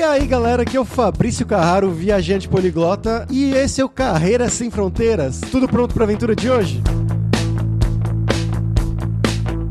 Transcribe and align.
E 0.00 0.02
aí, 0.02 0.26
galera, 0.26 0.62
aqui 0.62 0.78
é 0.78 0.80
o 0.80 0.84
Fabrício 0.86 1.44
Carraro, 1.44 1.90
viajante 1.90 2.48
poliglota, 2.48 3.26
e 3.30 3.52
esse 3.52 3.82
é 3.82 3.84
o 3.84 3.88
Carreira 3.88 4.48
Sem 4.48 4.70
Fronteiras. 4.70 5.42
Tudo 5.50 5.68
pronto 5.68 5.92
para 5.92 6.04
a 6.04 6.06
aventura 6.06 6.34
de 6.34 6.50
hoje? 6.50 6.82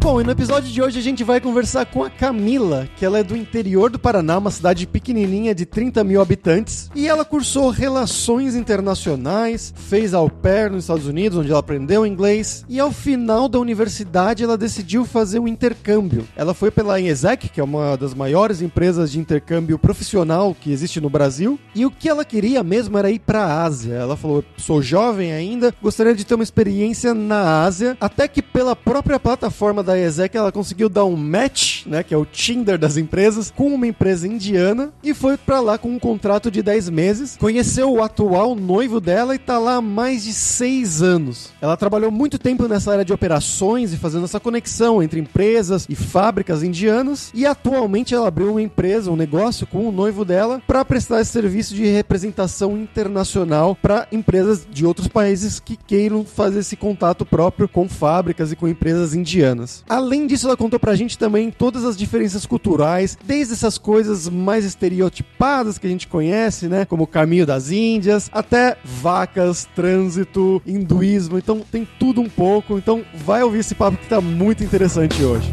Bom, 0.10 0.20
e 0.20 0.24
no 0.24 0.32
episódio 0.32 0.72
de 0.72 0.82
hoje 0.82 0.98
a 0.98 1.04
gente 1.04 1.24
vai 1.24 1.40
conversar 1.40 1.86
com 1.86 2.04
a 2.04 2.10
Camila, 2.10 2.90
que 2.96 3.06
ela 3.06 3.20
é 3.20 3.24
do 3.24 3.38
interior 3.38 3.92
do 3.92 4.00
Paraná, 4.00 4.40
uma 4.40 4.50
cidade 4.50 4.88
pequenininha 4.88 5.54
de 5.54 5.68
30 5.68 6.04
mil 6.04 6.20
habitantes, 6.20 6.90
e 6.96 7.08
ela 7.08 7.24
cursou 7.24 7.70
Relações 7.70 8.56
Internacionais, 8.56 9.72
fez 9.78 10.16
au 10.16 10.28
pair 10.28 10.72
nos 10.72 10.86
Estados 10.86 11.06
Unidos, 11.06 11.38
onde 11.38 11.52
ela 11.52 11.60
aprendeu 11.60 12.08
inglês, 12.08 12.66
e 12.68 12.80
ao 12.80 12.92
final 12.92 13.48
da 13.48 13.60
universidade 13.60 14.44
ela 14.44 14.58
decidiu 14.58 15.06
fazer 15.06 15.38
um 15.38 15.48
intercâmbio. 15.48 16.28
Ela 16.36 16.56
foi 16.56 16.72
pela 16.72 17.00
ESEC, 17.00 17.48
que 17.48 17.62
é 17.62 17.64
uma 17.64 17.96
das 17.96 18.16
maiores 18.16 18.64
empresas 18.64 19.12
de 19.12 19.20
intercâmbio 19.20 19.78
profissional 19.78 20.56
que 20.60 20.72
existe 20.72 21.00
no 21.00 21.12
Brasil, 21.12 21.60
e 21.76 21.86
o 21.86 21.92
que 21.92 22.10
ela 22.10 22.26
queria 22.26 22.64
mesmo 22.64 22.98
era 22.98 23.12
ir 23.12 23.20
para 23.20 23.44
a 23.44 23.64
Ásia. 23.64 23.94
Ela 23.94 24.18
falou: 24.18 24.44
sou 24.58 24.82
jovem 24.82 25.32
ainda, 25.34 25.72
gostaria 25.80 26.16
de 26.16 26.26
ter 26.26 26.34
uma 26.34 26.44
experiência 26.44 27.14
na 27.14 27.64
Ásia, 27.64 27.96
até 28.02 28.28
que 28.28 28.42
pela 28.42 28.76
própria 28.76 29.20
plataforma 29.20 29.84
da 29.84 29.99
ESEC, 30.06 30.38
ela 30.38 30.52
conseguiu 30.52 30.90
dar 30.90 31.06
um 31.06 31.16
match, 31.16 31.86
né, 31.86 32.04
que 32.04 32.14
é 32.14 32.18
o 32.18 32.26
Tinder 32.26 32.78
das 32.78 32.98
empresas, 32.98 33.52
com 33.52 33.74
uma 33.74 33.88
empresa 33.88 34.28
indiana 34.28 34.92
e 35.04 35.14
foi 35.14 35.38
para 35.38 35.60
lá 35.60 35.78
com 35.78 35.90
um 35.90 36.00
contrato 36.00 36.52
de 36.52 36.62
10 36.62 36.90
meses. 36.90 37.38
Conheceu 37.38 37.92
o 37.92 38.04
atual 38.04 38.56
noivo 38.56 39.00
dela 39.00 39.36
e 39.36 39.40
tá 39.40 39.58
lá 39.58 39.76
há 39.76 39.82
mais 39.82 40.24
de 40.24 40.34
6 40.34 41.02
anos. 41.02 41.50
Ela 41.62 41.78
trabalhou 41.78 42.12
muito 42.12 42.38
tempo 42.38 42.68
nessa 42.68 42.92
área 42.92 43.06
de 43.06 43.14
operações 43.14 43.94
e 43.94 43.98
fazendo 43.98 44.26
essa 44.26 44.40
conexão 44.40 45.02
entre 45.02 45.20
empresas 45.20 45.86
e 45.90 45.96
fábricas 45.96 46.64
indianas 46.64 47.32
e 47.34 47.46
atualmente 47.46 48.14
ela 48.14 48.28
abriu 48.28 48.52
uma 48.52 48.62
empresa, 48.62 49.12
um 49.12 49.16
negócio 49.16 49.68
com 49.68 49.88
o 49.88 49.92
noivo 49.92 50.24
dela 50.26 50.62
para 50.66 50.86
prestar 50.86 51.22
esse 51.22 51.32
serviço 51.32 51.74
de 51.74 51.86
representação 51.86 52.78
internacional 52.78 53.76
para 53.76 54.08
empresas 54.12 54.68
de 54.70 54.86
outros 54.86 55.08
países 55.08 55.60
que 55.60 55.76
queiram 55.76 56.24
fazer 56.26 56.60
esse 56.60 56.76
contato 56.76 57.26
próprio 57.26 57.68
com 57.68 57.88
fábricas 57.88 58.52
e 58.52 58.56
com 58.56 58.68
empresas 58.68 59.14
indianas. 59.14 59.79
Além 59.88 60.28
disso, 60.28 60.48
ela 60.48 60.58
contou 60.58 60.80
pra 60.80 60.96
gente 60.96 61.18
também 61.18 61.52
todas 61.52 61.84
as 61.84 61.96
diferenças 61.98 62.46
culturais, 62.46 63.18
desde 63.24 63.54
essas 63.54 63.78
coisas 63.78 64.28
mais 64.30 64.66
estereotipadas 64.66 65.78
que 65.78 65.88
a 65.88 65.90
gente 65.90 66.08
conhece, 66.08 66.68
né? 66.68 66.86
Como 66.86 67.04
o 67.04 67.08
caminho 67.08 67.46
das 67.46 67.72
Índias, 67.72 68.30
até 68.32 68.78
vacas, 68.84 69.68
trânsito, 69.76 70.62
hinduísmo. 70.66 71.38
Então 71.38 71.62
tem 71.72 71.88
tudo 72.00 72.22
um 72.22 72.30
pouco. 72.30 72.78
Então 72.78 73.04
vai 73.14 73.44
ouvir 73.44 73.60
esse 73.60 73.76
papo 73.76 73.98
que 73.98 74.08
tá 74.08 74.22
muito 74.22 74.64
interessante 74.64 75.24
hoje. 75.24 75.52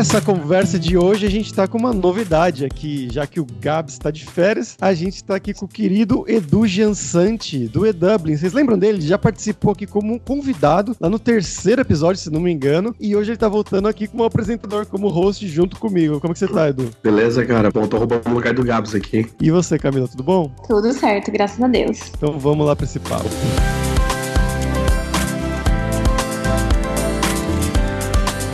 E 0.00 0.02
para 0.02 0.16
essa 0.16 0.20
conversa 0.22 0.78
de 0.78 0.96
hoje, 0.96 1.26
a 1.26 1.30
gente 1.30 1.44
está 1.44 1.68
com 1.68 1.76
uma 1.76 1.92
novidade 1.92 2.64
aqui, 2.64 3.06
já 3.12 3.26
que 3.26 3.38
o 3.38 3.46
Gabs 3.60 3.92
está 3.92 4.10
de 4.10 4.24
férias, 4.24 4.74
a 4.80 4.94
gente 4.94 5.16
está 5.16 5.34
aqui 5.34 5.52
com 5.52 5.66
o 5.66 5.68
querido 5.68 6.24
Edu 6.26 6.66
Jansante, 6.66 7.68
do 7.68 7.86
E-Dublin. 7.86 8.34
Vocês 8.34 8.54
lembram 8.54 8.78
dele? 8.78 8.96
Ele 8.96 9.06
já 9.06 9.18
participou 9.18 9.72
aqui 9.72 9.86
como 9.86 10.18
convidado 10.18 10.96
lá 10.98 11.10
no 11.10 11.18
terceiro 11.18 11.82
episódio, 11.82 12.18
se 12.18 12.30
não 12.30 12.40
me 12.40 12.50
engano, 12.50 12.94
e 12.98 13.14
hoje 13.14 13.28
ele 13.28 13.36
está 13.36 13.46
voltando 13.46 13.88
aqui 13.88 14.06
como 14.06 14.24
apresentador, 14.24 14.86
como 14.86 15.06
host 15.08 15.46
junto 15.46 15.78
comigo. 15.78 16.18
Como 16.18 16.32
que 16.32 16.40
você 16.40 16.48
tá, 16.48 16.70
Edu? 16.70 16.90
Beleza, 17.02 17.44
cara. 17.44 17.70
Bom, 17.70 17.86
tô 17.86 17.98
roubando 17.98 18.26
o 18.26 18.32
lugar 18.32 18.54
do 18.54 18.64
Gabs 18.64 18.94
aqui. 18.94 19.26
E 19.38 19.50
você, 19.50 19.78
Camila, 19.78 20.08
tudo 20.08 20.22
bom? 20.22 20.50
Tudo 20.66 20.94
certo, 20.94 21.30
graças 21.30 21.60
a 21.60 21.68
Deus. 21.68 22.10
Então 22.16 22.38
vamos 22.38 22.66
lá 22.66 22.74
para 22.74 22.86
esse 22.86 22.98
papo. 23.00 23.28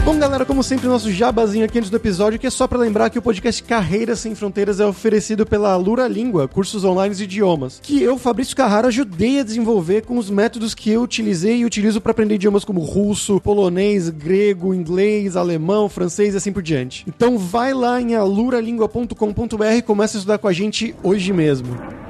Bom, 0.06 0.20
galera, 0.20 0.44
como 0.44 0.62
sempre, 0.62 0.86
nosso 0.86 1.10
jabazinho 1.10 1.64
aqui 1.64 1.78
antes 1.78 1.90
do 1.90 1.96
episódio, 1.96 2.38
que 2.38 2.46
é 2.46 2.50
só 2.50 2.68
para 2.68 2.78
lembrar 2.78 3.10
que 3.10 3.18
o 3.18 3.22
podcast 3.22 3.60
Carreiras 3.64 4.20
Sem 4.20 4.36
Fronteiras 4.36 4.78
é 4.78 4.86
oferecido 4.86 5.44
pela 5.44 5.74
Lura 5.74 6.06
Língua, 6.06 6.46
cursos 6.46 6.84
online 6.84 7.12
de 7.12 7.24
idiomas, 7.24 7.80
que 7.82 8.00
eu, 8.00 8.16
Fabrício 8.16 8.54
Carrara, 8.54 8.86
ajudei 8.86 9.40
a 9.40 9.42
desenvolver 9.42 10.02
com 10.02 10.16
os 10.16 10.30
métodos 10.30 10.76
que 10.76 10.92
eu 10.92 11.02
utilizei 11.02 11.56
e 11.56 11.64
utilizo 11.64 12.00
para 12.00 12.12
aprender 12.12 12.36
idiomas 12.36 12.64
como 12.64 12.82
russo, 12.82 13.40
polonês, 13.40 14.08
grego, 14.08 14.72
inglês, 14.72 15.34
alemão, 15.34 15.88
francês 15.88 16.34
e 16.34 16.36
assim 16.36 16.52
por 16.52 16.62
diante. 16.62 17.04
Então 17.08 17.36
vai 17.36 17.74
lá 17.74 18.00
em 18.00 18.14
aluralingua.com.br 18.14 19.64
e 19.76 19.82
começa 19.82 20.16
a 20.16 20.20
estudar 20.20 20.38
com 20.38 20.46
a 20.46 20.52
gente 20.52 20.94
hoje 21.02 21.32
mesmo. 21.32 22.05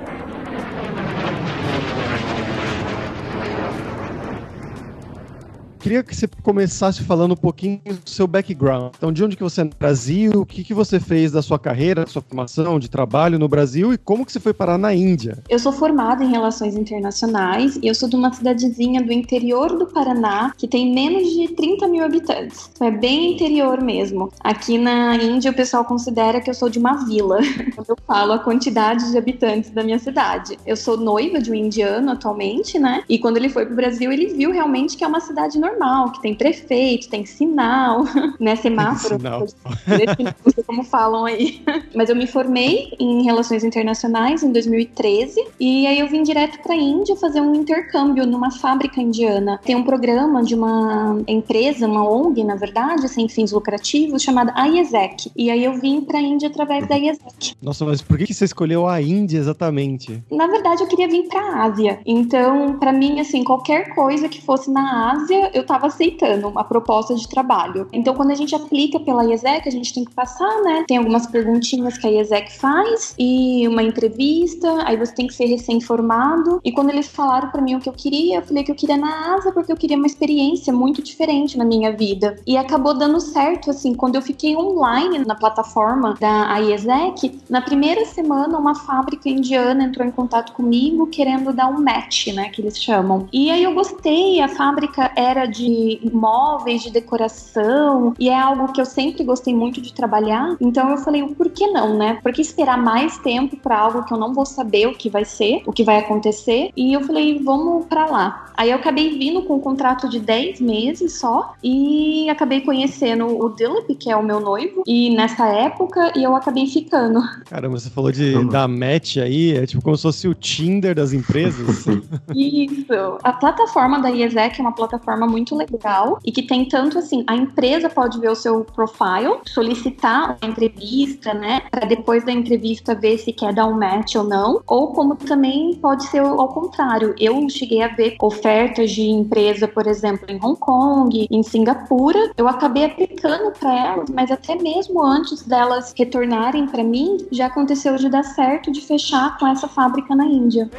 Queria 5.87 6.03
que 6.03 6.17
você 6.17 6.29
começasse 6.43 7.05
falando 7.05 7.31
um 7.31 7.37
pouquinho 7.37 7.81
do 7.85 8.11
seu 8.11 8.27
background. 8.27 8.93
Então, 8.97 9.13
de 9.13 9.23
onde 9.23 9.37
que 9.37 9.43
você 9.45 9.61
é 9.61 9.65
no 9.65 9.71
Brasil, 9.79 10.33
o 10.35 10.45
que, 10.45 10.65
que 10.65 10.75
você 10.75 10.99
fez 10.99 11.31
da 11.31 11.41
sua 11.41 11.61
carreira, 11.61 12.05
da 12.05 12.11
sua 12.11 12.21
formação 12.21 12.81
de 12.81 12.91
trabalho 12.91 13.39
no 13.39 13.47
Brasil 13.47 13.95
e 13.95 13.99
como 13.99 14.27
que 14.27 14.33
você 14.33 14.41
foi 14.41 14.53
parar 14.53 14.79
na 14.79 14.93
Índia? 14.93 15.39
Eu 15.49 15.61
sou 15.61 15.71
formada 15.71 16.25
em 16.25 16.29
Relações 16.29 16.75
Internacionais 16.75 17.79
e 17.81 17.87
eu 17.87 17.95
sou 17.95 18.09
de 18.09 18.17
uma 18.17 18.33
cidadezinha 18.33 19.01
do 19.01 19.13
interior 19.13 19.79
do 19.79 19.87
Paraná 19.87 20.53
que 20.59 20.67
tem 20.67 20.93
menos 20.93 21.33
de 21.33 21.55
30 21.55 21.87
mil 21.87 22.05
habitantes. 22.05 22.69
Então, 22.75 22.89
é 22.89 22.91
bem 22.91 23.35
interior 23.35 23.81
mesmo. 23.81 24.33
Aqui 24.41 24.79
na 24.79 25.15
Índia 25.15 25.53
o 25.53 25.55
pessoal 25.55 25.85
considera 25.85 26.41
que 26.41 26.51
eu 26.51 26.55
sou 26.55 26.69
de 26.69 26.81
uma 26.81 27.05
vila, 27.07 27.39
quando 27.77 27.91
eu 27.91 27.97
falo 28.05 28.33
a 28.33 28.41
quantidade 28.41 29.09
de 29.13 29.17
habitantes 29.17 29.71
da 29.71 29.85
minha 29.85 30.01
cidade. 30.01 30.59
Eu 30.67 30.77
sou 30.77 30.97
noiva 30.97 31.41
de 31.41 31.53
um 31.53 31.55
indiano 31.55 32.11
atualmente, 32.11 32.77
né? 32.77 33.05
E 33.09 33.21
quando 33.21 33.37
ele 33.37 33.49
foi 33.49 33.65
pro 33.65 33.77
Brasil, 33.77 34.11
ele 34.11 34.35
viu 34.35 34.51
realmente 34.51 34.97
que 34.97 35.05
é 35.05 35.07
uma 35.07 35.21
cidade 35.21 35.57
normal 35.61 35.76
normal, 35.77 36.13
que 36.13 36.23
tem 36.23 36.35
prefeito, 36.35 37.09
tem 37.09 37.25
sinal, 37.25 38.05
né? 38.41 38.57
Semáforo. 38.57 39.17
Sinal. 39.17 39.41
Não 39.41 40.53
sei 40.53 40.65
como 40.65 40.83
falam 40.83 41.25
aí. 41.25 41.63
Mas 41.95 42.09
eu 42.09 42.17
me 42.17 42.27
formei 42.27 42.95
em 42.99 43.23
Relações 43.23 43.63
Internacionais 43.63 44.43
em 44.43 44.53
2013 44.53 45.47
e 45.61 45.87
aí 45.87 45.99
eu 45.99 46.09
vim 46.09 46.23
direto 46.23 46.61
para 46.63 46.75
a 46.75 46.77
Índia 46.77 47.17
fazer 47.17 47.41
um 47.41 47.55
intercâmbio 47.55 48.27
numa 48.27 48.51
fábrica 48.51 49.01
indiana. 49.01 49.61
Tem 49.65 49.77
um 49.77 49.85
programa 49.85 50.43
de 50.43 50.55
uma 50.55 51.23
empresa, 51.27 51.87
uma 51.87 52.09
ONG, 52.09 52.43
na 52.43 52.57
verdade, 52.57 53.09
sem 53.09 53.29
fins 53.29 53.53
lucrativos, 53.53 54.23
chamada 54.23 54.53
IESEC. 54.67 55.31
E 55.37 55.51
aí 55.51 55.65
eu 55.65 55.79
vim 55.79 56.01
para 56.01 56.19
a 56.19 56.23
Índia 56.23 56.49
através 56.49 56.87
da 56.89 56.97
IESEC. 56.97 57.55
Nossa, 57.63 57.85
mas 57.85 58.03
por 58.03 58.19
que 58.19 58.33
você 58.33 58.45
escolheu 58.45 58.87
a 58.89 59.01
Índia 59.01 59.39
exatamente? 59.39 60.23
Na 60.31 60.47
verdade, 60.47 60.83
eu 60.83 60.87
queria 60.87 61.09
vir 61.09 61.29
para 61.29 61.41
a 61.41 61.65
Ásia. 61.65 62.01
Então, 62.07 62.79
para 62.79 62.93
mim, 62.93 63.21
assim, 63.21 63.45
qualquer 63.45 63.95
coisa 63.95 64.29
que 64.29 64.43
fosse 64.43 64.71
na 64.71 65.13
Ásia, 65.13 65.51
eu 65.55 65.66
estava 65.67 65.87
aceitando 65.87 66.49
uma 66.49 66.65
proposta 66.65 67.15
de 67.15 67.29
trabalho. 67.29 67.89
Então, 67.93 68.15
quando 68.15 68.31
a 68.31 68.35
gente 68.35 68.55
aplica 68.55 68.99
pela 68.99 69.25
IESEC, 69.25 69.69
a 69.69 69.73
gente 69.73 69.93
tem 69.93 70.05
que 70.05 70.15
passar, 70.15 70.63
né? 70.63 70.85
Tem 70.87 70.97
algumas 70.97 71.27
perguntinhas 71.27 71.99
que 71.99 72.07
a 72.07 72.11
IESEC 72.11 72.59
faz 72.59 73.15
e 73.19 73.67
uma 73.69 73.83
entrevista, 73.83 74.69
aí 74.85 74.97
você 74.97 75.15
tem 75.15 75.27
que 75.27 75.35
ser 75.35 75.47
recém-formado. 75.47 76.61
E 76.65 76.73
quando 76.73 76.91
eles 76.91 77.09
falaram 77.09 77.51
para 77.51 77.61
mim 77.61 77.75
o 77.75 77.81
que 77.81 77.89
eu 77.89 77.93
queria, 77.93 78.39
eu 78.39 78.43
falei 78.43 78.65
que 78.65 78.71
eu 78.71 78.75
queria 78.75 78.97
na 78.97 79.35
ASA 79.35 79.53
porque 79.53 79.71
eu 79.71 79.77
queria 79.77 79.97
uma 79.97 80.07
experiência 80.07 80.73
muito 80.73 81.03
diferente 81.03 81.59
na 81.59 81.65
minha 81.65 81.93
vida. 81.93 82.37
E 82.47 82.57
acabou 82.57 82.95
dando 82.95 83.21
certo, 83.21 83.71
assim, 83.71 83.95
quando 83.95 84.17
eu 84.17 84.23
fiquei 84.23 84.57
online 84.57 85.19
na 85.19 85.35
plataforma 85.35 86.15
da 86.21 86.59
IESEC, 86.61 87.41
na 87.49 87.61
primeira 87.61 88.05
semana 88.05 88.59
uma 88.59 88.75
fábrica 88.75 89.29
indiana 89.29 89.85
entrou 89.85 90.07
em 90.07 90.11
contato 90.11 90.53
comigo 90.53 91.07
querendo 91.07 91.53
dar 91.53 91.69
um 91.69 91.83
match, 91.83 92.29
né, 92.29 92.49
que 92.51 92.61
eles 92.61 92.79
chamam. 92.79 93.29
E 93.33 93.51
aí 93.51 93.63
eu 93.63 93.75
gostei, 93.75 94.41
a 94.41 94.49
fábrica 94.49 95.11
era 95.17 95.46
de 95.47 96.01
móveis, 96.13 96.83
de 96.83 96.91
decoração, 96.91 98.15
e 98.19 98.29
é 98.29 98.39
algo 98.39 98.73
que 98.73 98.81
eu 98.81 98.87
sempre 98.87 99.25
gostei 99.25 99.55
muito 99.55 99.81
de 99.81 99.93
trabalhar. 99.93 100.57
Então 100.61 100.91
eu 100.91 100.99
falei, 100.99 101.23
por 101.27 101.51
que 101.51 101.67
não, 101.69 101.97
né? 101.97 102.19
Por 102.23 102.33
que 102.33 102.43
esperar 102.43 102.79
mais 102.79 103.19
tempo 103.19 103.57
para 103.57 103.79
algo 103.79 104.05
que 104.05 104.13
eu 104.13 104.19
não 104.19 104.33
vou 104.33 104.47
saber 104.47 104.87
o 104.87 104.95
que 104.95 105.09
vai 105.09 105.25
ser, 105.25 105.63
o 105.67 105.73
que 105.73 105.85
vai 105.85 105.99
acontecer? 105.99 106.71
E 106.77 106.93
eu 106.93 107.01
falei, 107.03 107.41
vamos 107.43 107.87
para 107.87 108.07
lá. 108.07 108.47
Aí 108.57 108.71
eu 108.71 108.77
acabei 108.77 109.19
vindo 109.19 109.43
com 109.43 109.57
um 109.57 109.61
contrato 109.61 110.09
de 110.09 110.19
10 110.19 110.61
meses 110.61 111.19
só 111.19 111.55
e 111.63 112.29
acabei 112.31 112.63
conhecendo 112.63 113.27
o 113.27 113.51
Dilip, 113.51 113.95
que 113.97 114.11
é 114.11 114.17
o 114.17 114.23
meu 114.23 114.41
noivo, 114.41 114.83
e 114.87 115.15
nessa 115.15 115.47
época 115.47 116.13
e 116.17 116.23
eu 116.23 116.35
acabei 116.35 116.67
ficando. 116.67 117.21
Caramba, 117.45 117.79
você 117.79 117.91
falou 117.91 118.11
de 118.11 118.45
da 118.47 118.67
match 118.67 119.19
aí, 119.19 119.57
é 119.57 119.67
tipo 119.67 119.83
como 119.83 119.97
se 119.97 120.03
fosse 120.03 120.27
o 120.27 120.35
Tinder 120.35 120.95
das 120.95 121.13
empresas. 121.13 121.85
Isso. 122.35 123.19
A 123.23 123.33
plataforma 123.33 124.01
da 124.01 124.11
IESEC 124.11 124.59
é 124.59 124.63
uma 124.63 124.73
plataforma 124.73 125.27
muito 125.27 125.36
muito 125.37 125.55
legal 125.55 126.19
e 126.25 126.33
que 126.33 126.43
tem 126.43 126.65
tanto 126.65 126.99
assim, 126.99 127.23
a 127.27 127.37
empresa 127.37 127.91
pode 127.91 128.19
ver 128.19 128.31
o 128.31 128.35
seu 128.35 128.65
profile, 128.65 129.39
solicitar 129.47 130.39
uma 130.41 130.51
entrevista, 130.51 131.35
né, 131.35 131.63
para 131.71 131.87
depois 131.87 132.25
da 132.25 132.33
entrevista 132.33 132.95
ver 132.95 133.19
se 133.19 133.33
quer 133.33 133.53
dar 133.53 133.67
um 133.67 133.79
match 133.79 134.15
ou 134.15 134.25
não, 134.25 134.63
ou 134.67 134.93
como 134.95 135.15
também 135.15 135.75
pode 135.75 136.05
ser 136.05 136.21
ao 136.21 136.49
contrário. 136.49 137.15
Eu 137.19 137.47
cheguei 137.51 137.83
a 137.83 137.89
ver 137.89 138.17
ofertas 138.23 138.91
de 138.91 139.03
empresa, 139.03 139.69
por 139.69 139.87
exemplo, 139.87 140.25
em 140.29 140.41
Hong 140.43 140.59
Kong, 140.59 141.27
em 141.31 141.43
Singapura, 141.43 142.33
eu 142.37 142.49
acabei 142.49 142.87
aplicando 142.87 143.53
para 143.59 143.77
elas, 143.77 144.09
mas 144.09 144.31
até 144.31 144.55
mesmo 144.55 145.03
antes 145.03 145.43
delas 145.43 145.93
retornarem 145.97 146.67
para 146.67 146.83
mim, 146.83 147.19
já 147.31 147.47
aconteceu 147.47 147.97
de 147.97 148.09
dar 148.09 148.23
certo 148.23 148.73
de 148.73 148.81
fechar 148.81 149.37
com 149.39 149.47
essa 149.47 149.69
fábrica 149.69 150.17
na 150.17 150.25
Índia. 150.25 150.71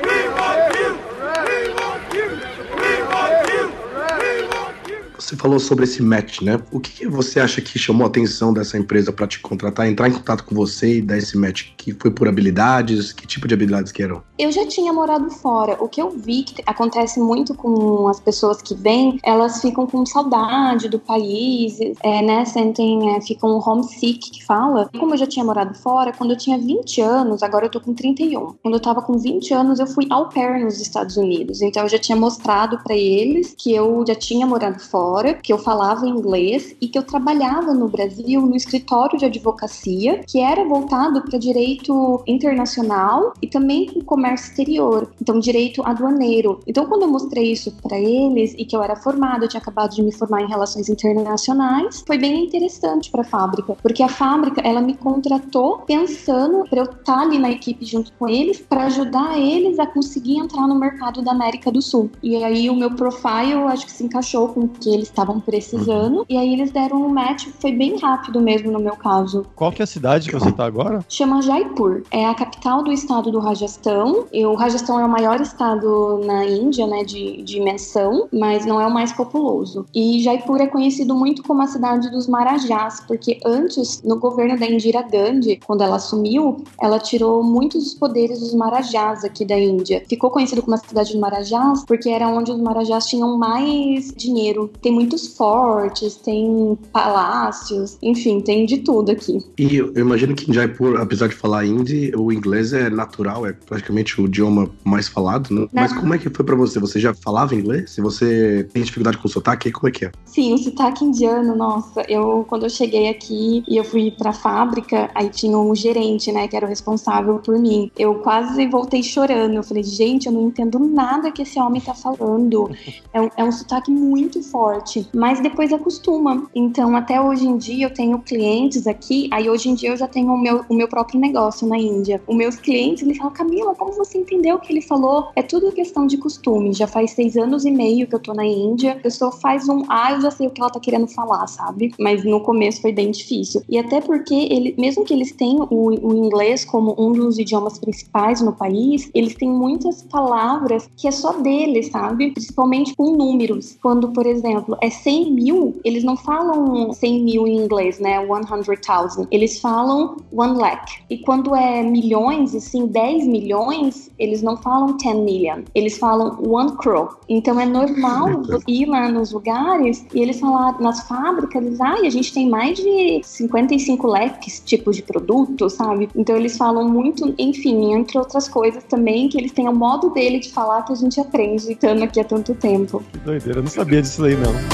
Você 5.27 5.35
falou 5.35 5.59
sobre 5.59 5.83
esse 5.83 6.01
match, 6.01 6.41
né? 6.41 6.57
O 6.71 6.79
que 6.79 7.05
você 7.05 7.41
acha 7.41 7.59
que 7.59 7.77
chamou 7.77 8.05
a 8.05 8.07
atenção 8.07 8.53
dessa 8.53 8.77
empresa 8.77 9.11
para 9.11 9.27
te 9.27 9.41
contratar, 9.41 9.85
entrar 9.85 10.07
em 10.07 10.13
contato 10.13 10.45
com 10.45 10.55
você 10.55 10.99
e 10.99 11.01
dar 11.01 11.17
esse 11.17 11.37
match? 11.37 11.71
Que 11.75 11.91
foi 11.91 12.09
por 12.09 12.29
habilidades? 12.29 13.11
Que 13.11 13.27
tipo 13.27 13.45
de 13.45 13.53
habilidades 13.53 13.91
que 13.91 14.01
eram? 14.01 14.23
Eu 14.39 14.49
já 14.53 14.65
tinha 14.65 14.93
morado 14.93 15.29
fora. 15.29 15.75
O 15.83 15.89
que 15.89 16.01
eu 16.01 16.11
vi 16.11 16.43
que 16.43 16.63
acontece 16.65 17.19
muito 17.19 17.53
com 17.53 18.07
as 18.07 18.21
pessoas 18.21 18.61
que 18.61 18.73
vêm, 18.73 19.19
elas 19.21 19.61
ficam 19.61 19.85
com 19.85 20.05
saudade 20.05 20.87
do 20.87 20.97
país, 20.97 21.77
é, 22.01 22.21
né? 22.21 22.45
Sentem, 22.45 23.13
é, 23.13 23.19
ficam 23.19 23.59
homesick, 23.59 24.31
que 24.31 24.45
fala. 24.45 24.89
Como 24.97 25.13
eu 25.13 25.17
já 25.17 25.27
tinha 25.27 25.43
morado 25.43 25.73
fora, 25.73 26.13
quando 26.13 26.31
eu 26.31 26.37
tinha 26.37 26.57
20 26.57 27.01
anos, 27.01 27.43
agora 27.43 27.65
eu 27.65 27.69
tô 27.69 27.81
com 27.81 27.93
31. 27.93 28.53
Quando 28.63 28.75
eu 28.75 28.79
tava 28.79 29.01
com 29.01 29.17
20 29.17 29.53
anos, 29.53 29.79
eu 29.81 29.87
fui 29.87 30.07
au 30.09 30.29
pair 30.29 30.63
nos 30.63 30.79
Estados 30.79 31.17
Unidos. 31.17 31.61
Então 31.61 31.83
eu 31.83 31.89
já 31.89 31.99
tinha 31.99 32.15
mostrado 32.15 32.79
para 32.81 32.95
eles 32.95 33.53
que 33.57 33.75
eu 33.75 34.05
já 34.07 34.15
tinha 34.15 34.47
morado 34.47 34.79
fora 34.79 35.16
fora, 35.17 35.33
que 35.33 35.51
eu 35.51 35.57
falava 35.57 36.07
inglês 36.07 36.75
e 36.79 36.87
que 36.87 36.97
eu 36.97 37.03
trabalhava 37.03 37.73
no 37.73 37.87
Brasil 37.87 38.41
no 38.41 38.55
escritório 38.55 39.17
de 39.17 39.25
advocacia, 39.25 40.21
que 40.27 40.39
era 40.39 40.63
voltado 40.63 41.23
para 41.23 41.39
direito 41.39 42.21
internacional 42.27 43.33
e 43.41 43.47
também 43.47 43.87
com 43.87 44.01
comércio 44.01 44.49
exterior, 44.49 45.11
então 45.19 45.39
direito 45.39 45.81
aduaneiro. 45.83 46.59
Então 46.67 46.85
quando 46.85 47.03
eu 47.03 47.07
mostrei 47.07 47.51
isso 47.51 47.71
para 47.81 47.97
eles 47.99 48.53
e 48.57 48.65
que 48.65 48.75
eu 48.75 48.83
era 48.83 48.95
formada, 48.95 49.45
eu 49.45 49.49
tinha 49.49 49.61
acabado 49.61 49.95
de 49.95 50.03
me 50.03 50.11
formar 50.11 50.41
em 50.41 50.47
relações 50.47 50.87
internacionais, 50.87 52.03
foi 52.05 52.17
bem 52.17 52.45
interessante 52.45 53.09
para 53.09 53.21
a 53.21 53.25
fábrica, 53.25 53.75
porque 53.81 54.03
a 54.03 54.09
fábrica 54.09 54.61
ela 54.61 54.81
me 54.81 54.93
contratou 54.93 55.79
pensando 55.79 56.63
para 56.69 56.79
eu 56.79 56.85
estar 56.85 57.03
tá 57.03 57.21
ali 57.21 57.39
na 57.39 57.49
equipe 57.49 57.85
junto 57.85 58.11
com 58.13 58.27
eles 58.27 58.59
para 58.59 58.83
ajudar 58.83 59.39
eles 59.39 59.79
a 59.79 59.87
conseguir 59.87 60.37
entrar 60.37 60.67
no 60.67 60.75
mercado 60.75 61.23
da 61.23 61.31
América 61.31 61.71
do 61.71 61.81
Sul. 61.81 62.11
E 62.21 62.43
aí 62.43 62.69
o 62.69 62.75
meu 62.75 62.91
profile 62.91 63.53
acho 63.67 63.85
que 63.85 63.91
se 63.91 64.03
encaixou 64.03 64.49
com 64.49 64.61
o 64.61 64.67
que 64.67 64.89
eles 64.89 65.06
estavam 65.07 65.39
precisando. 65.39 66.19
Uhum. 66.19 66.25
E 66.29 66.37
aí 66.37 66.53
eles 66.53 66.71
deram 66.71 67.01
um 67.03 67.09
match, 67.09 67.47
foi 67.59 67.71
bem 67.71 67.97
rápido 67.97 68.39
mesmo 68.41 68.71
no 68.71 68.79
meu 68.79 68.95
caso. 68.95 69.45
Qual 69.55 69.71
que 69.71 69.81
é 69.81 69.83
a 69.83 69.87
cidade 69.87 70.29
que 70.29 70.35
você 70.35 70.51
tá 70.51 70.65
agora? 70.65 71.03
Chama 71.09 71.41
Jaipur. 71.41 72.03
É 72.11 72.25
a 72.25 72.33
capital 72.33 72.83
do 72.83 72.91
estado 72.91 73.31
do 73.31 73.39
Rajastão. 73.39 74.25
E 74.31 74.45
o 74.45 74.55
Rajastão 74.55 74.99
é 74.99 75.05
o 75.05 75.09
maior 75.09 75.39
estado 75.41 76.21
na 76.25 76.45
Índia, 76.45 76.87
né, 76.87 77.03
de, 77.03 77.41
dimensão, 77.43 78.27
mas 78.31 78.65
não 78.65 78.79
é 78.79 78.87
o 78.87 78.93
mais 78.93 79.11
populoso. 79.11 79.85
E 79.93 80.21
Jaipur 80.21 80.61
é 80.61 80.67
conhecido 80.67 81.15
muito 81.15 81.43
como 81.43 81.61
a 81.61 81.67
cidade 81.67 82.09
dos 82.09 82.27
Marajás, 82.27 83.01
porque 83.07 83.39
antes, 83.45 84.01
no 84.03 84.19
governo 84.19 84.57
da 84.59 84.65
Indira 84.65 85.01
Gandhi, 85.01 85.59
quando 85.65 85.81
ela 85.81 85.95
assumiu, 85.95 86.63
ela 86.79 86.99
tirou 86.99 87.43
muitos 87.43 87.83
dos 87.83 87.93
poderes 87.93 88.39
dos 88.39 88.53
Marajás 88.53 89.23
aqui 89.23 89.45
da 89.45 89.57
Índia. 89.57 90.03
Ficou 90.07 90.29
conhecido 90.29 90.61
como 90.61 90.75
a 90.75 90.77
cidade 90.77 91.11
dos 91.11 91.19
Marajás 91.19 91.83
porque 91.85 92.09
era 92.09 92.27
onde 92.27 92.51
os 92.51 92.59
Marajás 92.59 93.05
tinham 93.05 93.37
mais 93.37 94.13
dinheiro. 94.15 94.69
Tem 94.81 94.91
muitos 94.97 95.27
fortes, 95.27 96.15
tem 96.15 96.75
palácios, 96.91 97.99
enfim, 98.01 98.41
tem 98.41 98.65
de 98.65 98.79
tudo 98.79 99.11
aqui. 99.11 99.37
E 99.57 99.75
eu 99.75 99.95
imagino 99.95 100.33
que 100.33 100.49
em 100.49 100.53
Jaipur, 100.53 100.99
apesar 100.99 101.27
de 101.27 101.35
falar 101.35 101.65
hindi, 101.65 102.11
o 102.15 102.31
inglês 102.31 102.73
é 102.73 102.89
natural, 102.89 103.45
é 103.45 103.53
praticamente 103.53 104.19
o 104.19 104.25
idioma 104.25 104.67
mais 104.83 105.07
falado, 105.07 105.53
né? 105.53 105.67
Mas 105.71 105.93
como 105.93 106.15
é 106.15 106.17
que 106.17 106.29
foi 106.31 106.43
para 106.43 106.55
você? 106.55 106.79
Você 106.79 106.99
já 106.99 107.13
falava 107.13 107.53
inglês? 107.53 107.91
Se 107.91 108.01
você 108.01 108.67
tem 108.73 108.81
dificuldade 108.81 109.19
com 109.19 109.27
o 109.27 109.31
sotaque, 109.31 109.71
como 109.71 109.87
é 109.87 109.91
que 109.91 110.05
é? 110.05 110.11
Sim, 110.25 110.53
o 110.53 110.57
sotaque 110.57 111.05
indiano, 111.05 111.55
nossa, 111.55 112.01
eu 112.09 112.43
quando 112.49 112.63
eu 112.63 112.69
cheguei 112.69 113.07
aqui 113.09 113.63
e 113.67 113.77
eu 113.77 113.83
fui 113.83 114.09
pra 114.09 114.33
fábrica, 114.33 115.11
aí 115.13 115.29
tinha 115.29 115.57
um 115.57 115.75
gerente, 115.75 116.31
né, 116.31 116.47
que 116.47 116.55
era 116.55 116.65
o 116.65 116.69
responsável 116.69 117.35
por 117.35 117.59
mim. 117.59 117.91
Eu 117.97 118.15
quase 118.15 118.65
voltei 118.67 119.03
chorando. 119.03 119.53
Eu 119.53 119.63
falei, 119.63 119.83
gente, 119.83 120.25
eu 120.25 120.31
não 120.31 120.47
entendo 120.47 120.79
nada 120.79 121.31
que 121.31 121.43
esse 121.43 121.59
homem 121.59 121.81
tá 121.81 121.93
falando. 121.93 122.71
É 123.13 123.21
um, 123.21 123.29
é 123.37 123.43
um 123.43 123.51
sotaque 123.51 123.91
muito 123.91 124.41
forte 124.41 124.86
forte, 124.87 125.07
mas 125.13 125.39
depois 125.41 125.73
acostuma. 125.73 126.47
Então, 126.55 126.95
até 126.95 127.21
hoje 127.21 127.45
em 127.45 127.57
dia, 127.57 127.87
eu 127.87 127.93
tenho 127.93 128.19
clientes 128.19 128.87
aqui, 128.87 129.29
aí 129.31 129.49
hoje 129.49 129.69
em 129.69 129.75
dia 129.75 129.89
eu 129.89 129.97
já 129.97 130.07
tenho 130.07 130.31
o 130.31 130.37
meu, 130.37 130.63
o 130.69 130.73
meu 130.73 130.87
próprio 130.87 131.19
negócio 131.19 131.67
na 131.67 131.77
Índia. 131.77 132.21
Os 132.25 132.35
meus 132.35 132.55
clientes, 132.55 133.03
eles 133.03 133.17
falam, 133.17 133.33
Camila, 133.33 133.75
como 133.75 133.91
você 133.93 134.17
entendeu 134.17 134.55
o 134.55 134.59
que 134.59 134.71
ele 134.71 134.81
falou? 134.81 135.27
É 135.35 135.41
tudo 135.41 135.71
questão 135.71 136.07
de 136.07 136.17
costume. 136.17 136.73
Já 136.73 136.87
faz 136.87 137.11
seis 137.11 137.35
anos 137.35 137.65
e 137.65 137.71
meio 137.71 138.07
que 138.07 138.15
eu 138.15 138.19
tô 138.19 138.33
na 138.33 138.45
Índia, 138.45 138.93
a 138.93 138.95
pessoa 138.95 139.31
faz 139.31 139.67
um, 139.67 139.83
ah, 139.89 140.13
eu 140.13 140.21
já 140.21 140.31
sei 140.31 140.47
o 140.47 140.51
que 140.51 140.61
ela 140.61 140.71
tá 140.71 140.79
querendo 140.79 141.07
falar, 141.07 141.45
sabe? 141.47 141.93
Mas 141.99 142.23
no 142.23 142.39
começo 142.39 142.81
foi 142.81 142.91
bem 142.91 143.11
difícil. 143.11 143.61
E 143.67 143.77
até 143.77 143.99
porque, 143.99 144.33
ele, 144.33 144.73
mesmo 144.77 145.03
que 145.03 145.13
eles 145.13 145.31
tenham 145.33 145.67
o, 145.69 145.89
o 145.89 146.25
inglês 146.25 146.63
como 146.63 146.95
um 146.97 147.11
dos 147.11 147.37
idiomas 147.37 147.77
principais 147.77 148.41
no 148.41 148.53
país, 148.53 149.09
eles 149.13 149.35
têm 149.35 149.49
muitas 149.49 150.03
palavras 150.03 150.89
que 150.95 151.07
é 151.07 151.11
só 151.11 151.33
deles, 151.33 151.89
sabe? 151.89 152.31
Principalmente 152.31 152.95
com 152.95 153.15
números. 153.15 153.77
Quando, 153.81 154.09
por 154.09 154.25
exemplo, 154.25 154.76
é 154.81 154.89
100 154.89 155.31
mil, 155.33 155.79
eles 155.83 156.03
não 156.03 156.15
falam 156.15 156.91
100 156.93 157.23
mil 157.23 157.47
em 157.47 157.57
inglês, 157.57 157.99
né? 157.99 158.17
100,000. 158.17 159.27
Eles 159.31 159.59
falam 159.59 160.17
one 160.31 160.57
lakh. 160.57 161.01
E 161.09 161.17
quando 161.17 161.55
é 161.55 161.83
milhões, 161.83 162.55
assim, 162.55 162.87
10 162.87 163.27
milhões, 163.27 164.11
eles 164.17 164.41
não 164.41 164.57
falam 164.57 164.97
10 164.97 165.15
million. 165.17 165.61
Eles 165.73 165.97
falam 165.97 166.37
one 166.45 166.75
crore. 166.77 167.15
Então 167.29 167.59
é 167.59 167.65
normal 167.65 168.41
ir 168.67 168.85
lá 168.85 169.09
nos 169.09 169.31
lugares 169.31 170.05
e 170.13 170.21
eles 170.21 170.39
falar 170.39 170.79
nas 170.79 171.07
fábricas, 171.07 171.63
eles, 171.63 171.81
ah, 171.81 171.95
a 172.03 172.09
gente 172.09 172.33
tem 172.33 172.49
mais 172.49 172.77
de 172.77 173.21
55 173.23 174.07
leques 174.07 174.61
tipos 174.65 174.95
de 174.95 175.03
produtos, 175.03 175.73
sabe? 175.73 176.09
Então 176.15 176.35
eles 176.35 176.57
falam 176.57 176.87
muito, 176.89 177.33
enfim, 177.37 177.93
entre 177.93 178.17
outras 178.17 178.47
coisas 178.47 178.83
também, 178.83 179.29
que 179.29 179.37
eles 179.37 179.51
têm 179.51 179.67
o 179.67 179.73
modo 179.73 180.09
dele 180.09 180.39
de 180.39 180.51
falar 180.51 180.83
que 180.83 180.93
a 180.93 180.95
gente 180.95 181.19
aprende 181.19 181.71
estando 181.71 182.03
aqui 182.03 182.19
há 182.19 182.23
tanto 182.23 182.53
tempo. 182.55 183.03
Que 183.11 183.19
doideira, 183.19 183.59
eu 183.59 183.63
não 183.63 183.69
sabia 183.69 184.01
disso 184.01 184.23
aí 184.23 184.35
não. 184.35 184.66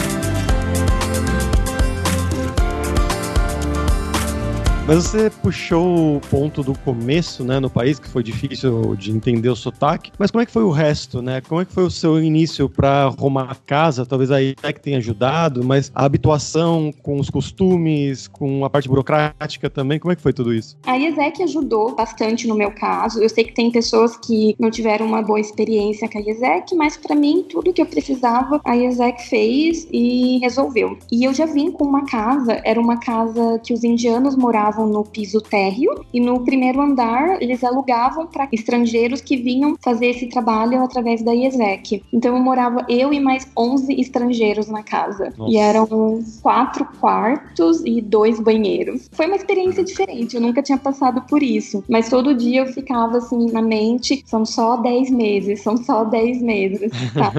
Mas 4.86 5.06
você 5.06 5.30
puxou 5.30 6.18
o 6.18 6.22
ponto 6.30 6.62
do 6.62 6.78
começo, 6.80 7.42
né, 7.42 7.58
no 7.58 7.70
país, 7.70 8.00
que 8.00 8.08
foi 8.10 8.22
difícil 8.22 8.98
de 8.98 9.12
entender 9.12 9.48
o 9.48 9.56
sotaque. 9.56 10.12
Mas 10.20 10.30
como 10.30 10.42
é 10.42 10.46
que 10.46 10.52
foi 10.52 10.64
o 10.64 10.72
resto, 10.72 11.22
né? 11.22 11.40
Como 11.40 11.62
é 11.62 11.66
que 11.66 11.72
foi 11.72 11.86
o 11.86 11.90
seu 11.90 12.22
início 12.22 12.68
para 12.68 13.06
arrumar 13.06 13.50
a 13.50 13.56
casa? 13.56 14.06
Talvez 14.06 14.30
aí 14.30 14.56
é 14.62 14.74
que 14.74 14.82
tenha 14.82 14.98
ajudado, 14.98 15.64
mas 15.64 15.90
a 15.96 16.04
habituação 16.04 16.92
com 17.02 17.18
os 17.18 17.30
costumes, 17.30 18.28
com 18.28 18.66
a 18.66 18.70
parte 18.70 18.90
burocrática 18.90 19.70
também, 19.70 20.00
como 20.00 20.12
é 20.12 20.18
que 20.18 20.22
foi 20.22 20.34
tudo 20.34 20.54
isso? 20.54 20.78
A 20.86 20.98
IESEC 20.98 21.44
ajudou 21.44 21.96
bastante 21.96 22.46
no 22.46 22.54
meu 22.54 22.72
caso. 22.72 23.24
Eu 23.24 23.30
sei 23.30 23.46
que 23.46 23.54
tem 23.54 23.72
pessoas 23.72 24.18
que 24.18 24.54
não 24.60 24.70
tiveram 24.70 25.06
uma 25.06 25.22
boa 25.22 25.40
experiência 25.40 26.10
com 26.10 26.18
a 26.18 26.22
IESEC, 26.22 26.76
mas 26.76 26.98
para 26.98 27.16
mim, 27.16 27.46
tudo 27.50 27.72
que 27.72 27.82
eu 27.82 27.86
precisava, 27.86 28.60
a 28.66 28.76
IESEC 28.76 29.30
fez 29.30 29.88
e 29.94 30.40
resolveu. 30.40 30.98
E 31.10 31.24
eu 31.24 31.34
já 31.34 31.46
vim 31.46 31.72
com 31.72 31.86
uma 31.86 32.06
casa, 32.06 32.62
era 32.66 32.82
uma 32.82 32.98
casa 32.98 33.62
que 33.64 33.74
os 33.74 33.86
indianos 33.86 34.36
moravam 34.36 34.73
moravam 34.74 34.88
no 34.88 35.04
piso 35.04 35.40
térreo 35.40 36.04
e 36.14 36.20
no 36.20 36.40
primeiro 36.44 36.82
andar 36.82 37.42
eles 37.42 37.64
alugavam 37.64 38.26
para 38.28 38.48
estrangeiros 38.52 39.22
que 39.22 39.38
vinham 39.38 39.76
fazer 39.82 40.08
esse 40.08 40.28
trabalho 40.28 40.84
através 40.84 41.22
da 41.22 41.34
IESEC. 41.34 42.04
Então 42.12 42.36
eu 42.36 42.44
morava 42.44 42.86
eu 42.90 43.14
e 43.14 43.20
mais 43.20 43.48
11 43.58 44.00
estrangeiros 44.00 44.68
na 44.68 44.84
casa. 44.84 45.34
Nossa. 45.38 45.52
E 45.52 45.58
eram 45.58 46.24
quatro 46.42 46.86
quartos 47.00 47.84
e 47.86 48.02
dois 48.02 48.40
banheiros. 48.40 49.10
Foi 49.12 49.28
uma 49.28 49.36
experiência 49.36 49.84
diferente, 49.84 50.36
eu 50.36 50.42
nunca 50.42 50.62
tinha 50.62 50.78
passado 50.78 51.22
por 51.28 51.44
isso. 51.44 51.84
Mas 51.88 52.10
todo 52.10 52.34
dia 52.34 52.62
eu 52.62 52.68
ficava 52.68 53.18
assim 53.18 53.52
na 53.52 53.62
mente: 53.62 54.24
são 54.26 54.46
só 54.46 54.78
10 54.78 55.10
meses, 55.12 55.62
são 55.62 55.78
só 55.78 56.04
10 56.04 56.42
meses. 56.42 56.92
Tá? 57.14 57.32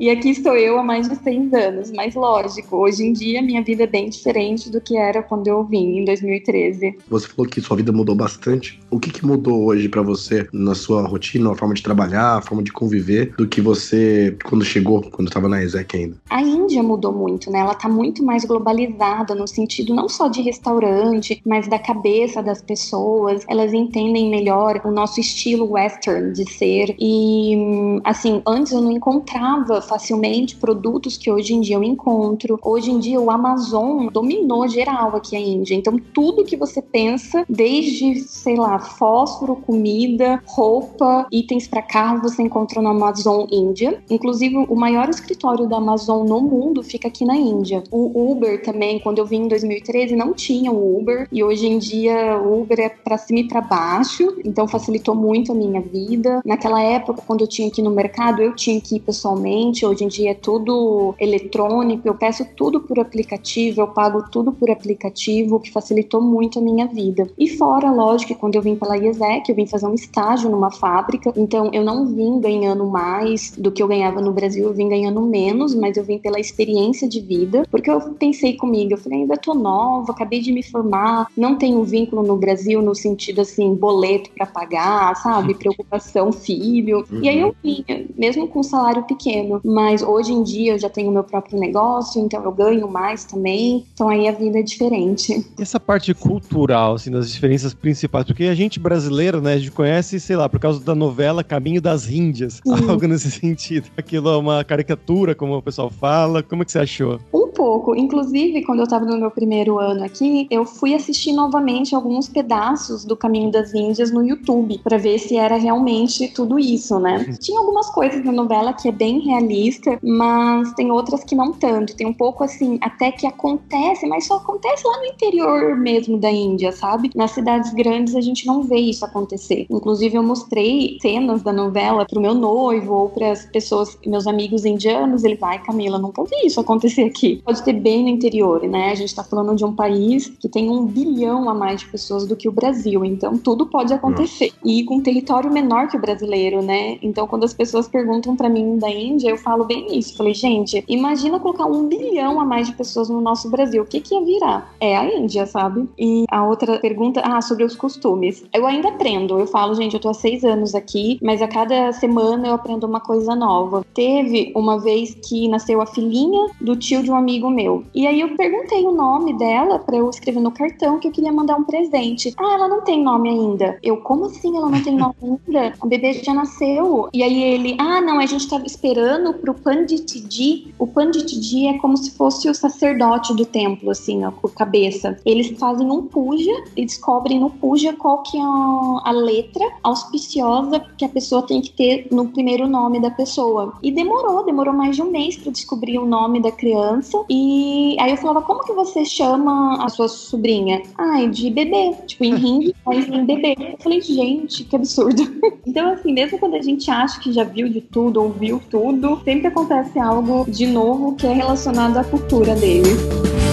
e 0.00 0.08
aqui 0.08 0.30
estou 0.30 0.56
eu 0.56 0.78
há 0.78 0.82
mais 0.82 1.08
de 1.08 1.16
seis 1.16 1.52
anos. 1.52 1.92
Mas 1.92 2.14
lógico, 2.14 2.76
hoje 2.76 3.04
em 3.04 3.12
dia 3.12 3.42
minha 3.42 3.62
vida 3.62 3.82
é 3.82 3.86
bem 3.86 4.08
diferente 4.08 4.70
do 4.70 4.80
que 4.80 4.96
era 4.96 5.22
quando 5.22 5.48
eu 5.48 5.62
vim 5.64 5.98
em 5.98 6.04
2013. 6.20 6.98
Você 7.08 7.28
falou 7.28 7.50
que 7.50 7.60
sua 7.60 7.76
vida 7.76 7.92
mudou 7.92 8.14
bastante. 8.14 8.80
O 8.90 8.98
que, 8.98 9.10
que 9.10 9.24
mudou 9.24 9.64
hoje 9.64 9.88
para 9.88 10.02
você 10.02 10.46
na 10.52 10.74
sua 10.74 11.06
rotina, 11.06 11.52
a 11.52 11.54
forma 11.54 11.74
de 11.74 11.82
trabalhar, 11.82 12.38
a 12.38 12.42
forma 12.42 12.62
de 12.62 12.72
conviver, 12.72 13.34
do 13.36 13.46
que 13.46 13.60
você 13.60 14.36
quando 14.44 14.64
chegou, 14.64 15.02
quando 15.10 15.28
estava 15.28 15.48
na 15.48 15.62
ESEC 15.62 15.96
ainda? 15.96 16.16
A 16.30 16.42
Índia 16.42 16.82
mudou 16.82 17.12
muito, 17.12 17.50
né? 17.50 17.60
Ela 17.60 17.74
tá 17.74 17.88
muito 17.88 18.22
mais 18.24 18.44
globalizada 18.44 19.34
no 19.34 19.46
sentido 19.46 19.94
não 19.94 20.08
só 20.08 20.28
de 20.28 20.42
restaurante, 20.42 21.40
mas 21.44 21.68
da 21.68 21.78
cabeça 21.78 22.42
das 22.42 22.62
pessoas. 22.62 23.44
Elas 23.48 23.72
entendem 23.72 24.30
melhor 24.30 24.80
o 24.84 24.90
nosso 24.90 25.20
estilo 25.20 25.72
western 25.72 26.32
de 26.32 26.50
ser. 26.50 26.94
E, 26.98 28.00
assim, 28.04 28.42
antes 28.46 28.72
eu 28.72 28.80
não 28.80 28.92
encontrava 28.92 29.80
facilmente 29.80 30.56
produtos 30.56 31.16
que 31.16 31.30
hoje 31.30 31.54
em 31.54 31.60
dia 31.60 31.76
eu 31.76 31.82
encontro. 31.82 32.58
Hoje 32.62 32.90
em 32.90 32.98
dia 32.98 33.20
o 33.20 33.30
Amazon 33.30 34.08
dominou 34.08 34.68
geral 34.68 35.16
aqui 35.16 35.36
a 35.36 35.40
Índia. 35.40 35.74
Então, 35.74 36.00
tudo 36.12 36.44
que 36.44 36.56
você 36.56 36.80
pensa, 36.80 37.44
desde, 37.48 38.20
sei 38.20 38.56
lá, 38.56 38.78
fósforo, 38.78 39.56
comida, 39.56 40.42
roupa, 40.46 41.26
itens 41.30 41.66
para 41.66 41.82
carro, 41.82 42.22
você 42.22 42.42
encontra 42.42 42.80
no 42.80 42.88
Amazon 42.88 43.46
Índia. 43.50 44.02
Inclusive, 44.10 44.56
o 44.56 44.76
maior 44.76 45.08
escritório 45.08 45.68
da 45.68 45.76
Amazon 45.76 46.26
no 46.26 46.40
mundo 46.40 46.82
fica 46.82 47.08
aqui 47.08 47.24
na 47.24 47.36
Índia. 47.36 47.82
O 47.90 48.32
Uber 48.32 48.62
também, 48.62 48.98
quando 49.00 49.18
eu 49.18 49.26
vim 49.26 49.42
em 49.42 49.48
2013, 49.48 50.14
não 50.16 50.32
tinha 50.32 50.70
o 50.70 50.98
Uber. 50.98 51.28
E 51.32 51.42
hoje 51.42 51.66
em 51.66 51.78
dia, 51.78 52.38
o 52.38 52.62
Uber 52.62 52.80
é 52.80 52.88
para 52.88 53.18
cima 53.18 53.40
e 53.40 53.48
para 53.48 53.60
baixo. 53.60 54.36
Então, 54.44 54.68
facilitou 54.68 55.14
muito 55.14 55.52
a 55.52 55.54
minha 55.54 55.80
vida. 55.80 56.40
Naquela 56.44 56.80
época, 56.80 57.22
quando 57.26 57.42
eu 57.42 57.48
tinha 57.48 57.70
que 57.70 57.80
ir 57.80 57.84
no 57.84 57.90
mercado, 57.90 58.42
eu 58.42 58.54
tinha 58.54 58.80
que 58.80 58.96
ir 58.96 59.00
pessoalmente. 59.00 59.84
Hoje 59.84 60.04
em 60.04 60.08
dia 60.08 60.30
é 60.30 60.34
tudo 60.34 61.14
eletrônico. 61.18 62.06
Eu 62.06 62.14
peço 62.14 62.44
tudo 62.56 62.80
por 62.80 62.98
aplicativo, 62.98 63.80
eu 63.80 63.88
pago 63.88 64.24
tudo 64.30 64.52
por 64.52 64.70
aplicativo, 64.70 65.60
que 65.60 65.70
facilitou 65.94 66.20
muito 66.20 66.58
a 66.58 66.62
minha 66.62 66.86
vida. 66.86 67.28
E 67.38 67.48
fora, 67.48 67.90
lógico, 67.90 68.34
quando 68.34 68.56
eu 68.56 68.62
vim 68.62 68.74
pela 68.74 68.96
IESEC, 68.96 69.48
eu 69.48 69.54
vim 69.54 69.66
fazer 69.66 69.86
um 69.86 69.94
estágio 69.94 70.50
numa 70.50 70.70
fábrica. 70.70 71.32
Então, 71.36 71.70
eu 71.72 71.84
não 71.84 72.06
vim 72.06 72.40
ganhando 72.40 72.84
mais 72.86 73.52
do 73.56 73.70
que 73.70 73.82
eu 73.82 73.88
ganhava 73.88 74.20
no 74.20 74.32
Brasil, 74.32 74.64
eu 74.64 74.74
vim 74.74 74.88
ganhando 74.88 75.20
menos, 75.22 75.74
mas 75.74 75.96
eu 75.96 76.04
vim 76.04 76.18
pela 76.18 76.40
experiência 76.40 77.08
de 77.08 77.20
vida, 77.20 77.64
porque 77.70 77.90
eu 77.90 78.00
pensei 78.14 78.56
comigo, 78.56 78.92
eu 78.92 78.98
falei, 78.98 79.20
ainda 79.20 79.36
tô 79.36 79.54
nova, 79.54 80.12
acabei 80.12 80.40
de 80.40 80.52
me 80.52 80.62
formar, 80.62 81.28
não 81.36 81.56
tenho 81.56 81.82
vínculo 81.84 82.22
no 82.22 82.36
Brasil 82.36 82.82
no 82.82 82.94
sentido 82.94 83.40
assim, 83.40 83.74
boleto 83.74 84.30
para 84.30 84.46
pagar, 84.46 85.14
sabe, 85.16 85.54
preocupação, 85.58 86.32
filho. 86.32 87.04
Uhum. 87.10 87.22
E 87.22 87.28
aí 87.28 87.40
eu 87.40 87.54
vinha, 87.62 88.06
mesmo 88.16 88.48
com 88.48 88.60
um 88.60 88.64
salário 88.64 89.04
pequeno, 89.04 89.60
mas 89.64 90.02
hoje 90.02 90.32
em 90.32 90.42
dia 90.42 90.72
eu 90.72 90.78
já 90.78 90.88
tenho 90.88 91.12
meu 91.12 91.24
próprio 91.24 91.58
negócio, 91.58 92.20
então 92.20 92.42
eu 92.42 92.52
ganho 92.52 92.88
mais 92.88 93.24
também, 93.24 93.84
então 93.94 94.08
aí 94.08 94.26
a 94.26 94.32
vida 94.32 94.58
é 94.58 94.62
diferente. 94.62 95.44
Essa 95.58 95.78
parte 95.84 96.12
cultural, 96.14 96.94
assim, 96.94 97.10
das 97.10 97.30
diferenças 97.30 97.74
principais, 97.74 98.24
porque 98.24 98.44
a 98.44 98.54
gente 98.54 98.80
brasileira, 98.80 99.40
né, 99.40 99.54
a 99.54 99.58
gente 99.58 99.70
conhece, 99.70 100.18
sei 100.18 100.36
lá, 100.36 100.48
por 100.48 100.58
causa 100.58 100.80
da 100.80 100.94
novela 100.94 101.44
Caminho 101.44 101.80
das 101.80 102.08
Índias, 102.08 102.60
algo 102.88 103.06
nesse 103.06 103.30
sentido. 103.30 103.88
Aquilo 103.96 104.30
é 104.30 104.36
uma 104.36 104.64
caricatura, 104.64 105.34
como 105.34 105.56
o 105.56 105.62
pessoal 105.62 105.90
fala. 105.90 106.42
Como 106.42 106.62
é 106.62 106.64
que 106.64 106.72
você 106.72 106.78
achou? 106.78 107.20
Um 107.32 107.43
pouco. 107.54 107.94
Inclusive, 107.96 108.62
quando 108.64 108.80
eu 108.80 108.84
estava 108.84 109.04
no 109.04 109.16
meu 109.16 109.30
primeiro 109.30 109.78
ano 109.78 110.04
aqui, 110.04 110.46
eu 110.50 110.64
fui 110.64 110.94
assistir 110.94 111.32
novamente 111.32 111.94
alguns 111.94 112.28
pedaços 112.28 113.04
do 113.04 113.16
Caminho 113.16 113.50
das 113.50 113.72
Índias 113.72 114.10
no 114.10 114.22
YouTube 114.22 114.80
para 114.82 114.98
ver 114.98 115.18
se 115.18 115.36
era 115.36 115.56
realmente 115.56 116.28
tudo 116.28 116.58
isso, 116.58 116.98
né? 116.98 117.36
Tinha 117.40 117.58
algumas 117.58 117.88
coisas 117.90 118.22
na 118.24 118.32
novela 118.32 118.72
que 118.72 118.88
é 118.88 118.92
bem 118.92 119.20
realista, 119.20 119.98
mas 120.02 120.72
tem 120.74 120.90
outras 120.90 121.24
que 121.24 121.34
não 121.34 121.52
tanto. 121.52 121.96
Tem 121.96 122.06
um 122.06 122.12
pouco 122.12 122.44
assim, 122.44 122.78
até 122.80 123.12
que 123.12 123.26
acontece, 123.26 124.06
mas 124.06 124.26
só 124.26 124.36
acontece 124.36 124.86
lá 124.86 124.98
no 124.98 125.06
interior 125.06 125.76
mesmo 125.76 126.18
da 126.18 126.30
Índia, 126.30 126.72
sabe? 126.72 127.10
Nas 127.14 127.30
cidades 127.30 127.72
grandes 127.72 128.14
a 128.16 128.20
gente 128.20 128.46
não 128.46 128.62
vê 128.62 128.76
isso 128.76 129.04
acontecer. 129.04 129.66
Inclusive, 129.70 130.16
eu 130.16 130.22
mostrei 130.22 130.98
cenas 131.00 131.42
da 131.42 131.52
novela 131.52 132.04
pro 132.04 132.20
meu 132.20 132.34
noivo 132.34 132.94
ou 132.94 133.08
para 133.08 133.30
as 133.30 133.44
pessoas, 133.46 133.96
meus 134.04 134.26
amigos 134.26 134.64
indianos. 134.64 135.22
Ele 135.22 135.36
vai, 135.36 135.62
Camila, 135.62 135.98
nunca 135.98 136.24
vi 136.24 136.46
isso 136.46 136.60
acontecer 136.60 137.02
aqui 137.02 137.43
pode 137.44 137.62
ter 137.62 137.74
bem 137.74 138.02
no 138.02 138.08
interior, 138.08 138.62
né? 138.62 138.90
A 138.90 138.94
gente 138.94 139.08
está 139.08 139.22
falando 139.22 139.54
de 139.54 139.64
um 139.64 139.74
país 139.74 140.28
que 140.40 140.48
tem 140.48 140.70
um 140.70 140.86
bilhão 140.86 141.48
a 141.48 141.54
mais 141.54 141.80
de 141.80 141.88
pessoas 141.88 142.26
do 142.26 142.34
que 142.34 142.48
o 142.48 142.52
Brasil, 142.52 143.04
então 143.04 143.36
tudo 143.36 143.66
pode 143.66 143.92
acontecer. 143.92 144.46
Nossa. 144.46 144.58
E 144.64 144.84
com 144.84 144.96
um 144.96 145.02
território 145.02 145.52
menor 145.52 145.88
que 145.88 145.96
o 145.96 146.00
brasileiro, 146.00 146.62
né? 146.62 146.98
Então, 147.02 147.26
quando 147.26 147.44
as 147.44 147.52
pessoas 147.52 147.86
perguntam 147.86 148.34
para 148.34 148.48
mim 148.48 148.78
da 148.78 148.88
Índia, 148.90 149.30
eu 149.30 149.36
falo 149.36 149.64
bem 149.64 149.98
isso. 149.98 150.16
Falei, 150.16 150.34
gente, 150.34 150.82
imagina 150.88 151.38
colocar 151.38 151.66
um 151.66 151.86
bilhão 151.86 152.40
a 152.40 152.44
mais 152.44 152.66
de 152.66 152.74
pessoas 152.74 153.08
no 153.08 153.20
nosso 153.20 153.50
Brasil. 153.50 153.82
O 153.82 153.86
que, 153.86 154.00
que 154.00 154.14
ia 154.14 154.24
virar? 154.24 154.74
É 154.80 154.96
a 154.96 155.04
Índia, 155.04 155.46
sabe? 155.46 155.88
E 155.98 156.24
a 156.30 156.46
outra 156.46 156.78
pergunta, 156.78 157.20
ah, 157.24 157.40
sobre 157.42 157.64
os 157.64 157.76
costumes. 157.76 158.44
Eu 158.54 158.66
ainda 158.66 158.88
aprendo. 158.88 159.38
Eu 159.38 159.46
falo, 159.46 159.74
gente, 159.74 159.94
eu 159.94 160.00
tô 160.00 160.08
há 160.08 160.14
seis 160.14 160.44
anos 160.44 160.74
aqui, 160.74 161.18
mas 161.22 161.42
a 161.42 161.48
cada 161.48 161.92
semana 161.92 162.48
eu 162.48 162.54
aprendo 162.54 162.86
uma 162.86 163.00
coisa 163.00 163.34
nova. 163.34 163.84
Teve 163.92 164.52
uma 164.54 164.78
vez 164.78 165.14
que 165.14 165.48
nasceu 165.48 165.80
a 165.80 165.86
filhinha 165.86 166.46
do 166.60 166.76
tio 166.76 167.02
de 167.02 167.10
um 167.10 167.16
amigo 167.16 167.33
amigo 167.34 167.50
meu. 167.50 167.84
E 167.94 168.06
aí 168.06 168.20
eu 168.20 168.36
perguntei 168.36 168.84
o 168.86 168.92
nome 168.92 169.36
dela 169.36 169.78
para 169.78 169.96
eu 169.96 170.08
escrever 170.08 170.40
no 170.40 170.52
cartão 170.52 170.98
que 170.98 171.08
eu 171.08 171.12
queria 171.12 171.32
mandar 171.32 171.56
um 171.56 171.64
presente. 171.64 172.32
Ah, 172.38 172.54
ela 172.54 172.68
não 172.68 172.82
tem 172.82 173.02
nome 173.02 173.28
ainda. 173.28 173.78
Eu, 173.82 173.96
como 173.98 174.26
assim 174.26 174.56
ela 174.56 174.70
não 174.70 174.82
tem 174.82 174.96
nome 174.96 175.14
ainda? 175.22 175.74
A 175.80 175.86
bebê 175.86 176.12
já 176.12 176.32
nasceu. 176.32 177.08
E 177.12 177.22
aí 177.22 177.42
ele, 177.42 177.76
ah, 177.78 178.00
não, 178.00 178.18
a 178.18 178.26
gente 178.26 178.48
tava 178.48 178.66
esperando 178.66 179.34
pro 179.34 179.54
Panditji. 179.54 180.74
O 180.78 180.86
Panditji 180.86 181.66
é 181.66 181.78
como 181.78 181.96
se 181.96 182.12
fosse 182.12 182.48
o 182.48 182.54
sacerdote 182.54 183.34
do 183.34 183.44
templo, 183.44 183.90
assim, 183.90 184.24
ó, 184.24 184.30
com 184.30 184.48
cabeça. 184.48 185.16
Eles 185.24 185.50
fazem 185.58 185.90
um 185.90 186.02
puja 186.02 186.52
e 186.76 186.84
descobrem 186.84 187.40
no 187.40 187.50
puja 187.50 187.92
qual 187.94 188.22
que 188.22 188.38
é 188.38 188.42
a 188.42 189.10
letra 189.10 189.64
auspiciosa 189.82 190.80
que 190.96 191.04
a 191.04 191.08
pessoa 191.08 191.42
tem 191.42 191.60
que 191.60 191.72
ter 191.72 192.06
no 192.10 192.28
primeiro 192.28 192.68
nome 192.68 193.00
da 193.00 193.10
pessoa. 193.10 193.74
E 193.82 193.90
demorou, 193.90 194.44
demorou 194.44 194.74
mais 194.74 194.96
de 194.96 195.02
um 195.02 195.10
mês 195.10 195.36
para 195.36 195.50
descobrir 195.50 195.98
o 195.98 196.06
nome 196.06 196.40
da 196.40 196.52
criança. 196.52 197.23
E 197.28 197.96
aí 198.00 198.10
eu 198.10 198.16
falava, 198.16 198.42
como 198.42 198.64
que 198.64 198.72
você 198.72 199.04
chama 199.04 199.84
a 199.84 199.88
sua 199.88 200.08
sobrinha? 200.08 200.82
Ai, 200.98 201.28
de 201.28 201.50
bebê. 201.50 201.94
Tipo, 202.06 202.24
em 202.24 202.34
hindi, 202.34 202.74
mas 202.84 203.08
em 203.08 203.24
bebê. 203.24 203.54
Eu 203.58 203.78
falei, 203.78 204.00
gente, 204.00 204.64
que 204.64 204.76
absurdo. 204.76 205.22
então, 205.66 205.92
assim, 205.92 206.12
mesmo 206.12 206.38
quando 206.38 206.54
a 206.54 206.62
gente 206.62 206.90
acha 206.90 207.20
que 207.20 207.32
já 207.32 207.44
viu 207.44 207.68
de 207.68 207.80
tudo, 207.80 208.22
ouviu 208.22 208.60
tudo, 208.70 209.20
sempre 209.24 209.48
acontece 209.48 209.98
algo 209.98 210.44
de 210.48 210.66
novo 210.66 211.14
que 211.14 211.26
é 211.26 211.32
relacionado 211.32 211.96
à 211.96 212.04
cultura 212.04 212.54
dele. 212.54 213.43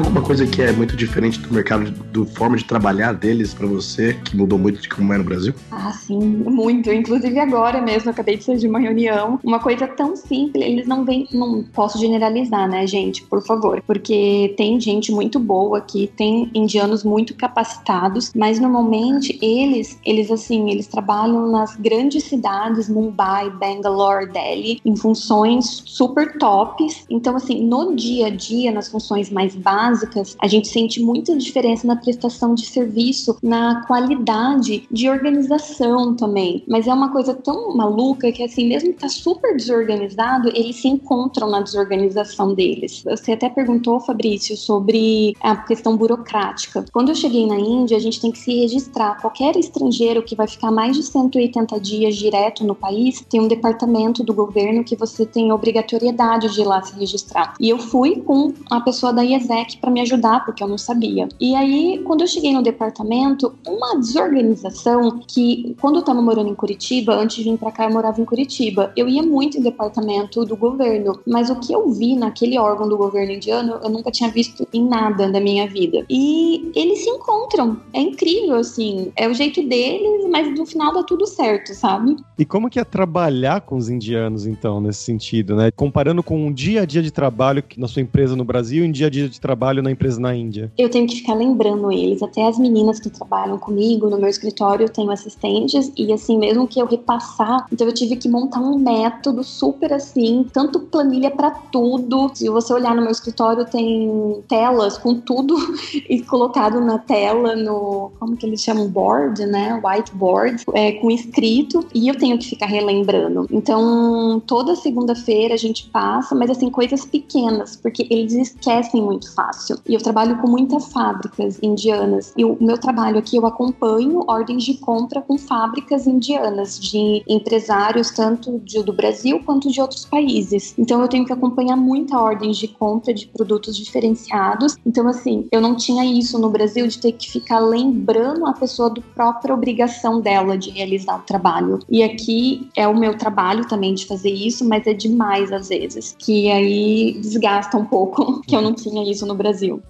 Alguma 0.00 0.22
coisa 0.22 0.46
que 0.46 0.62
é 0.62 0.72
muito 0.72 0.96
diferente 0.96 1.38
do 1.38 1.52
mercado, 1.52 1.90
do 1.90 2.24
forma 2.24 2.56
de 2.56 2.64
trabalhar 2.64 3.12
deles 3.12 3.52
para 3.52 3.66
você, 3.66 4.14
que 4.24 4.36
mudou 4.36 4.58
muito 4.58 4.80
de 4.80 4.88
como 4.88 5.12
é 5.12 5.18
no 5.18 5.24
Brasil? 5.24 5.54
Ah, 5.70 5.92
sim, 5.92 6.18
muito. 6.18 6.90
Inclusive 6.90 7.38
agora 7.38 7.80
mesmo, 7.80 8.10
acabei 8.10 8.36
de 8.36 8.44
sair 8.44 8.58
de 8.58 8.66
uma 8.66 8.78
reunião. 8.78 9.38
Uma 9.44 9.58
coisa 9.58 9.86
tão 9.86 10.16
simples, 10.16 10.64
eles 10.64 10.86
não 10.86 11.04
vêm. 11.04 11.28
Não 11.32 11.62
posso 11.62 11.98
generalizar, 11.98 12.68
né, 12.68 12.86
gente? 12.86 13.22
Por 13.24 13.44
favor. 13.44 13.82
Porque 13.86 14.54
tem 14.56 14.80
gente 14.80 15.12
muito 15.12 15.38
boa 15.38 15.78
aqui, 15.78 16.10
tem 16.16 16.50
indianos 16.54 17.04
muito 17.04 17.34
capacitados, 17.34 18.32
mas 18.34 18.58
normalmente 18.58 19.38
eles, 19.42 19.98
eles 20.04 20.30
assim, 20.30 20.70
eles 20.70 20.86
trabalham 20.86 21.50
nas 21.50 21.76
grandes 21.76 22.24
cidades, 22.24 22.88
Mumbai, 22.88 23.50
Bangalore, 23.50 24.32
Delhi, 24.32 24.80
em 24.84 24.96
funções 24.96 25.82
super 25.84 26.38
tops. 26.38 27.04
Então, 27.10 27.36
assim, 27.36 27.62
no 27.62 27.94
dia 27.94 28.28
a 28.28 28.30
dia, 28.30 28.72
nas 28.72 28.88
funções 28.88 29.30
mais 29.30 29.54
baixas, 29.54 29.89
básicas, 29.90 30.36
a 30.40 30.46
gente 30.46 30.68
sente 30.68 31.02
muita 31.02 31.36
diferença 31.36 31.86
na 31.86 31.96
prestação 31.96 32.54
de 32.54 32.66
serviço, 32.66 33.36
na 33.42 33.84
qualidade 33.86 34.86
de 34.90 35.08
organização 35.08 36.14
também. 36.14 36.62
Mas 36.68 36.86
é 36.86 36.92
uma 36.92 37.10
coisa 37.10 37.34
tão 37.34 37.76
maluca 37.76 38.30
que, 38.30 38.42
assim, 38.42 38.68
mesmo 38.68 38.92
que 38.92 39.00
tá 39.00 39.08
super 39.08 39.56
desorganizado, 39.56 40.48
eles 40.54 40.76
se 40.76 40.88
encontram 40.88 41.50
na 41.50 41.60
desorganização 41.60 42.54
deles. 42.54 43.02
Você 43.04 43.32
até 43.32 43.48
perguntou, 43.48 44.00
Fabrício, 44.00 44.56
sobre 44.56 45.34
a 45.40 45.56
questão 45.56 45.96
burocrática. 45.96 46.84
Quando 46.92 47.10
eu 47.10 47.14
cheguei 47.14 47.46
na 47.46 47.58
Índia, 47.58 47.96
a 47.96 48.00
gente 48.00 48.20
tem 48.20 48.30
que 48.30 48.38
se 48.38 48.54
registrar. 48.54 49.20
Qualquer 49.20 49.56
estrangeiro 49.56 50.22
que 50.22 50.36
vai 50.36 50.46
ficar 50.46 50.70
mais 50.70 50.96
de 50.96 51.02
180 51.02 51.80
dias 51.80 52.16
direto 52.16 52.64
no 52.64 52.74
país, 52.74 53.24
tem 53.28 53.40
um 53.40 53.48
departamento 53.48 54.22
do 54.22 54.32
governo 54.32 54.84
que 54.84 54.96
você 54.96 55.26
tem 55.26 55.52
obrigatoriedade 55.52 56.52
de 56.52 56.60
ir 56.60 56.64
lá 56.64 56.80
se 56.82 56.98
registrar. 56.98 57.54
E 57.58 57.68
eu 57.68 57.78
fui 57.78 58.20
com 58.22 58.52
a 58.70 58.80
pessoa 58.80 59.12
da 59.12 59.22
IESEC 59.22 59.69
MEC 59.70 59.78
para 59.78 59.90
me 59.90 60.00
ajudar, 60.00 60.44
porque 60.44 60.62
eu 60.62 60.68
não 60.68 60.78
sabia. 60.78 61.28
E 61.40 61.54
aí, 61.54 62.00
quando 62.04 62.22
eu 62.22 62.26
cheguei 62.26 62.52
no 62.52 62.62
departamento, 62.62 63.54
uma 63.66 63.98
desorganização 63.98 65.20
que, 65.26 65.76
quando 65.80 65.96
eu 65.96 66.00
estava 66.00 66.20
morando 66.20 66.50
em 66.50 66.54
Curitiba, 66.54 67.14
antes 67.14 67.36
de 67.36 67.44
vir 67.44 67.58
para 67.58 67.70
cá, 67.70 67.84
eu 67.84 67.92
morava 67.92 68.20
em 68.20 68.24
Curitiba, 68.24 68.92
eu 68.96 69.08
ia 69.08 69.22
muito 69.22 69.58
em 69.58 69.62
departamento 69.62 70.44
do 70.44 70.56
governo, 70.56 71.20
mas 71.26 71.50
o 71.50 71.56
que 71.56 71.72
eu 71.72 71.88
vi 71.90 72.16
naquele 72.16 72.58
órgão 72.58 72.88
do 72.88 72.96
governo 72.96 73.32
indiano, 73.32 73.78
eu 73.82 73.90
nunca 73.90 74.10
tinha 74.10 74.30
visto 74.30 74.66
em 74.72 74.86
nada 74.86 75.30
da 75.30 75.40
minha 75.40 75.68
vida. 75.68 76.04
E 76.08 76.70
eles 76.74 77.00
se 77.00 77.10
encontram, 77.10 77.78
é 77.92 78.00
incrível, 78.00 78.56
assim, 78.56 79.12
é 79.16 79.28
o 79.28 79.34
jeito 79.34 79.66
deles, 79.66 80.28
mas 80.30 80.52
no 80.56 80.66
final 80.66 80.92
dá 80.92 81.02
tudo 81.02 81.26
certo, 81.26 81.74
sabe? 81.74 82.16
E 82.38 82.44
como 82.44 82.70
que 82.70 82.78
é 82.80 82.84
trabalhar 82.84 83.60
com 83.60 83.76
os 83.76 83.88
indianos, 83.88 84.46
então, 84.46 84.80
nesse 84.80 85.00
sentido, 85.00 85.54
né? 85.54 85.70
Comparando 85.70 86.22
com 86.22 86.46
um 86.46 86.52
dia 86.52 86.82
a 86.82 86.84
dia 86.84 87.02
de 87.02 87.10
trabalho 87.10 87.62
na 87.76 87.86
sua 87.86 88.02
empresa 88.02 88.34
no 88.34 88.44
Brasil 88.44 88.84
e 88.84 88.88
um 88.88 88.92
dia 88.92 89.06
a 89.06 89.10
dia 89.10 89.28
de 89.28 89.40
trabalho 89.40 89.59
na 89.82 89.90
empresa 89.90 90.20
na 90.20 90.34
Índia. 90.34 90.72
Eu 90.76 90.88
tenho 90.88 91.06
que 91.06 91.16
ficar 91.16 91.34
lembrando 91.34 91.92
eles, 91.92 92.22
até 92.22 92.46
as 92.46 92.58
meninas 92.58 92.98
que 92.98 93.10
trabalham 93.10 93.58
comigo 93.58 94.08
no 94.08 94.18
meu 94.18 94.28
escritório, 94.28 94.84
eu 94.84 94.88
tenho 94.88 95.10
assistentes, 95.10 95.92
e 95.96 96.12
assim, 96.12 96.38
mesmo 96.38 96.66
que 96.66 96.80
eu 96.80 96.86
repassar, 96.86 97.66
então 97.72 97.86
eu 97.86 97.92
tive 97.92 98.16
que 98.16 98.28
montar 98.28 98.60
um 98.60 98.78
método 98.78 99.44
super 99.44 99.92
assim, 99.92 100.46
tanto 100.52 100.80
planilha 100.80 101.30
para 101.30 101.50
tudo. 101.50 102.30
Se 102.34 102.48
você 102.48 102.72
olhar 102.72 102.94
no 102.94 103.02
meu 103.02 103.10
escritório, 103.10 103.64
tem 103.66 104.42
telas 104.48 104.96
com 104.96 105.14
tudo 105.14 105.54
e 106.08 106.22
colocado 106.22 106.80
na 106.80 106.98
tela, 106.98 107.54
no. 107.54 108.10
Como 108.18 108.36
que 108.36 108.46
eles 108.46 108.62
chamam? 108.62 108.88
Board, 108.88 109.44
né? 109.46 109.80
Whiteboard, 109.84 110.64
é, 110.74 110.92
com 110.92 111.10
escrito, 111.10 111.86
e 111.94 112.08
eu 112.08 112.16
tenho 112.16 112.38
que 112.38 112.48
ficar 112.48 112.66
relembrando. 112.66 113.46
Então, 113.50 114.42
toda 114.46 114.74
segunda-feira 114.74 115.54
a 115.54 115.58
gente 115.58 115.88
passa, 115.90 116.34
mas 116.34 116.50
assim, 116.50 116.70
coisas 116.70 117.04
pequenas, 117.04 117.76
porque 117.76 118.06
eles 118.10 118.32
esquecem 118.32 119.02
muito 119.02 119.32
fácil. 119.34 119.49
E 119.86 119.94
eu 119.94 120.00
trabalho 120.00 120.38
com 120.38 120.48
muitas 120.48 120.92
fábricas 120.92 121.58
indianas. 121.62 122.32
E 122.36 122.44
o 122.44 122.56
meu 122.60 122.78
trabalho 122.78 123.18
aqui, 123.18 123.36
eu 123.36 123.46
acompanho 123.46 124.24
ordens 124.26 124.64
de 124.64 124.74
compra 124.74 125.20
com 125.20 125.38
fábricas 125.38 126.06
indianas, 126.06 126.78
de 126.78 127.22
empresários, 127.28 128.10
tanto 128.10 128.58
de, 128.60 128.82
do 128.82 128.92
Brasil 128.92 129.40
quanto 129.44 129.70
de 129.70 129.80
outros 129.80 130.04
países. 130.04 130.74
Então, 130.78 131.00
eu 131.02 131.08
tenho 131.08 131.24
que 131.24 131.32
acompanhar 131.32 131.76
muita 131.76 132.18
ordens 132.18 132.56
de 132.56 132.68
compra 132.68 133.12
de 133.12 133.26
produtos 133.26 133.76
diferenciados. 133.76 134.76
Então, 134.84 135.06
assim, 135.08 135.46
eu 135.50 135.60
não 135.60 135.76
tinha 135.76 136.04
isso 136.04 136.38
no 136.38 136.50
Brasil 136.50 136.86
de 136.86 136.98
ter 136.98 137.12
que 137.12 137.30
ficar 137.30 137.58
lembrando 137.60 138.46
a 138.46 138.52
pessoa 138.52 138.90
do 138.90 139.02
própria 139.02 139.54
obrigação 139.54 140.20
dela 140.20 140.56
de 140.56 140.70
realizar 140.70 141.18
o 141.18 141.22
trabalho. 141.22 141.78
E 141.88 142.02
aqui 142.02 142.68
é 142.76 142.86
o 142.86 142.96
meu 142.96 143.16
trabalho 143.16 143.66
também 143.66 143.94
de 143.94 144.06
fazer 144.06 144.30
isso, 144.30 144.66
mas 144.66 144.86
é 144.86 144.94
demais 144.94 145.52
às 145.52 145.68
vezes, 145.68 146.14
que 146.18 146.50
aí 146.50 147.18
desgasta 147.20 147.76
um 147.76 147.84
pouco, 147.84 148.40
que 148.46 148.54
eu 148.54 148.62
não 148.62 148.74
tinha 148.74 149.08
isso 149.10 149.26
no 149.26 149.34
Brasil 149.40 149.82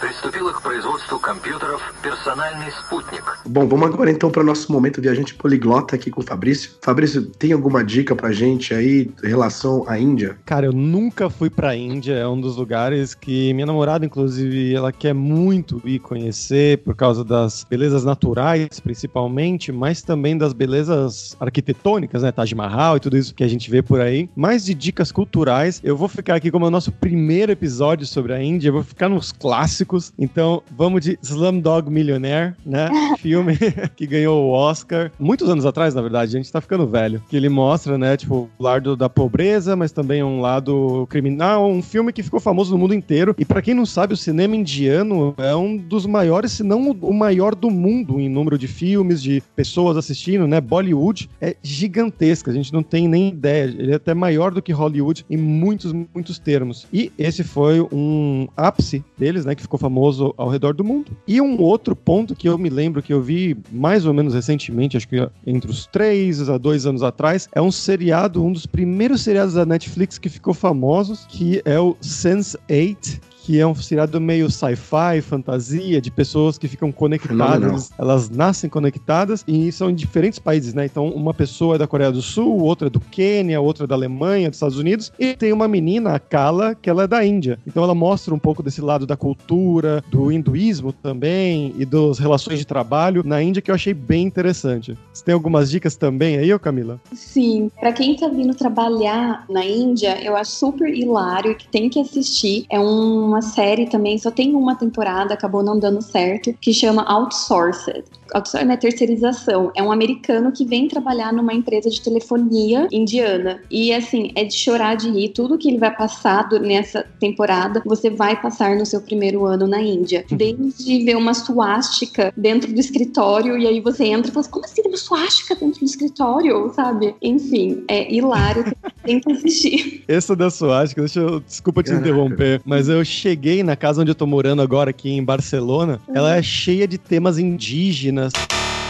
приступила 0.00 0.52
к 0.52 0.62
производству 0.62 1.18
компьютеров 1.18 1.94
«Персональный 2.02 2.70
спутник». 2.70 3.24
Bom, 3.46 3.66
vamos 3.66 3.88
agora 3.88 4.10
então 4.10 4.30
para 4.30 4.42
o 4.42 4.44
nosso 4.44 4.70
momento 4.70 5.00
viajante 5.00 5.34
poliglota 5.34 5.96
aqui 5.96 6.10
com 6.10 6.20
o 6.20 6.24
Fabrício. 6.24 6.72
Fabrício, 6.82 7.22
tem 7.22 7.52
alguma 7.52 7.84
dica 7.84 8.14
pra 8.14 8.32
gente 8.32 8.74
aí 8.74 9.10
em 9.22 9.28
relação 9.28 9.84
à 9.88 9.98
Índia? 9.98 10.36
Cara, 10.44 10.66
eu 10.66 10.72
nunca 10.72 11.30
fui 11.30 11.48
pra 11.48 11.74
Índia, 11.74 12.14
é 12.14 12.26
um 12.26 12.40
dos 12.40 12.56
lugares 12.56 13.14
que 13.14 13.54
minha 13.54 13.66
namorada, 13.66 14.04
inclusive, 14.04 14.74
ela 14.74 14.92
quer 14.92 15.14
muito 15.14 15.80
ir 15.84 15.98
conhecer 16.00 16.78
por 16.78 16.94
causa 16.94 17.24
das 17.24 17.64
belezas 17.68 18.04
naturais, 18.04 18.80
principalmente, 18.80 19.72
mas 19.72 20.02
também 20.02 20.36
das 20.36 20.52
belezas 20.52 21.36
arquitetônicas, 21.40 22.22
né? 22.22 22.32
Taj 22.32 22.54
Mahal 22.54 22.96
e 22.96 23.00
tudo 23.00 23.16
isso 23.16 23.34
que 23.34 23.44
a 23.44 23.48
gente 23.48 23.70
vê 23.70 23.82
por 23.82 24.00
aí. 24.00 24.28
Mais 24.36 24.64
de 24.64 24.74
dicas 24.74 25.10
culturais, 25.10 25.80
eu 25.82 25.96
vou 25.96 26.08
ficar 26.08 26.34
aqui 26.34 26.50
como 26.50 26.64
é 26.64 26.68
o 26.68 26.70
nosso 26.70 26.92
primeiro 26.92 27.52
episódio 27.52 28.06
sobre 28.06 28.32
a 28.34 28.42
Índia, 28.42 28.68
eu 28.68 28.72
vou 28.74 28.82
ficar 28.82 29.08
nos 29.08 29.32
clássicos 29.32 29.89
então, 30.17 30.61
vamos 30.77 31.01
de 31.01 31.17
Slumdog 31.21 31.89
Millionaire, 31.89 32.53
né? 32.65 32.89
Filme 33.19 33.57
que 33.95 34.07
ganhou 34.07 34.45
o 34.45 34.51
Oscar 34.51 35.11
muitos 35.19 35.49
anos 35.49 35.65
atrás, 35.65 35.93
na 35.93 36.01
verdade. 36.01 36.35
A 36.35 36.39
gente 36.39 36.51
tá 36.51 36.61
ficando 36.61 36.87
velho. 36.87 37.21
Que 37.29 37.35
ele 37.35 37.49
mostra, 37.49 37.97
né, 37.97 38.15
tipo, 38.17 38.49
o 38.57 38.63
lado 38.63 38.95
da 38.95 39.09
pobreza, 39.09 39.75
mas 39.75 39.91
também 39.91 40.23
um 40.23 40.41
lado 40.41 41.07
criminal. 41.09 41.69
Um 41.69 41.81
filme 41.81 42.13
que 42.13 42.23
ficou 42.23 42.39
famoso 42.39 42.71
no 42.71 42.77
mundo 42.77 42.93
inteiro. 42.93 43.35
E 43.37 43.45
para 43.45 43.61
quem 43.61 43.73
não 43.73 43.85
sabe, 43.85 44.13
o 44.13 44.17
cinema 44.17 44.55
indiano 44.55 45.33
é 45.37 45.55
um 45.55 45.77
dos 45.77 46.05
maiores, 46.05 46.53
se 46.53 46.63
não 46.63 46.91
o 46.91 47.13
maior 47.13 47.55
do 47.55 47.69
mundo 47.69 48.19
em 48.19 48.29
número 48.29 48.57
de 48.57 48.67
filmes, 48.67 49.21
de 49.21 49.41
pessoas 49.55 49.97
assistindo, 49.97 50.47
né? 50.47 50.59
Bollywood 50.59 51.29
é 51.39 51.55
gigantesca. 51.61 52.51
A 52.51 52.53
gente 52.53 52.73
não 52.73 52.83
tem 52.83 53.07
nem 53.07 53.29
ideia. 53.29 53.63
Ele 53.63 53.91
é 53.91 53.95
até 53.95 54.13
maior 54.13 54.51
do 54.51 54.61
que 54.61 54.71
Hollywood 54.71 55.25
em 55.29 55.37
muitos, 55.37 55.91
muitos 55.91 56.39
termos. 56.39 56.87
E 56.91 57.11
esse 57.17 57.43
foi 57.43 57.81
um 57.91 58.47
ápice 58.55 59.03
deles, 59.17 59.45
né? 59.45 59.55
Que 59.55 59.61
ficou 59.61 59.79
famoso 59.81 60.33
ao 60.37 60.47
redor 60.47 60.73
do 60.73 60.83
mundo. 60.83 61.11
E 61.27 61.41
um 61.41 61.59
outro 61.59 61.95
ponto 61.95 62.35
que 62.35 62.47
eu 62.47 62.57
me 62.57 62.69
lembro 62.69 63.01
que 63.01 63.11
eu 63.11 63.21
vi 63.21 63.57
mais 63.71 64.05
ou 64.05 64.13
menos 64.13 64.33
recentemente, 64.33 64.95
acho 64.95 65.07
que 65.07 65.27
entre 65.45 65.69
os 65.69 65.87
três 65.87 66.47
a 66.49 66.57
dois 66.57 66.85
anos 66.85 67.01
atrás, 67.03 67.49
é 67.53 67.61
um 67.61 67.71
seriado, 67.71 68.43
um 68.43 68.53
dos 68.53 68.65
primeiros 68.65 69.21
seriados 69.21 69.55
da 69.55 69.65
Netflix 69.65 70.17
que 70.17 70.29
ficou 70.29 70.53
famoso, 70.53 71.27
que 71.27 71.61
é 71.65 71.79
o 71.79 71.95
Sense8, 71.95 73.19
que 73.51 73.59
é 73.59 73.67
um 73.67 73.75
seriado 73.75 74.21
meio 74.21 74.49
sci-fi, 74.49 75.19
fantasia, 75.21 75.99
de 75.99 76.09
pessoas 76.09 76.57
que 76.57 76.69
ficam 76.69 76.89
conectadas. 76.89 77.91
Elas 77.97 78.29
nascem 78.29 78.69
conectadas 78.69 79.43
e 79.45 79.69
são 79.73 79.89
em 79.89 79.93
diferentes 79.93 80.39
países, 80.39 80.73
né? 80.73 80.85
Então, 80.85 81.09
uma 81.09 81.33
pessoa 81.33 81.75
é 81.75 81.77
da 81.77 81.85
Coreia 81.85 82.13
do 82.13 82.21
Sul, 82.21 82.61
outra 82.61 82.87
é 82.87 82.89
do 82.89 83.01
Quênia, 83.01 83.59
outra 83.59 83.83
é 83.83 83.87
da 83.87 83.93
Alemanha, 83.93 84.47
dos 84.49 84.55
Estados 84.55 84.77
Unidos, 84.77 85.11
e 85.19 85.35
tem 85.35 85.51
uma 85.51 85.67
menina, 85.67 86.13
a 86.13 86.19
Kala, 86.19 86.75
que 86.75 86.89
ela 86.89 87.03
é 87.03 87.07
da 87.07 87.25
Índia. 87.25 87.59
Então, 87.67 87.83
ela 87.83 87.93
mostra 87.93 88.33
um 88.33 88.39
pouco 88.39 88.63
desse 88.63 88.79
lado 88.79 89.05
da 89.05 89.17
cultura, 89.17 90.01
do 90.09 90.31
hinduísmo 90.31 90.93
também 90.93 91.73
e 91.77 91.85
das 91.85 92.19
relações 92.19 92.57
de 92.57 92.65
trabalho 92.65 93.21
na 93.25 93.43
Índia 93.43 93.61
que 93.61 93.69
eu 93.69 93.75
achei 93.75 93.93
bem 93.93 94.25
interessante. 94.25 94.97
Você 95.11 95.25
tem 95.25 95.33
algumas 95.33 95.69
dicas 95.69 95.97
também 95.97 96.37
aí, 96.37 96.53
ô 96.53 96.59
Camila? 96.59 97.01
Sim. 97.13 97.69
Para 97.81 97.91
quem 97.91 98.15
tá 98.15 98.29
vindo 98.29 98.55
trabalhar 98.55 99.43
na 99.49 99.65
Índia, 99.65 100.23
eu 100.23 100.37
acho 100.37 100.51
super 100.51 100.87
hilário 100.87 101.53
que 101.53 101.67
tem 101.67 101.89
que 101.89 101.99
assistir. 101.99 102.65
É 102.69 102.79
um 102.79 103.35
uma 103.41 103.49
série 103.49 103.87
também, 103.87 104.17
só 104.19 104.29
tem 104.29 104.55
uma 104.55 104.75
temporada, 104.75 105.33
acabou 105.33 105.63
não 105.63 105.79
dando 105.79 106.01
certo, 106.01 106.53
que 106.61 106.71
chama 106.71 107.03
Outsourced 107.03 108.03
outsourcing 108.33 108.71
é 108.71 108.77
terceirização. 108.77 109.71
É 109.75 109.83
um 109.83 109.91
americano 109.91 110.51
que 110.51 110.65
vem 110.65 110.87
trabalhar 110.87 111.31
numa 111.33 111.53
empresa 111.53 111.89
de 111.89 112.01
telefonia 112.01 112.87
indiana. 112.91 113.61
E 113.69 113.93
assim, 113.93 114.31
é 114.35 114.43
de 114.43 114.53
chorar 114.53 114.95
de 114.95 115.09
rir. 115.09 115.29
Tudo 115.29 115.57
que 115.57 115.67
ele 115.67 115.77
vai 115.77 115.95
passar 115.95 116.49
nessa 116.61 117.03
temporada, 117.19 117.81
você 117.85 118.09
vai 118.09 118.39
passar 118.41 118.75
no 118.75 118.85
seu 118.85 119.01
primeiro 119.01 119.45
ano 119.45 119.67
na 119.67 119.81
Índia. 119.81 120.25
Desde 120.31 121.03
ver 121.03 121.15
uma 121.15 121.33
suástica 121.33 122.33
dentro 122.35 122.71
do 122.73 122.79
escritório, 122.79 123.57
e 123.57 123.67
aí 123.67 123.79
você 123.79 124.05
entra 124.05 124.29
e 124.29 124.33
fala 124.33 124.41
assim, 124.41 124.51
como 124.51 124.65
assim 124.65 124.81
tem 124.81 124.91
uma 124.91 124.97
suástica 124.97 125.55
dentro 125.55 125.79
do 125.79 125.85
escritório, 125.85 126.71
sabe? 126.73 127.15
Enfim, 127.21 127.83
é 127.87 128.11
hilário. 128.11 128.65
Tem 129.03 129.19
que 129.19 129.31
assistir. 129.31 130.03
Essa 130.07 130.35
da 130.35 130.51
suástica, 130.51 131.01
deixa 131.01 131.21
eu, 131.21 131.39
desculpa 131.39 131.81
te 131.81 131.91
interromper, 131.91 132.61
mas 132.63 132.87
eu 132.87 133.03
cheguei 133.21 133.61
na 133.61 133.75
casa 133.75 134.01
onde 134.01 134.09
eu 134.09 134.15
tô 134.15 134.25
morando 134.25 134.63
agora, 134.63 134.89
aqui 134.89 135.11
em 135.11 135.23
Barcelona, 135.23 136.01
uhum. 136.07 136.15
ela 136.15 136.35
é 136.35 136.41
cheia 136.41 136.87
de 136.87 136.97
temas 136.97 137.37
indígenas 137.37 138.33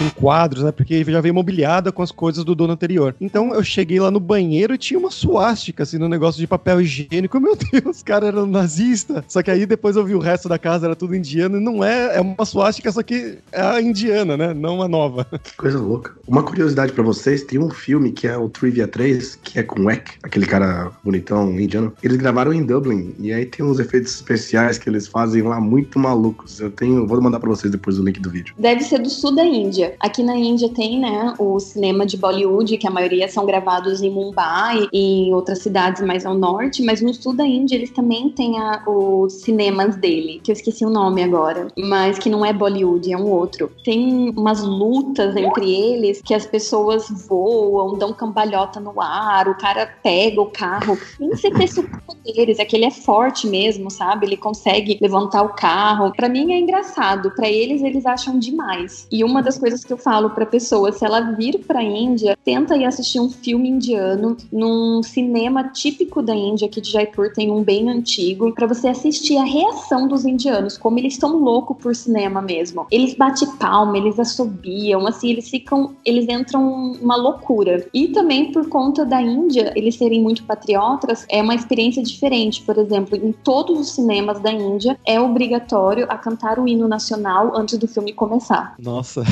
com 0.02 0.10
quadros, 0.10 0.64
né? 0.64 0.72
Porque 0.72 1.04
já 1.04 1.22
veio 1.22 1.34
mobiliada 1.34 1.92
com 1.92 2.02
as 2.02 2.12
coisas 2.12 2.44
do 2.44 2.56
dono 2.56 2.74
anterior. 2.74 3.16
Então 3.22 3.54
eu 3.54 3.64
cheguei 3.64 4.00
lá 4.00 4.10
no 4.10 4.20
banheiro 4.20 4.74
e 4.74 4.78
tinha 4.78 5.00
uma 5.00 5.12
suástica, 5.12 5.84
assim, 5.84 5.98
no 5.98 6.10
negócio 6.10 6.40
de 6.40 6.48
papel 6.48 6.82
higiênico. 6.82 7.40
Meu 7.42 7.56
Deus, 7.56 7.98
os 7.98 8.04
caras 8.04 8.30
eram 8.30 8.48
nazistas. 8.48 9.24
Só 9.28 9.44
que 9.44 9.52
aí 9.52 9.66
depois 9.66 9.96
eu 9.96 10.06
vi 10.06 10.16
o 10.16 10.20
resto 10.20 10.50
da 10.50 10.58
casa, 10.58 10.88
era 10.88 10.96
tudo 10.96 11.16
indiano, 11.16 11.58
e 11.58 11.60
não 11.60 11.84
é, 11.84 12.18
é 12.18 12.22
uma 12.22 12.46
suástica, 12.46 12.92
só 12.92 13.04
que 13.04 13.38
é 13.52 13.62
a 13.62 13.82
indiana, 13.82 14.36
né? 14.36 14.54
Não 14.54 14.76
uma 14.76 14.88
nova. 14.88 15.28
Que 15.42 15.58
coisa 15.58 15.80
louca. 15.80 16.14
Uma 16.28 16.44
curiosidade 16.44 16.94
para 16.94 17.04
vocês, 17.04 17.44
tem 17.44 17.60
um 17.60 17.70
filme 17.70 18.12
que 18.12 18.28
é 18.28 18.38
o 18.38 18.48
Trivia 18.48 18.88
3, 18.88 19.40
que 19.44 19.60
é 19.60 19.64
com 19.64 19.82
o 19.82 19.92
Eck, 19.92 20.12
aquele 20.24 20.46
cara 20.46 20.92
bonitão 21.04 21.60
indiano. 21.60 21.92
Eles 22.02 22.18
gravaram 22.18 22.54
em 22.54 22.64
Dublin, 22.64 23.14
e 23.20 23.34
aí 23.34 23.46
tem 23.46 23.66
uns 23.66 23.80
efeitos 23.80 24.14
especiais 24.14 24.78
que 24.78 24.88
eles 24.88 25.08
fazem 25.08 25.42
lá 25.42 25.60
muito 25.60 26.00
malucos. 26.00 26.60
Eu 26.60 26.70
tenho, 26.70 27.06
vou 27.08 27.20
mandar 27.22 27.40
para 27.40 27.50
vocês 27.50 27.72
depois 27.72 28.00
o 28.00 28.04
link 28.04 28.20
do 28.20 28.30
vídeo. 28.30 28.54
Deve 28.58 28.82
ser 28.82 29.00
do 29.00 29.10
sul 29.10 29.36
da 29.36 29.44
Índia. 29.44 29.91
Aqui 30.00 30.24
na 30.24 30.36
Índia 30.36 30.70
tem, 30.70 31.00
né, 31.00 31.34
o 31.38 31.60
cinema 31.60 32.06
de 32.06 32.18
Bollywood, 32.18 32.78
que 32.78 32.88
a 32.88 32.92
maioria 32.92 33.28
são 33.28 33.46
gravados 33.46 34.02
em 34.02 34.10
Mumbai 34.10 34.88
e 34.92 35.28
em 35.28 35.34
outras 35.34 35.60
cidades 35.60 36.02
mais 36.02 36.26
ao 36.26 36.34
norte, 36.34 36.84
mas 36.84 37.02
no 37.02 37.14
sul 37.14 37.34
da 37.34 37.46
Índia 37.46 37.76
eles 37.76 37.92
também 37.92 38.30
têm 38.30 38.60
a, 38.60 38.84
os 38.88 39.34
cinemas 39.34 39.96
dele, 39.96 40.42
que 40.44 40.52
eu 40.52 40.54
esqueci 40.54 40.86
o 40.86 40.90
nome 40.90 41.24
agora, 41.24 41.68
mas 41.78 42.18
que 42.18 42.30
não 42.30 42.46
é 42.46 42.52
Bollywood, 42.52 43.12
é 43.12 43.18
um 43.18 43.30
outro. 43.30 43.72
Tem 43.84 44.30
umas 44.36 44.62
lutas 44.64 45.36
entre 45.36 45.72
eles 45.72 46.22
que 46.22 46.34
as 46.34 46.46
pessoas 46.46 47.08
voam, 47.28 47.98
dão 47.98 48.14
cambalhota 48.14 48.80
no 48.80 49.00
ar, 49.02 49.48
o 49.48 49.58
cara 49.58 49.90
pega 50.02 50.42
o 50.42 50.48
carro. 50.48 50.98
Nem 51.20 51.36
sei 51.36 51.52
ter 51.52 51.68
superpoderes, 51.68 52.60
é 52.60 52.66
que 52.66 52.76
ele 52.76 52.86
é 52.86 52.92
forte 52.92 53.48
mesmo, 53.48 53.90
sabe? 53.90 54.26
Ele 54.26 54.38
consegue 54.38 54.98
levantar 55.02 55.44
o 55.44 55.50
carro. 55.50 56.12
Para 56.16 56.30
mim 56.30 56.52
é 56.52 56.60
engraçado, 56.60 57.32
para 57.32 57.50
eles 57.50 57.82
eles 57.82 58.06
acham 58.06 58.38
demais. 58.38 59.08
E 59.12 59.24
uma 59.24 59.42
das 59.42 59.58
coisas 59.58 59.71
coisas 59.72 59.86
que 59.86 59.94
eu 59.94 59.98
falo 59.98 60.30
para 60.32 60.46
pessoa, 60.46 60.92
se 60.92 61.06
ela 61.06 61.22
vir 61.32 61.60
para 61.66 61.82
Índia, 61.82 62.38
tenta 62.44 62.76
ir 62.76 62.86
assistir 62.86 63.20
um 63.20 63.30
filme 63.30 63.70
indiano 63.70 64.36
num 64.52 65.02
cinema 65.02 65.64
típico 65.70 66.22
da 66.22 66.36
Índia, 66.36 66.68
que 66.68 66.82
de 66.82 66.92
Jaipur 66.92 67.32
tem 67.34 67.50
um 67.50 67.64
bem 67.64 67.90
antigo, 67.90 68.54
para 68.54 68.68
você 68.68 68.90
assistir 68.90 69.38
a 69.38 69.44
reação 69.44 70.08
dos 70.08 70.26
indianos, 70.26 70.78
como 70.78 71.00
eles 71.00 71.14
estão 71.14 71.38
loucos 71.38 71.78
por 71.78 71.96
cinema 71.96 72.42
mesmo. 72.42 72.86
Eles 72.92 73.14
batem 73.16 73.50
palma, 73.58 73.98
eles 73.98 74.20
assobiam, 74.20 75.08
assim, 75.08 75.30
eles 75.30 75.50
ficam, 75.50 75.96
eles 76.06 76.28
entram 76.28 76.94
uma 77.02 77.16
loucura. 77.16 77.86
E 77.94 78.10
também 78.10 78.52
por 78.52 78.68
conta 78.68 79.06
da 79.06 79.22
Índia, 79.22 79.72
eles 79.76 79.96
serem 79.96 80.22
muito 80.22 80.44
patriotas, 80.44 81.26
é 81.30 81.42
uma 81.42 81.56
experiência 81.56 82.04
diferente. 82.04 82.62
Por 82.64 82.78
exemplo, 82.78 83.16
em 83.16 83.32
todos 83.32 83.80
os 83.80 83.92
cinemas 83.92 84.40
da 84.42 84.52
Índia 84.52 85.00
é 85.06 85.20
obrigatório 85.20 86.06
a 86.10 86.18
cantar 86.18 86.60
o 86.60 86.68
hino 86.68 86.88
nacional 86.88 87.56
antes 87.56 87.78
do 87.78 87.88
filme 87.88 88.12
começar. 88.12 88.76
Nossa. 88.78 89.24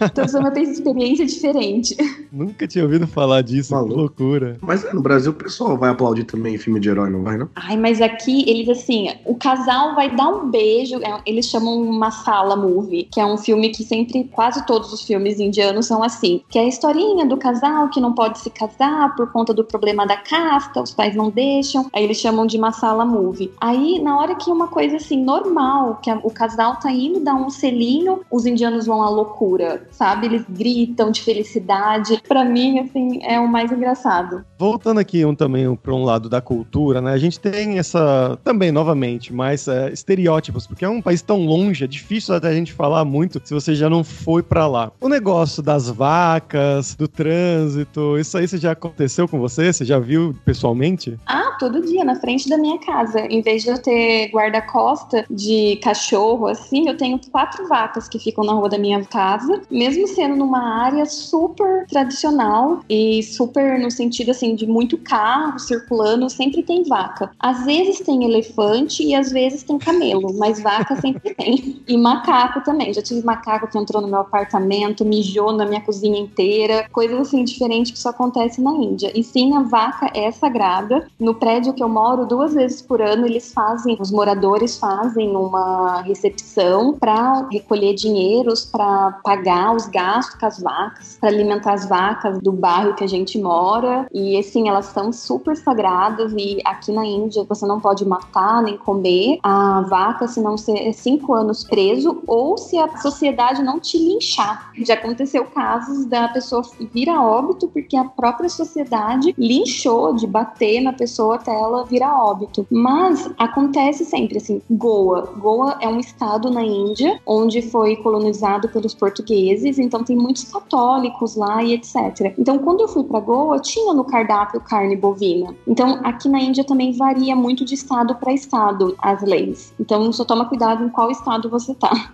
Então 0.00 0.24
é 0.24 0.38
uma 0.38 0.60
experiência 0.60 1.26
diferente. 1.26 1.96
Nunca 2.30 2.66
tinha 2.66 2.84
ouvido 2.84 3.06
falar 3.06 3.42
disso, 3.42 3.72
Maluco. 3.72 3.92
que 3.92 4.00
loucura. 4.00 4.56
Mas 4.60 4.90
no 4.92 5.00
Brasil 5.00 5.32
o 5.32 5.34
pessoal 5.34 5.76
vai 5.76 5.90
aplaudir 5.90 6.24
também 6.24 6.58
filme 6.58 6.80
de 6.80 6.88
herói, 6.88 7.10
não 7.10 7.22
vai, 7.22 7.36
não? 7.36 7.48
Ai, 7.54 7.76
mas 7.76 8.00
aqui 8.00 8.48
eles 8.48 8.68
assim, 8.68 9.08
o 9.24 9.34
casal 9.34 9.94
vai 9.94 10.14
dar 10.14 10.28
um 10.28 10.50
beijo, 10.50 10.96
é, 10.96 11.20
eles 11.26 11.46
chamam 11.46 11.80
uma 11.82 12.10
sala 12.10 12.56
movie, 12.56 13.08
que 13.10 13.20
é 13.20 13.26
um 13.26 13.36
filme 13.36 13.70
que 13.70 13.84
sempre, 13.84 14.24
quase 14.24 14.64
todos 14.66 14.92
os 14.92 15.02
filmes 15.02 15.40
indianos 15.40 15.86
são 15.86 16.02
assim, 16.02 16.42
que 16.48 16.58
é 16.58 16.62
a 16.62 16.68
historinha 16.68 17.26
do 17.26 17.36
casal 17.36 17.88
que 17.88 18.00
não 18.00 18.12
pode 18.12 18.38
se 18.38 18.50
casar 18.50 19.14
por 19.16 19.30
conta 19.32 19.52
do 19.52 19.64
problema 19.64 20.06
da 20.06 20.16
casta, 20.16 20.82
os 20.82 20.92
pais 20.92 21.14
não 21.14 21.30
deixam, 21.30 21.88
aí 21.92 22.04
eles 22.04 22.18
chamam 22.18 22.46
de 22.46 22.58
sala 22.72 23.04
movie. 23.04 23.50
Aí, 23.60 24.00
na 24.00 24.18
hora 24.18 24.34
que 24.34 24.50
uma 24.50 24.68
coisa 24.68 24.96
assim, 24.96 25.22
normal, 25.22 25.98
que 26.02 26.10
a, 26.10 26.18
o 26.22 26.30
casal 26.30 26.76
tá 26.76 26.90
indo 26.90 27.20
dar 27.20 27.34
um 27.34 27.50
selinho, 27.50 28.20
os 28.30 28.46
indianos 28.46 28.86
vão 28.86 29.02
à 29.02 29.08
loucura, 29.08 29.71
sabe? 29.90 30.26
Eles 30.26 30.44
gritam 30.48 31.10
de 31.10 31.22
felicidade. 31.22 32.22
Para 32.26 32.44
mim, 32.44 32.80
assim, 32.80 33.20
é 33.22 33.38
o 33.38 33.48
mais 33.48 33.70
engraçado. 33.70 34.44
Voltando 34.62 35.00
aqui 35.00 35.24
um, 35.24 35.34
também 35.34 35.74
para 35.74 35.92
um 35.92 36.04
lado 36.04 36.28
da 36.28 36.40
cultura, 36.40 37.00
né? 37.00 37.12
A 37.12 37.18
gente 37.18 37.40
tem 37.40 37.80
essa, 37.80 38.38
também, 38.44 38.70
novamente, 38.70 39.32
mais 39.32 39.66
é, 39.66 39.92
estereótipos, 39.92 40.68
porque 40.68 40.84
é 40.84 40.88
um 40.88 41.02
país 41.02 41.20
tão 41.20 41.44
longe, 41.44 41.82
é 41.82 41.86
difícil 41.88 42.32
até 42.32 42.46
a 42.46 42.54
gente 42.54 42.72
falar 42.72 43.04
muito 43.04 43.40
se 43.42 43.52
você 43.52 43.74
já 43.74 43.90
não 43.90 44.04
foi 44.04 44.40
para 44.40 44.68
lá. 44.68 44.92
O 45.00 45.08
negócio 45.08 45.64
das 45.64 45.90
vacas, 45.90 46.94
do 46.94 47.08
trânsito, 47.08 48.16
isso 48.16 48.38
aí 48.38 48.46
você 48.46 48.56
já 48.56 48.70
aconteceu 48.70 49.26
com 49.26 49.40
você? 49.40 49.72
Você 49.72 49.84
já 49.84 49.98
viu 49.98 50.32
pessoalmente? 50.44 51.18
Ah, 51.26 51.56
todo 51.58 51.80
dia, 51.80 52.04
na 52.04 52.14
frente 52.14 52.48
da 52.48 52.56
minha 52.56 52.78
casa. 52.78 53.18
Em 53.22 53.42
vez 53.42 53.64
de 53.64 53.70
eu 53.70 53.82
ter 53.82 54.30
guarda-costa 54.32 55.24
de 55.28 55.74
cachorro, 55.82 56.46
assim, 56.46 56.88
eu 56.88 56.96
tenho 56.96 57.18
quatro 57.32 57.66
vacas 57.66 58.08
que 58.08 58.16
ficam 58.16 58.44
na 58.44 58.52
rua 58.52 58.68
da 58.68 58.78
minha 58.78 59.04
casa, 59.06 59.60
mesmo 59.68 60.06
sendo 60.06 60.36
numa 60.36 60.84
área 60.84 61.04
super 61.04 61.84
tradicional 61.88 62.84
e 62.88 63.24
super 63.24 63.80
no 63.80 63.90
sentido, 63.90 64.30
assim, 64.30 64.51
de 64.54 64.66
muito 64.66 64.98
carro 64.98 65.58
circulando, 65.58 66.28
sempre 66.30 66.62
tem 66.62 66.82
vaca. 66.84 67.30
Às 67.38 67.64
vezes 67.64 68.00
tem 68.00 68.24
elefante 68.24 69.02
e 69.02 69.14
às 69.14 69.30
vezes 69.30 69.62
tem 69.62 69.78
camelo, 69.78 70.32
mas 70.38 70.60
vaca 70.62 70.96
sempre 70.96 71.34
tem. 71.34 71.82
E 71.86 71.96
macaco 71.96 72.62
também. 72.64 72.92
Já 72.92 73.02
tive 73.02 73.24
macaco 73.24 73.68
que 73.68 73.78
entrou 73.78 74.02
no 74.02 74.08
meu 74.08 74.20
apartamento, 74.20 75.04
mijou 75.04 75.52
na 75.52 75.66
minha 75.66 75.80
cozinha 75.80 76.18
inteira, 76.18 76.88
coisas 76.92 77.20
assim 77.20 77.44
diferentes 77.44 77.92
que 77.92 77.98
só 77.98 78.10
acontece 78.10 78.60
na 78.60 78.72
Índia. 78.72 79.12
E 79.14 79.22
sim, 79.22 79.54
a 79.56 79.62
vaca 79.62 80.10
é 80.14 80.30
sagrada. 80.30 81.06
No 81.18 81.34
prédio 81.34 81.72
que 81.72 81.82
eu 81.82 81.88
moro, 81.88 82.26
duas 82.26 82.54
vezes 82.54 82.82
por 82.82 83.00
ano 83.00 83.26
eles 83.26 83.52
fazem, 83.52 83.96
os 84.00 84.10
moradores 84.10 84.78
fazem 84.78 85.36
uma 85.36 86.02
recepção 86.02 86.94
para 86.98 87.48
recolher 87.50 87.94
dinheiros 87.94 88.64
para 88.64 89.20
pagar 89.24 89.74
os 89.74 89.86
gastos 89.86 90.38
com 90.38 90.46
as 90.46 90.60
vacas, 90.60 91.18
para 91.20 91.28
alimentar 91.28 91.74
as 91.74 91.88
vacas 91.88 92.40
do 92.40 92.52
bairro 92.52 92.94
que 92.94 93.04
a 93.04 93.06
gente 93.08 93.38
mora. 93.38 94.06
E 94.12 94.36
assim, 94.42 94.68
elas 94.68 94.86
são 94.86 95.12
super 95.12 95.56
sagradas 95.56 96.32
e 96.36 96.58
aqui 96.64 96.92
na 96.92 97.04
Índia 97.04 97.44
você 97.48 97.66
não 97.66 97.80
pode 97.80 98.04
matar 98.06 98.62
nem 98.62 98.76
comer 98.76 99.38
a 99.42 99.80
vaca 99.82 100.28
se 100.28 100.40
não 100.40 100.56
ser 100.56 100.92
cinco 100.92 101.32
anos 101.32 101.64
preso 101.64 102.22
ou 102.26 102.58
se 102.58 102.78
a 102.78 102.96
sociedade 102.98 103.62
não 103.62 103.80
te 103.80 103.98
linchar. 103.98 104.72
Já 104.78 104.94
aconteceu 104.94 105.44
casos 105.46 106.04
da 106.06 106.28
pessoa 106.28 106.62
vir 106.92 107.08
a 107.08 107.22
óbito 107.22 107.68
porque 107.68 107.96
a 107.96 108.04
própria 108.04 108.48
sociedade 108.48 109.34
linchou 109.38 110.14
de 110.14 110.26
bater 110.26 110.80
na 110.80 110.92
pessoa 110.92 111.36
até 111.36 111.52
ela 111.52 111.84
vir 111.84 112.02
a 112.02 112.22
óbito. 112.22 112.66
Mas 112.70 113.30
acontece 113.38 114.04
sempre 114.04 114.38
assim. 114.38 114.60
Goa. 114.70 115.32
Goa 115.38 115.78
é 115.80 115.88
um 115.88 115.98
estado 115.98 116.50
na 116.50 116.62
Índia 116.62 117.20
onde 117.26 117.62
foi 117.62 117.96
colonizado 117.96 118.68
pelos 118.68 118.94
portugueses, 118.94 119.78
então 119.78 120.04
tem 120.04 120.16
muitos 120.16 120.44
católicos 120.44 121.36
lá 121.36 121.62
e 121.62 121.74
etc. 121.74 122.34
Então, 122.38 122.58
quando 122.58 122.80
eu 122.80 122.88
fui 122.88 123.04
para 123.04 123.20
Goa, 123.20 123.60
tinha 123.60 123.92
no 123.94 124.04
cardápio 124.04 124.31
carne 124.60 124.96
bovina. 124.96 125.54
Então, 125.66 126.00
aqui 126.04 126.28
na 126.28 126.40
Índia 126.40 126.64
também 126.64 126.92
varia 126.96 127.34
muito 127.36 127.64
de 127.64 127.74
estado 127.74 128.14
para 128.16 128.32
estado 128.32 128.96
as 128.98 129.22
leis. 129.22 129.74
Então, 129.78 130.12
só 130.12 130.24
toma 130.24 130.46
cuidado 130.46 130.84
em 130.84 130.88
qual 130.88 131.10
estado 131.10 131.48
você 131.48 131.74
tá. 131.74 132.12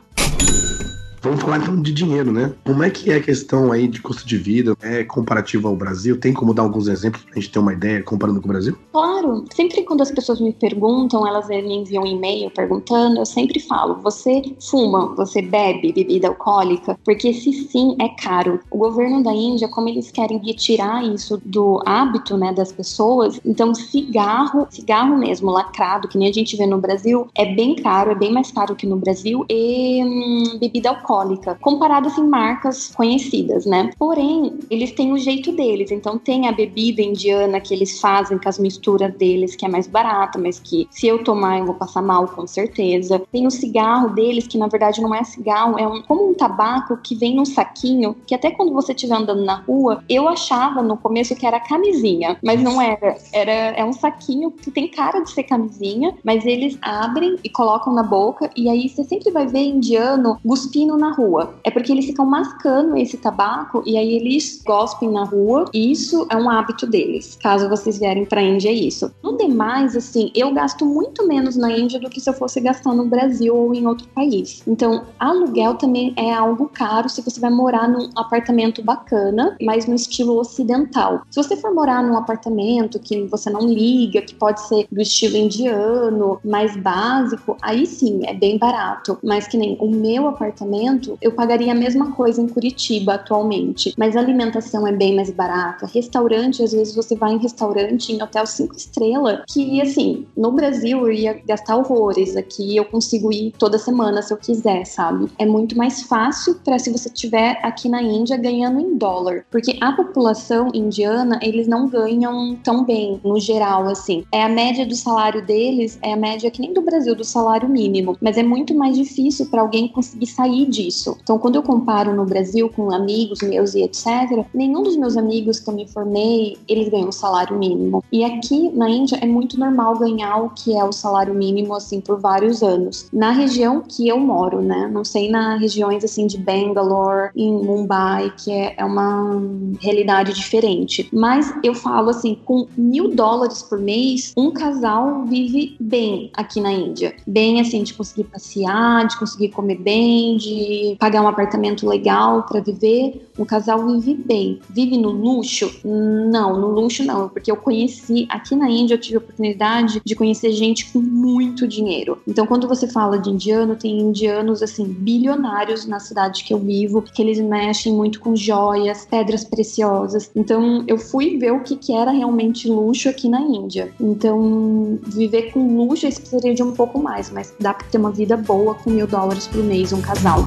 Vamos 1.21 1.41
falar 1.41 1.59
então 1.59 1.81
de 1.81 1.93
dinheiro, 1.93 2.33
né? 2.33 2.53
Como 2.65 2.83
é 2.83 2.91
que 2.91 3.11
é 3.11 3.17
a 3.17 3.23
questão 3.23 3.73
aí 3.73 3.89
de 3.89 4.01
custo 4.01 4.27
de 4.27 4.37
vida? 4.37 4.77
É 4.81 5.03
comparativo 5.03 5.67
ao 5.67 5.75
Brasil? 5.75 6.19
Tem 6.19 6.33
como 6.33 6.55
dar 6.55 6.63
alguns 6.63 6.87
exemplos 6.87 7.25
pra 7.25 7.35
gente 7.35 7.51
ter 7.51 7.59
uma 7.59 7.73
ideia 7.73 8.03
comparando 8.03 8.41
com 8.41 8.47
o 8.47 8.53
Brasil? 8.53 8.79
Claro. 8.93 9.45
Sempre 9.53 9.83
quando 9.83 10.03
as 10.03 10.13
pessoas 10.13 10.41
me 10.41 10.53
perguntam, 10.53 11.27
elas 11.27 11.49
me 11.49 11.75
enviam 11.75 12.05
um 12.05 12.07
e-mail 12.07 12.51
perguntando, 12.51 13.19
eu 13.19 13.27
sempre 13.27 13.59
falo: 13.59 13.97
você 13.97 14.43
fuma, 14.61 15.15
você 15.17 15.43
bebe 15.43 15.93
bebida 15.93 16.29
alcoólica? 16.29 16.97
Porque 17.05 17.33
se 17.33 17.53
sim, 17.53 17.97
é 18.01 18.09
caro. 18.11 18.61
O 18.71 18.79
governo 18.79 19.23
da 19.23 19.33
Índia, 19.33 19.69
como 19.69 19.89
eles 19.89 20.11
querem 20.11 20.39
retirar 20.39 21.05
isso 21.05 21.41
do 21.45 21.83
hábito, 21.85 22.37
né, 22.37 22.53
das 22.53 22.71
pessoas, 22.71 23.41
então 23.45 23.75
cigarro, 23.75 24.67
cigarro 24.71 25.19
mesmo, 25.19 25.51
lacrado, 25.51 26.07
que 26.07 26.17
nem 26.17 26.29
a 26.29 26.33
gente 26.33 26.57
vê 26.57 26.67
no 26.67 26.79
Brasil, 26.79 27.29
é 27.37 27.45
bem 27.45 27.75
caro, 27.75 28.13
é 28.13 28.15
bem 28.15 28.33
mais 28.33 28.53
caro 28.53 28.77
que 28.77 28.87
no 28.87 28.97
Brasil, 28.97 29.45
e 29.49 30.03
hum, 30.05 30.59
bebida 30.59 30.91
alcoólica 30.91 31.08
alcoólica, 31.09 31.57
comparado 31.61 32.09
assim 32.09 32.23
marcas 32.23 32.93
conhecidas, 32.95 33.65
né? 33.65 33.91
Porém, 33.99 34.59
eles 34.71 34.93
têm 34.93 35.13
o 35.13 35.19
jeito 35.19 35.53
deles. 35.53 35.91
Então 35.91 36.19
tem 36.19 36.47
a 36.47 36.53
bebida 36.53 37.01
indiana 37.01 37.61
que 37.61 37.73
eles 37.73 37.99
fazem 38.01 38.39
com 38.39 38.49
as 38.49 38.59
misturas 38.59 39.13
deles, 39.15 39.57
que 39.57 39.65
é 39.65 39.69
mais 39.69 39.87
barata, 39.87 40.39
mas 40.39 40.61
que 40.61 40.87
se 40.91 41.07
eu 41.07 41.25
tomar 41.25 41.59
eu 41.59 41.67
vou 41.67 41.75
passar 41.75 42.03
mal 42.03 42.29
com 42.29 42.47
certeza. 42.47 43.23
Tem 43.33 43.47
o 43.47 43.51
cigarro 43.51 44.11
deles, 44.11 44.47
que 44.47 44.59
na 44.59 44.69
verdade 44.69 45.01
não 45.01 45.15
é 45.15 45.25
cigarro, 45.25 45.79
é 45.79 45.87
um, 45.87 46.03
como 46.03 46.31
um 46.31 46.35
tabaco 46.35 46.97
que 46.99 47.15
vem 47.15 47.35
num 47.35 47.47
saquinho, 47.47 48.15
que 48.27 48.35
até 48.35 48.51
quando 48.51 48.73
você 48.73 48.93
estiver 48.93 49.17
andando 49.17 49.45
na 49.45 49.57
rua, 49.57 50.05
eu 50.09 50.29
achava 50.29 50.83
no 50.83 50.97
começo 50.97 51.35
que 51.35 51.47
era 51.47 51.59
camisinha, 51.59 52.37
mas 52.43 52.63
não 52.63 52.81
era. 52.83 53.17
Era 53.33 53.53
é 53.53 53.85
um 53.85 53.93
saquinho 53.93 54.51
que 54.51 54.71
tem 54.71 54.89
cara 54.89 55.21
de 55.21 55.31
ser 55.31 55.45
camisinha, 55.45 56.15
mas 56.25 56.45
eles 56.45 56.77
abrem 56.83 57.37
e 57.43 57.49
colocam 57.49 57.95
na 57.95 58.03
boca 58.03 58.51
e 58.57 58.69
aí 58.69 58.89
você 58.89 59.05
sempre 59.05 59.31
vai 59.31 59.47
ver 59.47 59.61
indiano 59.61 60.39
cuspindo 60.59 60.98
na 60.99 61.13
rua. 61.13 61.55
É 61.65 61.71
porque 61.71 61.93
eles 61.93 62.07
ficam 62.07 62.27
mascando 62.27 62.97
esse 62.97 63.17
tabaco 63.17 63.83
e 63.87 63.97
aí 63.97 64.15
eles 64.15 64.63
gospem 64.65 65.11
na 65.11 65.25
rua. 65.25 65.67
E 65.73 65.91
isso 65.93 66.27
é 66.31 66.37
um 66.37 66.51
hábito 66.51 66.87
deles. 66.87 67.39
Caso 67.43 67.69
vocês 67.69 67.99
vierem 67.99 68.25
pra 68.25 68.43
Índia, 68.43 68.69
é 68.69 68.73
isso. 68.73 69.11
No 69.23 69.37
demais, 69.37 69.97
assim, 69.97 70.31
eu 70.35 70.53
gasto 70.53 70.85
muito 70.85 71.27
menos 71.27 71.57
na 71.57 71.71
Índia 71.71 72.01
do 72.01 72.11
que 72.11 72.21
se 72.21 72.29
eu 72.29 72.35
fosse 72.35 72.61
gastar 72.61 72.95
no 72.95 73.07
Brasil 73.07 73.57
ou 73.57 73.75
em 73.75 73.87
outro 73.87 74.07
país. 74.09 74.63
Então, 74.67 75.05
aluguel 75.19 75.75
também 75.75 76.13
é 76.17 76.33
algo 76.33 76.69
caro 76.69 77.09
se 77.09 77.23
você 77.23 77.41
vai 77.41 77.51
morar 77.51 77.89
num 77.89 78.11
apartamento 78.17 78.83
bacana, 78.83 79.57
mas 79.63 79.87
no 79.87 79.95
estilo 79.95 80.39
ocidental. 80.39 81.23
Se 81.31 81.43
você 81.43 81.57
for 81.57 81.75
morar 81.75 82.03
num 82.03 82.17
apartamento 82.17 82.99
que 82.99 83.25
você 83.27 83.51
não 83.51 83.61
liga, 83.61 84.23
que 84.23 84.35
pode 84.35 84.61
ser 84.67 84.87
do 84.91 85.01
estilo 85.01 85.37
indiano, 85.37 86.41
mais 86.45 86.77
básico, 86.77 87.57
aí 87.63 87.87
sim 87.87 88.21
é 88.25 88.35
bem 88.35 88.59
barato. 88.59 89.19
Mas 89.23 89.47
que 89.47 89.57
nem 89.57 89.77
o 89.81 89.91
meu 89.91 90.27
apartamento 90.29 90.88
eu 91.21 91.33
pagaria 91.33 91.73
a 91.73 91.75
mesma 91.75 92.13
coisa 92.13 92.41
em 92.41 92.49
Curitiba 92.49 93.15
atualmente, 93.15 93.95
mas 93.97 94.17
a 94.17 94.21
alimentação 94.21 94.87
é 94.87 94.93
bem 94.93 95.15
mais 95.15 95.31
barata. 95.31 95.87
Restaurante, 95.87 96.63
às 96.63 96.73
vezes 96.73 96.95
você 96.95 97.15
vai 97.15 97.33
em 97.33 97.39
restaurante 97.39 98.13
em 98.13 98.23
hotel 98.23 98.47
cinco 98.47 98.77
estrelas, 98.77 99.41
que 99.49 99.81
assim, 99.81 100.27
no 100.37 100.53
Brasil 100.53 100.99
eu 100.99 101.13
ia 101.13 101.43
gastar 101.47 101.77
horrores, 101.77 102.37
aqui 102.37 102.77
eu 102.77 102.85
consigo 102.85 103.33
ir 103.33 103.53
toda 103.59 103.79
semana 103.79 104.23
se 104.23 104.33
eu 104.33 104.37
quiser, 104.37 104.85
sabe? 104.85 105.29
É 105.39 105.47
muito 105.47 105.77
mais 105.77 106.03
fácil 106.03 106.57
para 106.65 106.79
se 106.79 106.91
você 106.91 107.09
estiver 107.09 107.59
aqui 107.63 107.89
na 107.89 108.03
Índia 108.03 108.37
ganhando 108.37 108.81
em 108.81 108.97
dólar, 108.97 109.45
porque 109.51 109.77
a 109.81 109.93
população 109.93 110.71
indiana, 110.75 111.39
eles 111.43 111.67
não 111.67 111.89
ganham 111.89 112.57
tão 112.63 112.85
bem 112.85 113.21
no 113.25 113.39
geral 113.39 113.89
assim. 113.89 114.25
É 114.33 114.43
a 114.43 114.49
média 114.49 114.87
do 114.87 114.95
salário 114.95 115.45
deles, 115.45 115.99
é 116.03 116.13
a 116.13 116.17
média 116.17 116.51
que 116.51 116.61
nem 116.61 116.73
do 116.73 116.83
Brasil 116.83 117.15
do 117.15 117.25
salário 117.25 117.69
mínimo, 117.69 118.17
mas 118.21 118.37
é 118.37 118.43
muito 118.43 118.75
mais 118.75 118.97
difícil 118.97 119.47
para 119.47 119.63
alguém 119.63 119.89
conseguir 119.89 120.27
sair 120.27 120.67
de 120.67 120.78
disso. 120.83 121.17
Então, 121.23 121.39
quando 121.39 121.57
eu 121.57 121.63
comparo 121.63 122.15
no 122.15 122.25
Brasil 122.25 122.71
com 122.71 122.93
amigos 122.93 123.41
meus 123.43 123.75
e 123.75 123.83
etc., 123.83 124.47
nenhum 124.55 124.83
dos 124.83 124.97
meus 124.97 125.17
amigos 125.17 125.59
que 125.59 125.69
eu 125.69 125.75
me 125.75 125.87
formei, 125.89 126.57
eles 126.69 126.89
ganham 126.89 127.11
salário 127.11 127.59
mínimo. 127.59 128.05
E 128.13 128.25
aqui 128.25 128.71
na 128.71 128.89
Índia 128.89 129.19
é 129.21 129.27
muito 129.27 129.59
normal 129.59 129.99
ganhar 129.99 130.37
o 130.39 130.51
que 130.51 130.77
é 130.77 130.85
o 130.85 130.93
salário 130.93 131.35
mínimo, 131.35 131.75
assim, 131.75 132.01
por 132.01 132.21
vários 132.21 132.63
anos. 132.63 133.09
Na 133.13 133.31
região 133.31 133.83
que 133.87 134.07
eu 134.09 134.19
moro, 134.19 134.61
né? 134.61 134.89
Não 134.93 135.05
sei 135.05 135.31
nas 135.31 135.61
regiões, 135.61 136.05
assim, 136.05 136.27
de 136.27 136.39
Bangalore, 136.39 137.31
em 137.35 137.53
Mumbai, 137.53 138.33
que 138.37 138.53
é, 138.53 138.75
é 138.77 138.85
uma 138.85 139.43
realidade 139.81 140.33
diferente. 140.33 141.09
Mas 141.13 141.53
eu 141.63 141.75
falo, 141.75 142.11
assim, 142.11 142.39
com 142.45 142.67
mil 142.77 143.09
dólares 143.15 143.63
por 143.63 143.79
mês, 143.79 144.33
um 144.37 144.51
casal 144.51 145.25
vive 145.25 145.77
bem 145.81 146.31
aqui 146.35 146.61
na 146.61 146.73
Índia. 146.73 147.15
Bem, 147.27 147.61
assim, 147.61 147.83
de 147.83 147.95
conseguir 147.95 148.25
passear, 148.25 149.07
de 149.07 149.19
conseguir 149.19 149.49
comer 149.49 149.79
bem, 149.79 150.37
de 150.37 150.68
pagar 150.99 151.23
um 151.23 151.29
apartamento 151.29 151.87
legal 151.87 152.45
para 152.45 152.61
viver. 152.61 153.29
Um 153.39 153.45
casal 153.45 153.87
vive 153.87 154.15
bem. 154.15 154.61
Vive 154.69 154.97
no 154.97 155.11
luxo? 155.11 155.71
Não, 155.85 156.59
no 156.61 156.69
luxo 156.69 157.05
não, 157.05 157.29
porque 157.29 157.51
eu 157.51 157.57
conheci 157.57 158.27
aqui 158.29 158.55
na 158.57 158.69
Índia, 158.69 158.95
eu 158.95 159.01
tive 159.01 159.17
a 159.17 159.19
oportunidade 159.19 160.01
de 160.05 160.15
conhecer 160.15 160.53
gente 160.53 160.91
com 160.93 161.01
muito 161.01 161.67
dinheiro. 161.67 162.19
Então, 162.27 162.47
quando 162.47 162.67
você 162.67 162.89
fala 162.89 163.19
de 163.19 163.31
indiano, 163.31 163.77
tem 163.77 163.99
indianos 163.99 164.63
assim 164.63 164.85
bilionários 164.85 165.87
na 165.87 166.01
cidade 166.01 166.45
que 166.45 166.53
eu 166.53 166.59
vivo, 166.59 167.03
que 167.03 167.23
eles 167.23 167.39
mexem 167.41 167.93
muito 167.93 168.21
com 168.21 168.35
joias, 168.35 169.07
pedras 169.07 169.45
preciosas. 169.45 170.31
Então, 170.35 170.85
eu 170.87 170.99
fui 170.99 171.39
ver 171.39 171.53
o 171.53 171.61
que, 171.61 171.77
que 171.77 171.95
era 171.95 172.11
realmente 172.11 172.69
luxo 172.69 173.09
aqui 173.09 173.29
na 173.29 173.41
Índia. 173.41 173.93
Então, 174.01 174.99
viver 175.07 175.53
com 175.53 175.77
luxo 175.77 176.07
eu 176.07 176.13
precisaria 176.13 176.55
de 176.55 176.63
um 176.63 176.73
pouco 176.73 176.99
mais, 176.99 177.31
mas 177.31 177.55
dá 177.61 177.75
para 177.75 177.87
ter 177.87 177.99
uma 177.99 178.11
vida 178.11 178.37
boa 178.37 178.75
com 178.75 178.91
mil 178.91 179.07
dólares 179.07 179.47
por 179.47 179.63
mês 179.63 179.93
um 179.93 180.01
casal. 180.01 180.47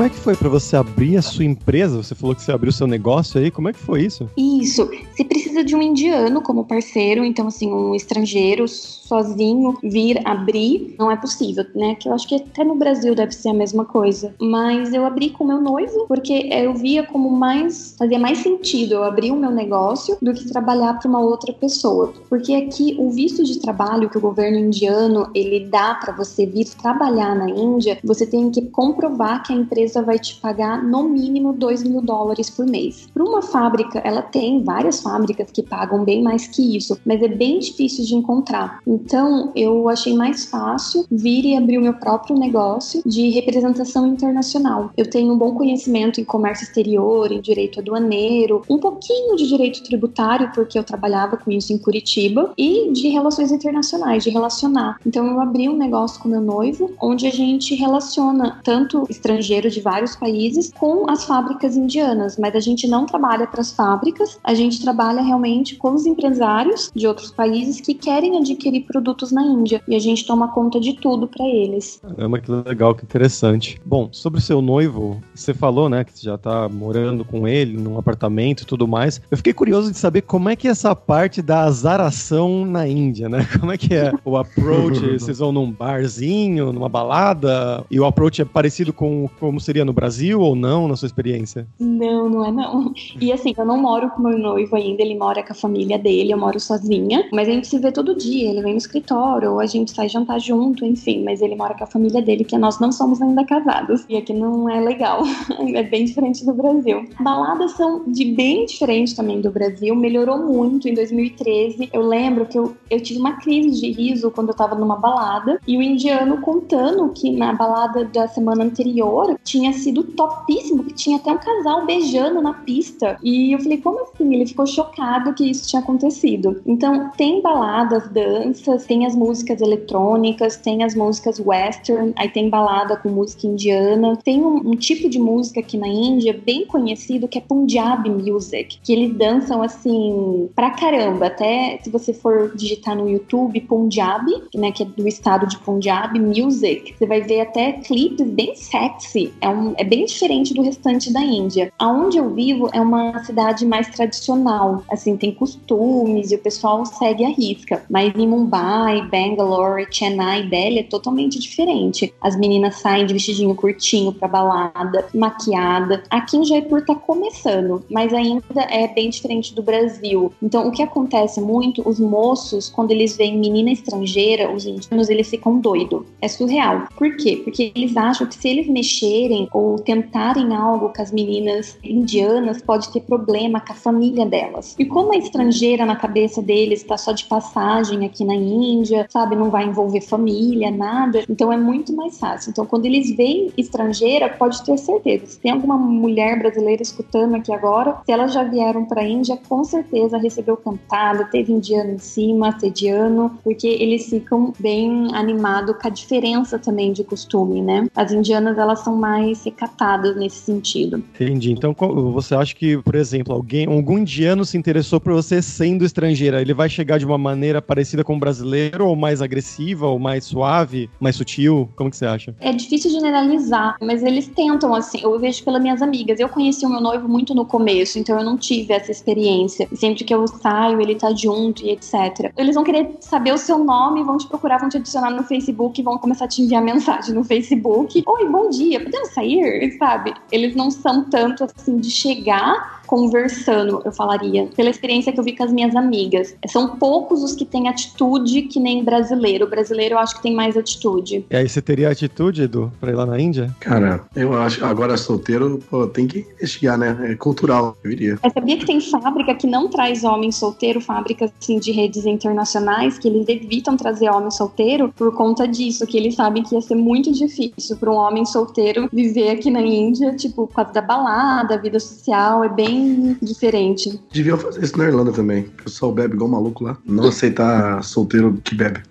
Como 0.00 0.08
é 0.08 0.10
que 0.10 0.18
foi 0.18 0.34
para 0.34 0.48
você 0.48 0.76
abrir 0.76 1.18
a 1.18 1.20
sua 1.20 1.44
empresa? 1.44 2.02
Você 2.02 2.14
falou 2.14 2.34
que 2.34 2.40
você 2.40 2.50
abriu 2.50 2.72
seu 2.72 2.86
negócio 2.86 3.38
aí. 3.38 3.50
Como 3.50 3.68
é 3.68 3.72
que 3.74 3.78
foi 3.78 4.00
isso? 4.00 4.30
Isso. 4.34 4.88
Se 5.14 5.22
precisa 5.22 5.62
de 5.62 5.76
um 5.76 5.82
indiano 5.82 6.40
como 6.40 6.64
parceiro, 6.64 7.22
então 7.22 7.46
assim, 7.46 7.70
um 7.70 7.94
estrangeiro 7.94 8.66
sozinho 8.66 9.76
vir 9.82 10.26
abrir, 10.26 10.94
não 10.98 11.10
é 11.10 11.16
possível, 11.16 11.66
né? 11.74 11.96
Que 11.96 12.08
eu 12.08 12.14
acho 12.14 12.26
que 12.26 12.36
até 12.36 12.64
no 12.64 12.76
Brasil 12.76 13.14
deve 13.14 13.32
ser 13.32 13.50
a 13.50 13.52
mesma 13.52 13.84
coisa. 13.84 14.34
Mas 14.40 14.94
eu 14.94 15.04
abri 15.04 15.28
com 15.28 15.44
meu 15.44 15.60
noivo 15.60 16.06
porque 16.08 16.48
eu 16.50 16.72
via 16.72 17.02
como 17.02 17.28
mais 17.28 17.94
fazia 17.98 18.18
mais 18.18 18.38
sentido 18.38 18.94
eu 18.94 19.04
abrir 19.04 19.32
o 19.32 19.36
meu 19.36 19.50
negócio 19.50 20.16
do 20.22 20.32
que 20.32 20.48
trabalhar 20.48 20.98
para 20.98 21.08
uma 21.10 21.20
outra 21.20 21.52
pessoa. 21.52 22.14
Porque 22.30 22.54
aqui 22.54 22.96
o 22.98 23.10
visto 23.10 23.44
de 23.44 23.58
trabalho 23.58 24.08
que 24.08 24.16
o 24.16 24.20
governo 24.20 24.56
indiano 24.56 25.28
ele 25.34 25.68
dá 25.68 25.94
para 25.94 26.14
você 26.14 26.46
vir 26.46 26.66
trabalhar 26.80 27.34
na 27.34 27.50
Índia, 27.50 27.98
você 28.02 28.24
tem 28.24 28.50
que 28.50 28.62
comprovar 28.62 29.42
que 29.42 29.52
a 29.52 29.56
empresa 29.56 29.89
empresa 29.90 30.02
vai 30.02 30.18
te 30.18 30.36
pagar 30.36 30.82
no 30.82 31.02
mínimo 31.08 31.52
2 31.52 31.82
mil 31.82 32.00
dólares 32.00 32.48
por 32.48 32.66
mês. 32.66 33.08
Para 33.12 33.24
uma 33.24 33.42
fábrica, 33.42 33.98
ela 33.98 34.22
tem 34.22 34.62
várias 34.62 35.00
fábricas 35.00 35.50
que 35.50 35.62
pagam 35.62 36.04
bem 36.04 36.22
mais 36.22 36.46
que 36.46 36.76
isso, 36.76 36.98
mas 37.04 37.20
é 37.22 37.28
bem 37.28 37.58
difícil 37.58 38.04
de 38.04 38.14
encontrar. 38.14 38.80
Então, 38.86 39.52
eu 39.56 39.88
achei 39.88 40.14
mais 40.14 40.44
fácil 40.44 41.04
vir 41.10 41.44
e 41.44 41.56
abrir 41.56 41.78
o 41.78 41.82
meu 41.82 41.94
próprio 41.94 42.38
negócio 42.38 43.02
de 43.04 43.30
representação 43.30 44.06
internacional. 44.06 44.90
Eu 44.96 45.08
tenho 45.08 45.32
um 45.32 45.38
bom 45.38 45.54
conhecimento 45.54 46.20
em 46.20 46.24
comércio 46.24 46.64
exterior, 46.64 47.32
em 47.32 47.40
direito 47.40 47.80
aduaneiro, 47.80 48.62
um 48.68 48.78
pouquinho 48.78 49.36
de 49.36 49.48
direito 49.48 49.82
tributário, 49.82 50.52
porque 50.54 50.78
eu 50.78 50.84
trabalhava 50.84 51.36
com 51.36 51.50
isso 51.50 51.72
em 51.72 51.78
Curitiba, 51.78 52.52
e 52.56 52.92
de 52.92 53.08
relações 53.08 53.50
internacionais, 53.50 54.22
de 54.22 54.30
relacionar. 54.30 54.98
Então, 55.04 55.26
eu 55.26 55.40
abri 55.40 55.68
um 55.68 55.76
negócio 55.76 56.20
com 56.20 56.28
meu 56.28 56.40
noivo, 56.40 56.92
onde 57.00 57.26
a 57.26 57.30
gente 57.30 57.74
relaciona 57.74 58.60
tanto 58.62 59.04
estrangeiros 59.08 59.74
de 59.74 59.79
vários 59.80 60.16
países 60.16 60.72
com 60.78 61.10
as 61.10 61.24
fábricas 61.24 61.76
indianas, 61.76 62.36
mas 62.38 62.54
a 62.54 62.60
gente 62.60 62.86
não 62.86 63.06
trabalha 63.06 63.46
para 63.46 63.60
as 63.60 63.72
fábricas, 63.72 64.38
a 64.44 64.54
gente 64.54 64.82
trabalha 64.82 65.22
realmente 65.22 65.76
com 65.76 65.94
os 65.94 66.06
empresários 66.06 66.90
de 66.94 67.06
outros 67.06 67.30
países 67.30 67.80
que 67.80 67.94
querem 67.94 68.38
adquirir 68.38 68.84
produtos 68.86 69.32
na 69.32 69.42
Índia 69.42 69.82
e 69.86 69.94
a 69.94 69.98
gente 69.98 70.26
toma 70.26 70.48
conta 70.48 70.80
de 70.80 70.94
tudo 70.94 71.26
para 71.26 71.46
eles. 71.46 72.00
Caramba, 72.02 72.38
que 72.38 72.50
legal, 72.50 72.94
que 72.94 73.04
interessante. 73.04 73.80
Bom, 73.84 74.08
sobre 74.12 74.38
o 74.38 74.42
seu 74.42 74.60
noivo, 74.60 75.22
você 75.34 75.54
falou, 75.54 75.88
né, 75.88 76.04
que 76.04 76.18
você 76.18 76.24
já 76.24 76.38
tá 76.38 76.68
morando 76.68 77.24
com 77.24 77.46
ele 77.46 77.76
num 77.76 77.98
apartamento 77.98 78.62
e 78.62 78.66
tudo 78.66 78.86
mais. 78.86 79.20
Eu 79.30 79.36
fiquei 79.36 79.52
curioso 79.52 79.90
de 79.90 79.98
saber 79.98 80.22
como 80.22 80.48
é 80.48 80.56
que 80.56 80.68
é 80.68 80.70
essa 80.70 80.94
parte 80.94 81.42
da 81.42 81.62
azaração 81.62 82.64
na 82.64 82.86
Índia, 82.86 83.28
né? 83.28 83.46
Como 83.60 83.72
é 83.72 83.78
que 83.78 83.94
é 83.94 84.12
o 84.24 84.36
approach? 84.36 85.00
Vocês 85.18 85.38
vão 85.38 85.52
num 85.52 85.70
barzinho, 85.70 86.72
numa 86.72 86.88
balada, 86.88 87.84
e 87.90 88.00
o 88.00 88.04
approach 88.04 88.40
é 88.40 88.44
parecido 88.44 88.92
com 88.92 89.28
como 89.38 89.59
como 89.60 89.64
seria 89.64 89.84
no 89.84 89.92
Brasil 89.92 90.40
ou 90.40 90.56
não, 90.56 90.88
na 90.88 90.96
sua 90.96 91.06
experiência? 91.06 91.66
Não, 91.78 92.28
não 92.30 92.46
é 92.46 92.50
não. 92.50 92.94
E 93.20 93.30
assim, 93.30 93.52
eu 93.56 93.64
não 93.64 93.76
moro 93.76 94.08
com 94.10 94.22
meu 94.22 94.38
noivo 94.38 94.74
ainda, 94.74 95.02
ele 95.02 95.14
mora 95.14 95.42
com 95.42 95.52
a 95.52 95.54
família 95.54 95.98
dele, 95.98 96.32
eu 96.32 96.38
moro 96.38 96.58
sozinha, 96.58 97.28
mas 97.30 97.46
a 97.46 97.52
gente 97.52 97.66
se 97.66 97.78
vê 97.78 97.92
todo 97.92 98.16
dia, 98.16 98.50
ele 98.50 98.62
vem 98.62 98.72
no 98.72 98.78
escritório, 98.78 99.52
ou 99.52 99.60
a 99.60 99.66
gente 99.66 99.90
sai 99.90 100.08
jantar 100.08 100.40
junto, 100.40 100.84
enfim, 100.84 101.22
mas 101.22 101.42
ele 101.42 101.54
mora 101.54 101.74
com 101.74 101.84
a 101.84 101.86
família 101.86 102.22
dele, 102.22 102.44
que 102.44 102.56
nós 102.56 102.80
não 102.80 102.90
somos 102.90 103.20
ainda 103.20 103.44
casados. 103.44 104.06
E 104.08 104.16
aqui 104.16 104.32
não 104.32 104.68
é 104.68 104.80
legal, 104.80 105.22
é 105.74 105.82
bem 105.82 106.06
diferente 106.06 106.44
do 106.44 106.54
Brasil. 106.54 107.06
Baladas 107.20 107.72
são 107.72 108.04
de 108.06 108.32
bem 108.32 108.64
diferente 108.64 109.14
também 109.14 109.42
do 109.42 109.50
Brasil, 109.50 109.94
melhorou 109.94 110.38
muito 110.38 110.88
em 110.88 110.94
2013. 110.94 111.90
Eu 111.92 112.02
lembro 112.02 112.46
que 112.46 112.58
eu, 112.58 112.74
eu 112.88 113.00
tive 113.00 113.20
uma 113.20 113.36
crise 113.36 113.78
de 113.78 113.92
riso 113.92 114.30
quando 114.30 114.48
eu 114.48 114.56
tava 114.56 114.74
numa 114.74 114.96
balada, 114.96 115.60
e 115.66 115.76
o 115.76 115.82
indiano 115.82 116.40
contando 116.40 117.10
que 117.10 117.30
na 117.30 117.52
balada 117.52 118.06
da 118.06 118.26
semana 118.26 118.64
anterior 118.64 119.38
tinha 119.50 119.72
sido 119.72 120.04
topíssimo, 120.04 120.84
que 120.84 120.94
tinha 120.94 121.16
até 121.16 121.32
um 121.32 121.38
casal 121.38 121.84
beijando 121.84 122.40
na 122.40 122.54
pista. 122.54 123.18
E 123.22 123.52
eu 123.52 123.58
falei, 123.58 123.78
como 123.78 124.02
assim? 124.02 124.32
Ele 124.32 124.46
ficou 124.46 124.64
chocado 124.64 125.34
que 125.34 125.50
isso 125.50 125.68
tinha 125.68 125.82
acontecido. 125.82 126.62
Então, 126.64 127.10
tem 127.16 127.42
baladas, 127.42 128.08
danças, 128.08 128.84
tem 128.84 129.04
as 129.06 129.16
músicas 129.16 129.60
eletrônicas, 129.60 130.56
tem 130.56 130.84
as 130.84 130.94
músicas 130.94 131.40
western, 131.40 132.12
aí 132.16 132.28
tem 132.28 132.48
balada 132.48 132.96
com 132.96 133.08
música 133.08 133.48
indiana. 133.48 134.16
Tem 134.22 134.40
um, 134.40 134.70
um 134.70 134.76
tipo 134.76 135.08
de 135.08 135.18
música 135.18 135.58
aqui 135.58 135.76
na 135.76 135.88
Índia 135.88 136.38
bem 136.46 136.64
conhecido 136.64 137.26
que 137.26 137.38
é 137.38 137.40
Punjabi 137.40 138.08
Music, 138.08 138.78
que 138.82 138.92
eles 138.92 139.16
dançam 139.16 139.62
assim 139.62 140.48
pra 140.54 140.70
caramba. 140.70 141.26
Até 141.26 141.80
se 141.82 141.90
você 141.90 142.12
for 142.12 142.54
digitar 142.54 142.96
no 142.96 143.08
YouTube 143.08 143.60
Punjabi, 143.62 144.32
né, 144.54 144.70
que 144.70 144.84
é 144.84 144.86
do 144.86 145.08
estado 145.08 145.46
de 145.46 145.58
Punjab 145.58 146.16
Music, 146.20 146.94
você 146.96 147.06
vai 147.06 147.20
ver 147.20 147.40
até 147.40 147.72
clipes 147.72 148.28
bem 148.28 148.54
sexy 148.54 149.32
é, 149.40 149.48
um, 149.48 149.74
é 149.76 149.84
bem 149.84 150.04
diferente 150.04 150.54
do 150.54 150.62
restante 150.62 151.12
da 151.12 151.20
Índia. 151.20 151.72
Aonde 151.78 152.18
eu 152.18 152.30
vivo 152.30 152.68
é 152.72 152.80
uma 152.80 153.22
cidade 153.24 153.64
mais 153.64 153.88
tradicional, 153.88 154.84
assim, 154.90 155.16
tem 155.16 155.32
costumes 155.32 156.30
e 156.30 156.34
o 156.34 156.38
pessoal 156.38 156.84
segue 156.84 157.24
a 157.24 157.28
risca. 157.28 157.84
Mas 157.88 158.12
em 158.14 158.26
Mumbai, 158.26 159.02
Bangalore, 159.08 159.86
Chennai, 159.90 160.44
Delhi 160.44 160.80
é 160.80 160.82
totalmente 160.82 161.38
diferente. 161.38 162.12
As 162.20 162.36
meninas 162.36 162.76
saem 162.76 163.06
de 163.06 163.12
vestidinho 163.12 163.54
curtinho 163.54 164.12
pra 164.12 164.28
balada, 164.28 165.06
maquiada. 165.14 166.02
Aqui 166.10 166.36
em 166.36 166.44
Jaipur 166.44 166.84
tá 166.84 166.94
começando, 166.94 167.84
mas 167.90 168.12
ainda 168.12 168.62
é 168.68 168.88
bem 168.88 169.10
diferente 169.10 169.54
do 169.54 169.62
Brasil. 169.62 170.32
Então, 170.42 170.68
o 170.68 170.72
que 170.72 170.82
acontece 170.82 171.40
muito, 171.40 171.86
os 171.88 171.98
moços, 171.98 172.68
quando 172.68 172.90
eles 172.90 173.16
veem 173.16 173.38
menina 173.38 173.70
estrangeira, 173.70 174.52
os 174.52 174.66
indianos, 174.66 175.08
eles 175.08 175.28
ficam 175.28 175.58
doidos. 175.58 176.02
É 176.20 176.28
surreal. 176.28 176.88
Por 176.96 177.16
quê? 177.16 177.40
Porque 177.42 177.72
eles 177.74 177.96
acham 177.96 178.26
que 178.26 178.34
se 178.34 178.48
eles 178.48 178.68
mexerem 178.68 179.29
ou 179.52 179.76
tentarem 179.76 180.54
algo 180.54 180.92
com 180.94 181.02
as 181.02 181.12
meninas 181.12 181.76
indianas, 181.82 182.62
pode 182.62 182.92
ter 182.92 183.00
problema 183.00 183.60
com 183.60 183.72
a 183.72 183.76
família 183.76 184.26
delas. 184.26 184.74
E 184.78 184.84
como 184.84 185.14
é 185.14 185.18
estrangeira 185.18 185.84
na 185.86 185.96
cabeça 185.96 186.42
deles, 186.42 186.80
está 186.80 186.96
só 186.96 187.12
de 187.12 187.24
passagem 187.24 188.04
aqui 188.04 188.24
na 188.24 188.34
Índia, 188.34 189.06
sabe, 189.10 189.36
não 189.36 189.50
vai 189.50 189.64
envolver 189.66 190.00
família, 190.00 190.70
nada, 190.70 191.24
então 191.28 191.52
é 191.52 191.56
muito 191.56 191.94
mais 191.94 192.18
fácil. 192.18 192.50
Então, 192.50 192.66
quando 192.66 192.86
eles 192.86 193.14
veem 193.16 193.52
estrangeira, 193.56 194.28
pode 194.28 194.62
ter 194.64 194.78
certeza. 194.78 195.26
Se 195.26 195.40
tem 195.40 195.52
alguma 195.52 195.76
mulher 195.76 196.38
brasileira 196.38 196.82
escutando 196.82 197.34
aqui 197.36 197.52
agora, 197.52 197.98
se 198.04 198.12
elas 198.12 198.32
já 198.32 198.42
vieram 198.42 198.84
para 198.84 199.02
a 199.02 199.08
Índia, 199.08 199.38
com 199.48 199.62
certeza 199.64 200.18
recebeu 200.18 200.56
cantada, 200.56 201.24
teve 201.24 201.52
indiano 201.52 201.92
em 201.92 201.98
cima, 201.98 202.48
assediano, 202.48 203.38
porque 203.42 203.66
eles 203.66 204.08
ficam 204.08 204.52
bem 204.58 205.08
animados 205.14 205.76
com 205.80 205.86
a 205.86 205.90
diferença 205.90 206.58
também 206.58 206.92
de 206.92 207.04
costume, 207.04 207.62
né? 207.62 207.86
As 207.94 208.12
indianas, 208.12 208.58
elas 208.58 208.80
são 208.80 208.96
mais 208.96 209.19
mais 209.20 209.44
recatadas 209.44 210.16
nesse 210.16 210.38
sentido. 210.38 211.02
Entendi. 211.14 211.52
Então 211.52 211.74
você 212.12 212.34
acha 212.34 212.54
que, 212.54 212.78
por 212.78 212.94
exemplo, 212.94 213.34
alguém, 213.34 213.66
algum 213.66 213.98
indiano 213.98 214.44
se 214.44 214.56
interessou 214.56 215.00
por 215.00 215.12
você 215.12 215.42
sendo 215.42 215.84
estrangeira, 215.84 216.40
ele 216.40 216.54
vai 216.54 216.68
chegar 216.68 216.98
de 216.98 217.04
uma 217.04 217.18
maneira 217.18 217.60
parecida 217.60 218.02
com 218.02 218.16
o 218.16 218.18
brasileiro, 218.18 218.86
ou 218.86 218.96
mais 218.96 219.20
agressiva, 219.20 219.86
ou 219.86 219.98
mais 219.98 220.24
suave, 220.24 220.88
mais 220.98 221.16
sutil? 221.16 221.68
Como 221.76 221.90
que 221.90 221.96
você 221.96 222.06
acha? 222.06 222.34
É 222.40 222.52
difícil 222.52 222.90
generalizar, 222.90 223.76
mas 223.80 224.02
eles 224.02 224.26
tentam, 224.28 224.74
assim, 224.74 225.00
eu 225.02 225.18
vejo 225.18 225.44
pelas 225.44 225.60
minhas 225.60 225.82
amigas. 225.82 226.18
Eu 226.18 226.28
conheci 226.28 226.64
o 226.64 226.68
meu 226.68 226.80
noivo 226.80 227.08
muito 227.08 227.34
no 227.34 227.44
começo, 227.44 227.98
então 227.98 228.18
eu 228.18 228.24
não 228.24 228.36
tive 228.36 228.72
essa 228.72 228.90
experiência. 228.90 229.68
Sempre 229.74 230.04
que 230.04 230.14
eu 230.14 230.26
saio, 230.26 230.80
ele 230.80 230.94
tá 230.94 231.14
junto 231.14 231.64
e 231.64 231.70
etc. 231.70 232.32
Eles 232.36 232.54
vão 232.54 232.64
querer 232.64 232.96
saber 233.00 233.32
o 233.32 233.38
seu 233.38 233.62
nome, 233.62 234.02
vão 234.02 234.16
te 234.16 234.26
procurar, 234.26 234.58
vão 234.58 234.68
te 234.68 234.78
adicionar 234.78 235.10
no 235.10 235.22
Facebook, 235.24 235.82
vão 235.82 235.98
começar 235.98 236.24
a 236.24 236.28
te 236.28 236.42
enviar 236.42 236.62
mensagem 236.64 237.14
no 237.14 237.24
Facebook. 237.24 238.02
Oi, 238.06 238.28
bom 238.28 238.48
dia, 238.48 238.80
podemos 238.80 239.09
sair? 239.10 239.76
Sabe? 239.78 240.14
Eles 240.30 240.54
não 240.54 240.70
são 240.70 241.04
tanto 241.04 241.44
assim 241.44 241.78
de 241.78 241.90
chegar 241.90 242.80
conversando, 242.90 243.80
eu 243.84 243.92
falaria, 243.92 244.48
pela 244.56 244.68
experiência 244.68 245.12
que 245.12 245.20
eu 245.20 245.22
vi 245.22 245.36
com 245.36 245.44
as 245.44 245.52
minhas 245.52 245.76
amigas. 245.76 246.34
São 246.48 246.76
poucos 246.76 247.22
os 247.22 247.34
que 247.34 247.44
têm 247.44 247.68
atitude 247.68 248.42
que 248.42 248.58
nem 248.58 248.82
brasileiro. 248.82 249.46
O 249.46 249.48
brasileiro 249.48 249.94
eu 249.94 249.98
acho 250.00 250.16
que 250.16 250.22
tem 250.22 250.34
mais 250.34 250.56
atitude. 250.56 251.24
E 251.30 251.36
aí 251.36 251.48
você 251.48 251.62
teria 251.62 251.88
atitude, 251.88 252.42
Edu, 252.42 252.72
pra 252.80 252.90
ir 252.90 252.96
lá 252.96 253.06
na 253.06 253.20
Índia? 253.20 253.54
Cara, 253.60 254.00
eu 254.16 254.36
acho, 254.36 254.64
agora 254.64 254.96
solteiro, 254.96 255.60
pô, 255.70 255.86
tem 255.86 256.08
que 256.08 256.26
investigar, 256.36 256.76
né? 256.76 257.12
É 257.12 257.14
cultural, 257.14 257.76
eu 257.84 257.92
iria. 257.92 258.18
Mas 258.20 258.32
sabia 258.32 258.58
que 258.58 258.66
tem 258.66 258.80
fábrica 258.80 259.36
que 259.36 259.46
não 259.46 259.68
traz 259.68 260.02
homem 260.02 260.32
solteiro, 260.32 260.80
fábricas 260.80 261.30
assim 261.40 261.60
de 261.60 261.70
redes 261.70 262.04
internacionais, 262.06 262.98
que 262.98 263.06
eles 263.06 263.28
evitam 263.28 263.76
trazer 263.76 264.10
homem 264.10 264.32
solteiro 264.32 264.92
por 264.96 265.14
conta 265.14 265.46
disso, 265.46 265.86
que 265.86 265.96
eles 265.96 266.16
sabem 266.16 266.42
que 266.42 266.56
ia 266.56 266.60
ser 266.60 266.74
muito 266.74 267.12
difícil 267.12 267.76
para 267.76 267.88
um 267.88 267.94
homem 267.94 268.24
solteiro 268.24 268.88
viver 269.02 269.30
aqui 269.30 269.50
na 269.50 269.60
Índia, 269.60 270.14
tipo, 270.14 270.46
por 270.46 270.54
causa 270.54 270.72
da 270.72 270.82
balada, 270.82 271.58
vida 271.58 271.78
social, 271.78 272.44
é 272.44 272.48
bem 272.48 273.16
diferente. 273.22 274.00
Deviam 274.12 274.38
fazer 274.38 274.62
isso 274.62 274.76
na 274.78 274.84
Irlanda 274.84 275.12
também. 275.12 275.42
O 275.60 275.64
pessoal 275.64 275.92
bebe 275.92 276.14
igual 276.14 276.30
maluco 276.30 276.64
lá. 276.64 276.76
Não 276.84 277.08
aceitar 277.08 277.82
solteiro 277.82 278.40
que 278.44 278.54
bebe. 278.54 278.80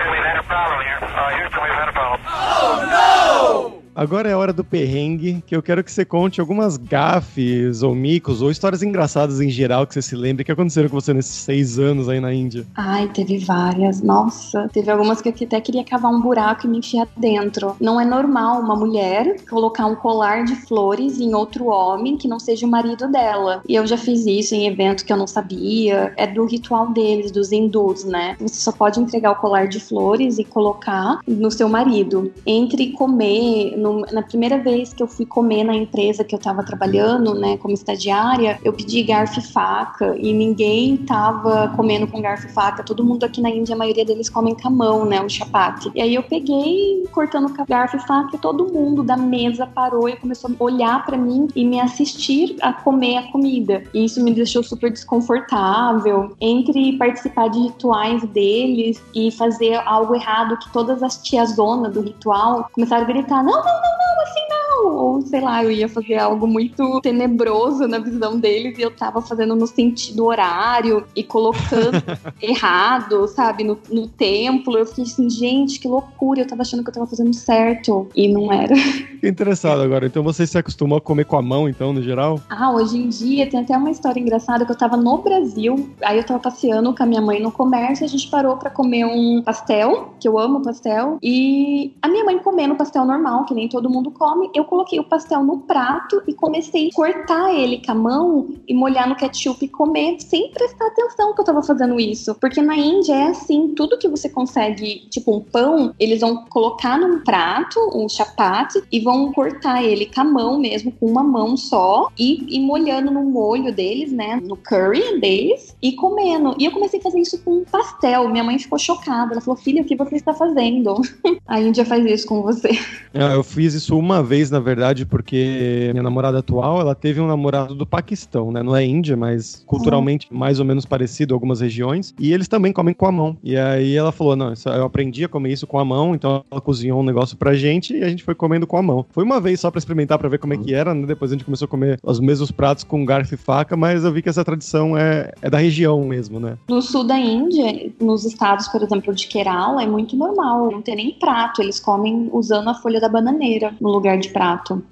Houston, 0.00 0.10
we've 0.10 0.24
had 0.24 0.36
a 0.36 0.42
problem 0.42 0.80
here. 0.82 0.98
Uh, 1.02 1.30
Houston, 1.36 1.62
we've 1.62 1.74
had 1.74 1.88
a 1.88 1.92
problem. 1.92 2.20
Oh, 2.26 3.72
no! 3.74 3.79
Agora 4.00 4.30
é 4.30 4.34
hora 4.34 4.50
do 4.50 4.64
perrengue, 4.64 5.44
que 5.46 5.54
eu 5.54 5.62
quero 5.62 5.84
que 5.84 5.92
você 5.92 6.06
conte 6.06 6.40
algumas 6.40 6.78
gafes 6.78 7.82
ou 7.82 7.94
micos 7.94 8.40
ou 8.40 8.50
histórias 8.50 8.82
engraçadas 8.82 9.42
em 9.42 9.50
geral 9.50 9.86
que 9.86 9.92
você 9.92 10.00
se 10.00 10.16
lembre 10.16 10.42
que 10.42 10.50
aconteceram 10.50 10.88
com 10.88 10.98
você 10.98 11.12
nesses 11.12 11.34
seis 11.34 11.78
anos 11.78 12.08
aí 12.08 12.18
na 12.18 12.32
Índia. 12.32 12.66
Ai, 12.74 13.08
teve 13.08 13.36
várias. 13.36 14.00
Nossa, 14.00 14.70
teve 14.72 14.90
algumas 14.90 15.20
que 15.20 15.28
eu 15.28 15.34
até 15.42 15.60
queria 15.60 15.84
cavar 15.84 16.10
um 16.10 16.18
buraco 16.18 16.66
e 16.66 16.70
me 16.70 16.78
enfiar 16.78 17.06
dentro. 17.14 17.76
Não 17.78 18.00
é 18.00 18.04
normal 18.06 18.62
uma 18.62 18.74
mulher 18.74 19.36
colocar 19.50 19.84
um 19.84 19.94
colar 19.94 20.46
de 20.46 20.56
flores 20.56 21.20
em 21.20 21.34
outro 21.34 21.66
homem 21.66 22.16
que 22.16 22.26
não 22.26 22.40
seja 22.40 22.66
o 22.66 22.70
marido 22.70 23.06
dela. 23.06 23.60
E 23.68 23.74
eu 23.74 23.86
já 23.86 23.98
fiz 23.98 24.24
isso 24.24 24.54
em 24.54 24.66
evento 24.66 25.04
que 25.04 25.12
eu 25.12 25.16
não 25.18 25.26
sabia. 25.26 26.14
É 26.16 26.26
do 26.26 26.46
ritual 26.46 26.88
deles, 26.90 27.30
dos 27.30 27.52
hindus, 27.52 28.04
né? 28.04 28.34
Você 28.40 28.62
só 28.62 28.72
pode 28.72 28.98
entregar 28.98 29.32
o 29.32 29.36
colar 29.36 29.68
de 29.68 29.78
flores 29.78 30.38
e 30.38 30.44
colocar 30.44 31.20
no 31.28 31.50
seu 31.50 31.68
marido. 31.68 32.32
Entre 32.46 32.92
comer 32.92 33.76
no 33.76 33.89
no, 33.92 34.06
na 34.12 34.22
primeira 34.22 34.58
vez 34.58 34.92
que 34.92 35.02
eu 35.02 35.06
fui 35.06 35.26
comer 35.26 35.64
na 35.64 35.74
empresa 35.74 36.24
que 36.24 36.34
eu 36.34 36.38
estava 36.38 36.62
trabalhando, 36.62 37.34
né, 37.34 37.56
como 37.56 37.74
estagiária, 37.74 38.58
eu 38.64 38.72
pedi 38.72 39.02
garfo 39.02 39.40
e 39.40 39.42
faca 39.42 40.16
e 40.18 40.32
ninguém 40.32 40.96
tava 40.98 41.72
comendo 41.76 42.06
com 42.06 42.20
garfo 42.20 42.46
e 42.46 42.50
faca. 42.50 42.82
Todo 42.82 43.04
mundo 43.04 43.24
aqui 43.24 43.40
na 43.40 43.50
Índia, 43.50 43.74
a 43.74 43.78
maioria 43.78 44.04
deles 44.04 44.28
comem 44.28 44.54
com 44.54 44.68
a 44.68 44.70
mão, 44.70 45.04
né, 45.04 45.20
o 45.20 45.28
chapati. 45.28 45.90
E 45.94 46.00
aí 46.00 46.14
eu 46.14 46.22
peguei 46.22 47.04
cortando 47.12 47.54
com 47.54 47.64
garfo 47.64 47.96
e 47.96 48.00
faca 48.00 48.36
e 48.36 48.38
todo 48.38 48.72
mundo 48.72 49.02
da 49.02 49.16
mesa 49.16 49.66
parou 49.66 50.08
e 50.08 50.16
começou 50.16 50.50
a 50.50 50.64
olhar 50.64 51.04
para 51.04 51.16
mim 51.16 51.48
e 51.54 51.64
me 51.64 51.80
assistir 51.80 52.56
a 52.60 52.72
comer 52.72 53.18
a 53.18 53.32
comida. 53.32 53.82
E 53.92 54.04
isso 54.04 54.22
me 54.22 54.32
deixou 54.32 54.62
super 54.62 54.90
desconfortável. 54.90 56.34
Entre 56.40 56.96
participar 56.96 57.48
de 57.48 57.60
rituais 57.60 58.22
deles 58.28 59.02
e 59.14 59.30
fazer 59.30 59.74
algo 59.86 60.14
errado 60.14 60.58
que 60.58 60.72
todas 60.72 61.02
as 61.02 61.22
tiazonas 61.22 61.92
do 61.92 62.00
ritual 62.00 62.68
começaram 62.72 63.04
a 63.04 63.06
gritar: 63.06 63.42
não, 63.42 63.64
não, 63.64 63.79
não, 63.80 63.96
não, 63.98 64.22
assim 64.22 64.46
não. 64.70 64.96
Ou 64.96 65.22
sei 65.22 65.40
lá, 65.40 65.62
eu 65.64 65.70
ia 65.70 65.88
fazer 65.88 66.16
algo 66.16 66.46
muito 66.46 67.00
tenebroso 67.00 67.86
na 67.86 67.98
visão 67.98 68.38
deles 68.38 68.78
e 68.78 68.82
eu 68.82 68.90
tava 68.90 69.20
fazendo 69.20 69.56
no 69.56 69.66
sentido 69.66 70.26
horário 70.26 71.04
e 71.14 71.22
colocando 71.22 72.02
errado, 72.40 73.26
sabe, 73.28 73.64
no, 73.64 73.78
no 73.90 74.06
templo. 74.06 74.78
Eu 74.78 74.86
fiquei 74.86 75.04
assim, 75.04 75.28
gente, 75.28 75.80
que 75.80 75.88
loucura. 75.88 76.40
Eu 76.40 76.46
tava 76.46 76.62
achando 76.62 76.82
que 76.82 76.90
eu 76.90 76.94
tava 76.94 77.06
fazendo 77.06 77.34
certo 77.34 78.08
e 78.14 78.32
não 78.32 78.52
era. 78.52 78.74
Interessado 79.22 79.82
agora. 79.82 80.06
Então 80.06 80.22
você 80.22 80.46
se 80.46 80.56
acostumou 80.56 80.98
a 80.98 81.00
comer 81.00 81.24
com 81.24 81.36
a 81.36 81.42
mão, 81.42 81.68
então, 81.68 81.92
no 81.92 82.02
geral? 82.02 82.40
Ah, 82.48 82.72
hoje 82.72 82.96
em 82.96 83.08
dia 83.08 83.48
tem 83.48 83.60
até 83.60 83.76
uma 83.76 83.90
história 83.90 84.20
engraçada 84.20 84.64
que 84.64 84.72
eu 84.72 84.76
tava 84.76 84.96
no 84.96 85.18
Brasil, 85.18 85.90
aí 86.02 86.18
eu 86.18 86.24
tava 86.24 86.40
passeando 86.40 86.94
com 86.94 87.02
a 87.02 87.06
minha 87.06 87.20
mãe 87.20 87.40
no 87.40 87.52
comércio, 87.52 88.04
a 88.04 88.08
gente 88.08 88.28
parou 88.28 88.56
para 88.56 88.70
comer 88.70 89.04
um 89.04 89.42
pastel, 89.42 90.14
que 90.18 90.26
eu 90.26 90.38
amo 90.38 90.62
pastel, 90.62 91.18
e 91.22 91.94
a 92.00 92.08
minha 92.08 92.24
mãe 92.24 92.38
comendo 92.38 92.74
pastel 92.74 93.04
normal, 93.04 93.44
que 93.44 93.54
nem 93.54 93.68
todo 93.68 93.90
mundo 93.90 94.10
come, 94.10 94.50
eu 94.54 94.59
coloquei 94.64 94.98
o 94.98 95.04
pastel 95.04 95.42
no 95.42 95.58
prato 95.58 96.22
e 96.26 96.34
comecei 96.34 96.88
a 96.88 96.94
cortar 96.94 97.54
ele 97.54 97.82
com 97.84 97.92
a 97.92 97.94
mão 97.94 98.48
e 98.66 98.74
molhar 98.74 99.08
no 99.08 99.16
ketchup 99.16 99.64
e 99.64 99.68
comer, 99.68 100.20
sem 100.20 100.50
prestar 100.50 100.86
atenção 100.86 101.34
que 101.34 101.40
eu 101.40 101.44
tava 101.44 101.62
fazendo 101.62 101.98
isso. 101.98 102.34
Porque 102.34 102.60
na 102.62 102.76
Índia 102.76 103.14
é 103.14 103.22
assim, 103.28 103.74
tudo 103.74 103.98
que 103.98 104.08
você 104.08 104.28
consegue, 104.28 105.06
tipo 105.10 105.34
um 105.34 105.40
pão, 105.40 105.94
eles 105.98 106.20
vão 106.20 106.44
colocar 106.46 106.98
num 106.98 107.20
prato, 107.20 107.78
um 107.94 108.08
chapate, 108.08 108.82
e 108.90 109.00
vão 109.00 109.32
cortar 109.32 109.82
ele 109.82 110.06
com 110.06 110.20
a 110.20 110.24
mão 110.24 110.58
mesmo, 110.58 110.92
com 110.92 111.06
uma 111.06 111.22
mão 111.22 111.56
só, 111.56 112.08
e, 112.18 112.56
e 112.56 112.60
molhando 112.60 113.10
no 113.10 113.22
molho 113.22 113.72
deles, 113.74 114.12
né, 114.12 114.40
no 114.42 114.56
curry 114.56 115.20
deles, 115.20 115.76
e 115.82 115.92
comendo. 115.92 116.54
E 116.58 116.64
eu 116.64 116.72
comecei 116.72 116.98
a 117.00 117.02
fazer 117.02 117.20
isso 117.20 117.38
com 117.42 117.58
um 117.58 117.64
pastel. 117.64 118.28
Minha 118.28 118.44
mãe 118.44 118.58
ficou 118.58 118.78
chocada. 118.78 119.32
Ela 119.32 119.40
falou, 119.40 119.56
filha, 119.56 119.82
o 119.82 119.84
que 119.84 119.96
você 119.96 120.16
está 120.16 120.32
fazendo? 120.32 121.00
a 121.46 121.60
Índia 121.60 121.84
faz 121.84 122.04
isso 122.04 122.26
com 122.26 122.42
você. 122.42 122.70
É, 123.12 123.34
eu 123.34 123.42
fiz 123.42 123.74
isso 123.74 123.96
uma 123.96 124.22
vez, 124.22 124.49
na 124.50 124.60
verdade, 124.60 125.06
porque 125.06 125.90
minha 125.92 126.02
namorada 126.02 126.38
atual, 126.38 126.80
ela 126.80 126.94
teve 126.94 127.20
um 127.20 127.26
namorado 127.26 127.74
do 127.74 127.86
Paquistão, 127.86 128.50
né? 128.50 128.62
Não 128.62 128.76
é 128.76 128.84
Índia, 128.84 129.16
mas 129.16 129.62
culturalmente 129.66 130.28
uhum. 130.30 130.38
mais 130.38 130.58
ou 130.58 130.64
menos 130.64 130.84
parecido 130.84 131.34
algumas 131.34 131.60
regiões. 131.60 132.14
E 132.18 132.32
eles 132.32 132.48
também 132.48 132.72
comem 132.72 132.94
com 132.94 133.06
a 133.06 133.12
mão. 133.12 133.36
E 133.42 133.56
aí 133.56 133.94
ela 133.96 134.12
falou: 134.12 134.36
não, 134.36 134.52
eu 134.66 134.84
aprendi 134.84 135.24
a 135.24 135.28
comer 135.28 135.52
isso 135.52 135.66
com 135.66 135.78
a 135.78 135.84
mão, 135.84 136.14
então 136.14 136.44
ela 136.50 136.60
cozinhou 136.60 137.00
um 137.00 137.04
negócio 137.04 137.36
pra 137.36 137.54
gente 137.54 137.96
e 137.96 138.02
a 138.02 138.08
gente 138.08 138.24
foi 138.24 138.34
comendo 138.34 138.66
com 138.66 138.76
a 138.76 138.82
mão. 138.82 139.04
Foi 139.10 139.24
uma 139.24 139.40
vez 139.40 139.60
só 139.60 139.70
pra 139.70 139.78
experimentar, 139.78 140.18
pra 140.18 140.28
ver 140.28 140.38
como 140.38 140.54
é 140.54 140.56
que 140.56 140.74
era, 140.74 140.94
né? 140.94 141.06
Depois 141.06 141.30
a 141.30 141.34
gente 141.34 141.44
começou 141.44 141.66
a 141.66 141.68
comer 141.68 141.98
os 142.02 142.20
mesmos 142.20 142.50
pratos 142.50 142.84
com 142.84 143.04
garfo 143.04 143.34
e 143.34 143.36
faca, 143.36 143.76
mas 143.76 144.04
eu 144.04 144.12
vi 144.12 144.22
que 144.22 144.28
essa 144.28 144.44
tradição 144.44 144.96
é, 144.96 145.32
é 145.42 145.50
da 145.50 145.58
região 145.58 146.02
mesmo, 146.04 146.40
né? 146.40 146.56
No 146.68 146.82
sul 146.82 147.04
da 147.04 147.18
Índia, 147.18 147.92
nos 148.00 148.24
estados, 148.24 148.68
por 148.68 148.82
exemplo, 148.82 149.14
de 149.14 149.26
Kerala, 149.26 149.82
é 149.82 149.86
muito 149.86 150.16
normal. 150.16 150.70
Não 150.70 150.82
tem 150.82 150.96
nem 150.96 151.12
prato, 151.12 151.62
eles 151.62 151.78
comem 151.78 152.28
usando 152.32 152.68
a 152.68 152.74
folha 152.74 153.00
da 153.00 153.08
bananeira 153.08 153.74
no 153.80 153.90
lugar 153.90 154.18
de 154.18 154.28
prato. 154.28 154.39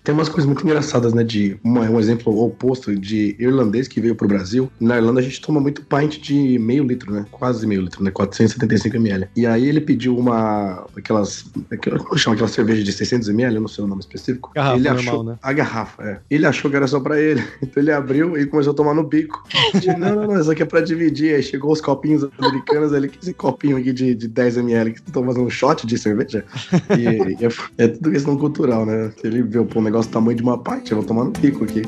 Tem 0.04 0.14
umas 0.14 0.28
coisas 0.28 0.46
muito 0.46 0.64
engraçadas, 0.64 1.14
né? 1.14 1.24
De 1.24 1.58
uma, 1.64 1.82
um 1.82 1.98
exemplo 1.98 2.38
oposto 2.42 2.94
de 2.94 3.34
irlandês 3.38 3.88
que 3.88 4.00
veio 4.00 4.14
pro 4.14 4.28
Brasil. 4.28 4.70
Na 4.80 4.96
Irlanda 4.96 5.20
a 5.20 5.22
gente 5.22 5.40
toma 5.40 5.60
muito 5.60 5.82
pint 5.82 6.18
de 6.20 6.58
meio 6.58 6.84
litro, 6.84 7.12
né? 7.12 7.24
Quase 7.30 7.66
meio 7.66 7.82
litro, 7.82 8.02
né? 8.02 8.10
475 8.10 8.96
ml. 8.96 9.28
E 9.34 9.46
aí 9.46 9.66
ele 9.66 9.80
pediu 9.80 10.16
uma. 10.16 10.86
aquelas. 10.96 11.44
Como 12.04 12.18
chama? 12.18 12.34
Aquela 12.34 12.48
cerveja 12.48 12.82
de 12.82 12.92
600 12.92 13.28
ml, 13.28 13.56
eu 13.56 13.60
não 13.60 13.68
sei 13.68 13.84
o 13.84 13.86
nome 13.86 14.00
específico. 14.00 14.50
Garrafa 14.54 14.76
ele 14.76 14.88
normal, 14.88 15.14
achou, 15.14 15.24
né? 15.24 15.38
A 15.42 15.52
garrafa, 15.52 16.02
é. 16.02 16.20
Ele 16.30 16.46
achou 16.46 16.70
que 16.70 16.76
era 16.76 16.86
só 16.86 17.00
pra 17.00 17.20
ele. 17.20 17.42
Então 17.68 17.82
ele 17.82 17.92
abriu 17.92 18.38
e 18.38 18.46
começou 18.46 18.72
a 18.72 18.76
tomar 18.76 18.94
no 18.94 19.02
bico. 19.02 19.42
não, 19.98 20.14
não, 20.14 20.26
não, 20.26 20.40
isso 20.40 20.50
aqui 20.50 20.62
é 20.62 20.66
pra 20.66 20.80
dividir. 20.80 21.34
Aí 21.34 21.42
chegou 21.42 21.72
os 21.72 21.80
copinhos 21.80 22.26
americanos 22.38 22.92
ali, 22.92 23.08
que 23.08 23.18
esse 23.20 23.34
copinho 23.34 23.76
aqui 23.76 23.92
de, 23.92 24.14
de 24.14 24.28
10 24.28 24.58
ml 24.58 24.92
que 24.92 25.00
estão 25.00 25.24
fazendo 25.24 25.44
um 25.44 25.50
shot 25.50 25.86
de 25.86 25.98
cerveja. 25.98 26.44
E, 26.96 27.42
e 27.42 27.44
é, 27.44 27.84
é, 27.84 27.88
tudo 27.88 28.10
questão 28.10 28.36
cultural, 28.36 28.86
né? 28.86 29.12
Ele 29.22 29.37
viu, 29.42 29.64
pô, 29.64 29.80
o 29.80 29.82
negócio 29.82 30.10
do 30.10 30.14
tamanho 30.14 30.36
de 30.36 30.42
uma 30.42 30.58
parte, 30.58 30.92
eu 30.92 30.98
vou 30.98 31.06
tomar 31.06 31.24
no 31.24 31.32
pico 31.32 31.64
aqui. 31.64 31.82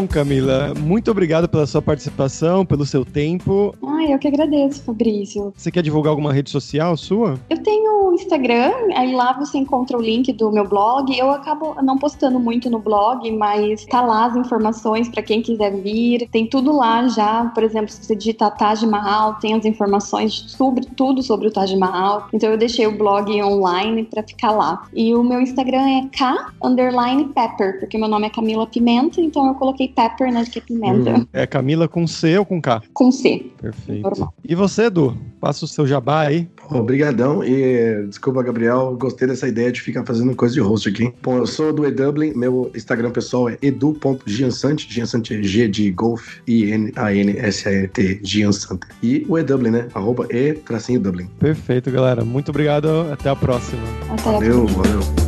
Bom, 0.00 0.06
Camila, 0.06 0.72
muito 0.78 1.10
obrigado 1.10 1.46
pela 1.46 1.66
sua 1.66 1.82
participação, 1.82 2.64
pelo 2.64 2.86
seu 2.86 3.04
tempo. 3.04 3.74
Ai, 3.86 4.14
eu 4.14 4.18
que 4.18 4.26
agradeço, 4.26 4.82
Fabrício. 4.82 5.52
Você 5.54 5.70
quer 5.70 5.82
divulgar 5.82 6.12
alguma 6.12 6.32
rede 6.32 6.48
social 6.48 6.96
sua? 6.96 7.38
Eu 7.50 7.62
tenho 7.62 7.90
Instagram, 8.14 8.72
aí 8.94 9.14
lá 9.14 9.32
você 9.32 9.58
encontra 9.58 9.96
o 9.96 10.00
link 10.00 10.32
do 10.32 10.50
meu 10.50 10.66
blog. 10.66 11.16
Eu 11.16 11.30
acabo 11.30 11.74
não 11.82 11.98
postando 11.98 12.38
muito 12.40 12.70
no 12.70 12.78
blog, 12.78 13.30
mas 13.32 13.84
tá 13.86 14.00
lá 14.00 14.26
as 14.26 14.36
informações 14.36 15.08
para 15.08 15.22
quem 15.22 15.42
quiser 15.42 15.70
vir. 15.80 16.28
Tem 16.30 16.46
tudo 16.46 16.74
lá 16.74 17.06
já. 17.08 17.46
Por 17.54 17.62
exemplo, 17.62 17.90
se 17.90 18.04
você 18.04 18.16
digitar 18.16 18.56
Taj 18.56 18.84
Mahal, 18.86 19.34
tem 19.34 19.54
as 19.54 19.64
informações 19.64 20.44
sobre 20.48 20.86
tudo 20.96 21.22
sobre 21.22 21.48
o 21.48 21.50
Taj 21.50 21.76
Mahal. 21.76 22.28
Então 22.32 22.50
eu 22.50 22.58
deixei 22.58 22.86
o 22.86 22.96
blog 22.96 23.30
online 23.42 24.04
para 24.04 24.22
ficar 24.22 24.52
lá. 24.52 24.82
E 24.94 25.14
o 25.14 25.22
meu 25.22 25.40
Instagram 25.40 25.86
é 25.88 26.08
K 26.10 26.52
underline 26.62 27.26
Pepper, 27.26 27.78
porque 27.80 27.98
meu 27.98 28.08
nome 28.08 28.26
é 28.26 28.30
Camila 28.30 28.66
Pimenta, 28.66 29.20
então 29.20 29.46
eu 29.46 29.54
coloquei 29.54 29.88
Pepper, 29.94 30.32
né, 30.32 30.44
que 30.44 30.58
é 30.58 30.62
pimenta. 30.62 31.10
Uhum. 31.10 31.26
É 31.32 31.46
Camila 31.46 31.88
com 31.88 32.06
C 32.06 32.38
ou 32.38 32.44
com 32.44 32.60
K? 32.60 32.82
Com 32.92 33.10
C. 33.10 33.46
Perfeito. 33.60 34.02
Normal. 34.02 34.34
E 34.46 34.54
você, 34.54 34.84
Edu? 34.84 35.16
Passa 35.40 35.64
o 35.64 35.68
seu 35.68 35.86
jabá 35.86 36.22
aí. 36.22 36.48
Obrigadão 36.70 37.42
e 37.42 38.06
desculpa, 38.06 38.42
Gabriel, 38.42 38.96
gostei 39.00 39.26
dessa 39.26 39.48
ideia 39.48 39.72
de 39.72 39.80
ficar 39.80 40.04
fazendo 40.04 40.34
coisa 40.36 40.54
de 40.54 40.60
host 40.60 40.88
aqui. 40.88 41.12
Bom, 41.22 41.38
eu 41.38 41.46
sou 41.46 41.72
do 41.72 41.84
eDublin, 41.84 42.32
meu 42.34 42.70
Instagram 42.74 43.10
pessoal 43.10 43.48
é 43.48 43.58
edu.giansante, 43.60 44.86
Giansante 44.92 45.34
é 45.34 45.42
G 45.42 45.66
de 45.66 45.90
Golf, 45.90 46.38
I-N-A-N-S-A-N-T, 46.46 48.20
Giansante. 48.22 48.86
E 49.02 49.26
o 49.28 49.38
eDublin, 49.38 49.70
né? 49.70 49.88
Arroba 49.94 50.28
e-dublin. 50.30 51.26
Perfeito, 51.38 51.90
galera. 51.90 52.24
Muito 52.24 52.50
obrigado. 52.50 52.88
Até 53.12 53.30
a 53.30 53.36
próxima. 53.36 53.82
Até 54.10 54.22
valeu, 54.22 54.62
a 54.62 54.66
próxima. 54.66 54.82
valeu. 54.82 55.19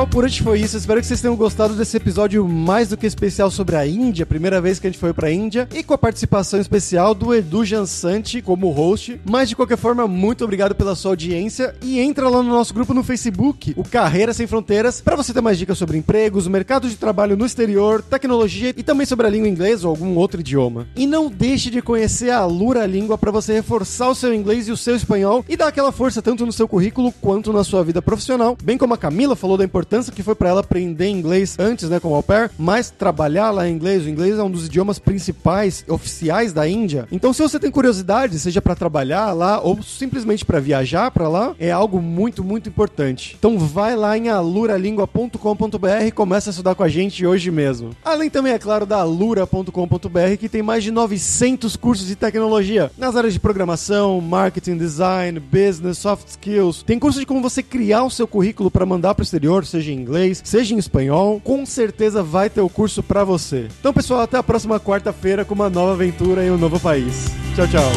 Pessoal, 0.00 0.06
por 0.06 0.24
hoje 0.24 0.42
foi 0.42 0.60
isso. 0.60 0.76
Espero 0.76 1.00
que 1.00 1.06
vocês 1.06 1.20
tenham 1.20 1.36
gostado 1.36 1.74
desse 1.74 1.96
episódio 1.96 2.46
mais 2.46 2.88
do 2.88 2.96
que 2.96 3.06
especial 3.06 3.50
sobre 3.50 3.76
a 3.76 3.86
Índia, 3.86 4.24
primeira 4.24 4.60
vez 4.60 4.78
que 4.78 4.86
a 4.86 4.90
gente 4.90 5.00
foi 5.00 5.12
pra 5.12 5.30
Índia, 5.30 5.68
e 5.74 5.82
com 5.82 5.94
a 5.94 5.98
participação 5.98 6.60
especial 6.60 7.14
do 7.14 7.34
Edu 7.34 7.64
Jansante 7.64 8.40
como 8.40 8.70
host. 8.70 9.20
Mas 9.28 9.48
de 9.48 9.56
qualquer 9.56 9.76
forma, 9.76 10.06
muito 10.06 10.44
obrigado 10.44 10.74
pela 10.74 10.94
sua 10.94 11.12
audiência 11.12 11.74
e 11.82 11.98
entra 11.98 12.28
lá 12.28 12.42
no 12.42 12.50
nosso 12.50 12.72
grupo 12.72 12.94
no 12.94 13.02
Facebook, 13.02 13.74
o 13.76 13.84
Carreira 13.84 14.32
Sem 14.32 14.46
Fronteiras, 14.46 15.00
para 15.00 15.16
você 15.16 15.32
ter 15.32 15.40
mais 15.40 15.58
dicas 15.58 15.76
sobre 15.76 15.98
empregos, 15.98 16.46
mercado 16.46 16.88
de 16.88 16.96
trabalho 16.96 17.36
no 17.36 17.46
exterior, 17.46 18.02
tecnologia 18.02 18.72
e 18.76 18.82
também 18.82 19.06
sobre 19.06 19.26
a 19.26 19.30
língua 19.30 19.48
inglesa 19.48 19.86
ou 19.86 19.90
algum 19.90 20.16
outro 20.16 20.40
idioma. 20.40 20.86
E 20.96 21.06
não 21.06 21.28
deixe 21.28 21.70
de 21.70 21.82
conhecer 21.82 22.30
a 22.30 22.44
Lura 22.44 22.86
Língua 22.86 23.18
para 23.18 23.30
você 23.30 23.52
reforçar 23.54 24.08
o 24.08 24.14
seu 24.14 24.34
inglês 24.34 24.68
e 24.68 24.72
o 24.72 24.76
seu 24.76 24.96
espanhol 24.96 25.44
e 25.48 25.56
dar 25.56 25.68
aquela 25.68 25.92
força 25.92 26.22
tanto 26.22 26.46
no 26.46 26.52
seu 26.52 26.68
currículo 26.68 27.12
quanto 27.20 27.52
na 27.52 27.64
sua 27.64 27.84
vida 27.84 28.00
profissional, 28.00 28.56
bem 28.62 28.78
como 28.78 28.94
a 28.94 28.98
Camila 28.98 29.36
falou 29.36 29.56
da 29.56 29.64
importância 29.64 29.89
importância 29.90 30.12
que 30.12 30.22
foi 30.22 30.36
para 30.36 30.48
ela 30.48 30.60
aprender 30.60 31.08
inglês 31.08 31.56
antes, 31.58 31.90
né, 31.90 31.98
como 31.98 32.14
au 32.14 32.22
pair, 32.22 32.50
mas 32.56 32.90
trabalhar 32.90 33.50
lá 33.50 33.68
em 33.68 33.72
inglês. 33.72 34.04
O 34.04 34.08
inglês 34.08 34.38
é 34.38 34.42
um 34.42 34.50
dos 34.50 34.66
idiomas 34.66 35.00
principais, 35.00 35.84
oficiais 35.88 36.52
da 36.52 36.68
Índia. 36.68 37.08
Então, 37.10 37.32
se 37.32 37.42
você 37.42 37.58
tem 37.58 37.72
curiosidade, 37.72 38.38
seja 38.38 38.62
para 38.62 38.76
trabalhar 38.76 39.32
lá 39.32 39.60
ou 39.60 39.82
simplesmente 39.82 40.44
para 40.44 40.60
viajar 40.60 41.10
para 41.10 41.28
lá, 41.28 41.56
é 41.58 41.72
algo 41.72 42.00
muito, 42.00 42.44
muito 42.44 42.68
importante. 42.68 43.34
Então, 43.36 43.58
vai 43.58 43.96
lá 43.96 44.16
em 44.16 44.28
aluralingua.com.br 44.28 46.04
e 46.06 46.12
começa 46.12 46.50
a 46.50 46.52
estudar 46.52 46.76
com 46.76 46.84
a 46.84 46.88
gente 46.88 47.26
hoje 47.26 47.50
mesmo. 47.50 47.90
Além 48.04 48.30
também, 48.30 48.52
é 48.52 48.58
claro, 48.60 48.86
da 48.86 48.98
alura.com.br, 48.98 50.36
que 50.38 50.48
tem 50.48 50.62
mais 50.62 50.84
de 50.84 50.92
900 50.92 51.74
cursos 51.74 52.06
de 52.06 52.14
tecnologia 52.14 52.92
nas 52.96 53.16
áreas 53.16 53.32
de 53.32 53.40
programação, 53.40 54.20
marketing, 54.20 54.76
design, 54.76 55.40
business, 55.40 55.98
soft 55.98 56.28
skills. 56.28 56.84
Tem 56.84 56.98
curso 56.98 57.18
de 57.18 57.26
como 57.26 57.42
você 57.42 57.60
criar 57.60 58.04
o 58.04 58.10
seu 58.10 58.28
currículo 58.28 58.70
para 58.70 58.86
mandar 58.86 59.16
para 59.16 59.22
o 59.22 59.24
exterior, 59.24 59.66
seja 59.80 59.92
em 59.92 59.96
inglês, 59.96 60.42
seja 60.44 60.74
em 60.74 60.78
espanhol, 60.78 61.40
com 61.40 61.64
certeza 61.64 62.22
vai 62.22 62.50
ter 62.50 62.60
o 62.60 62.68
curso 62.68 63.02
para 63.02 63.24
você. 63.24 63.68
Então, 63.80 63.92
pessoal, 63.92 64.20
até 64.20 64.36
a 64.36 64.42
próxima 64.42 64.78
quarta-feira 64.78 65.44
com 65.44 65.54
uma 65.54 65.70
nova 65.70 65.92
aventura 65.92 66.44
em 66.44 66.50
um 66.50 66.58
novo 66.58 66.78
país. 66.78 67.26
Tchau, 67.56 67.66
tchau. 67.66 67.90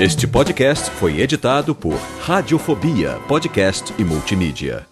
Este 0.00 0.26
podcast 0.26 0.90
foi 0.92 1.20
editado 1.20 1.76
por 1.76 1.94
Radiofobia, 2.22 3.20
podcast 3.28 3.94
e 3.98 4.04
multimídia. 4.04 4.91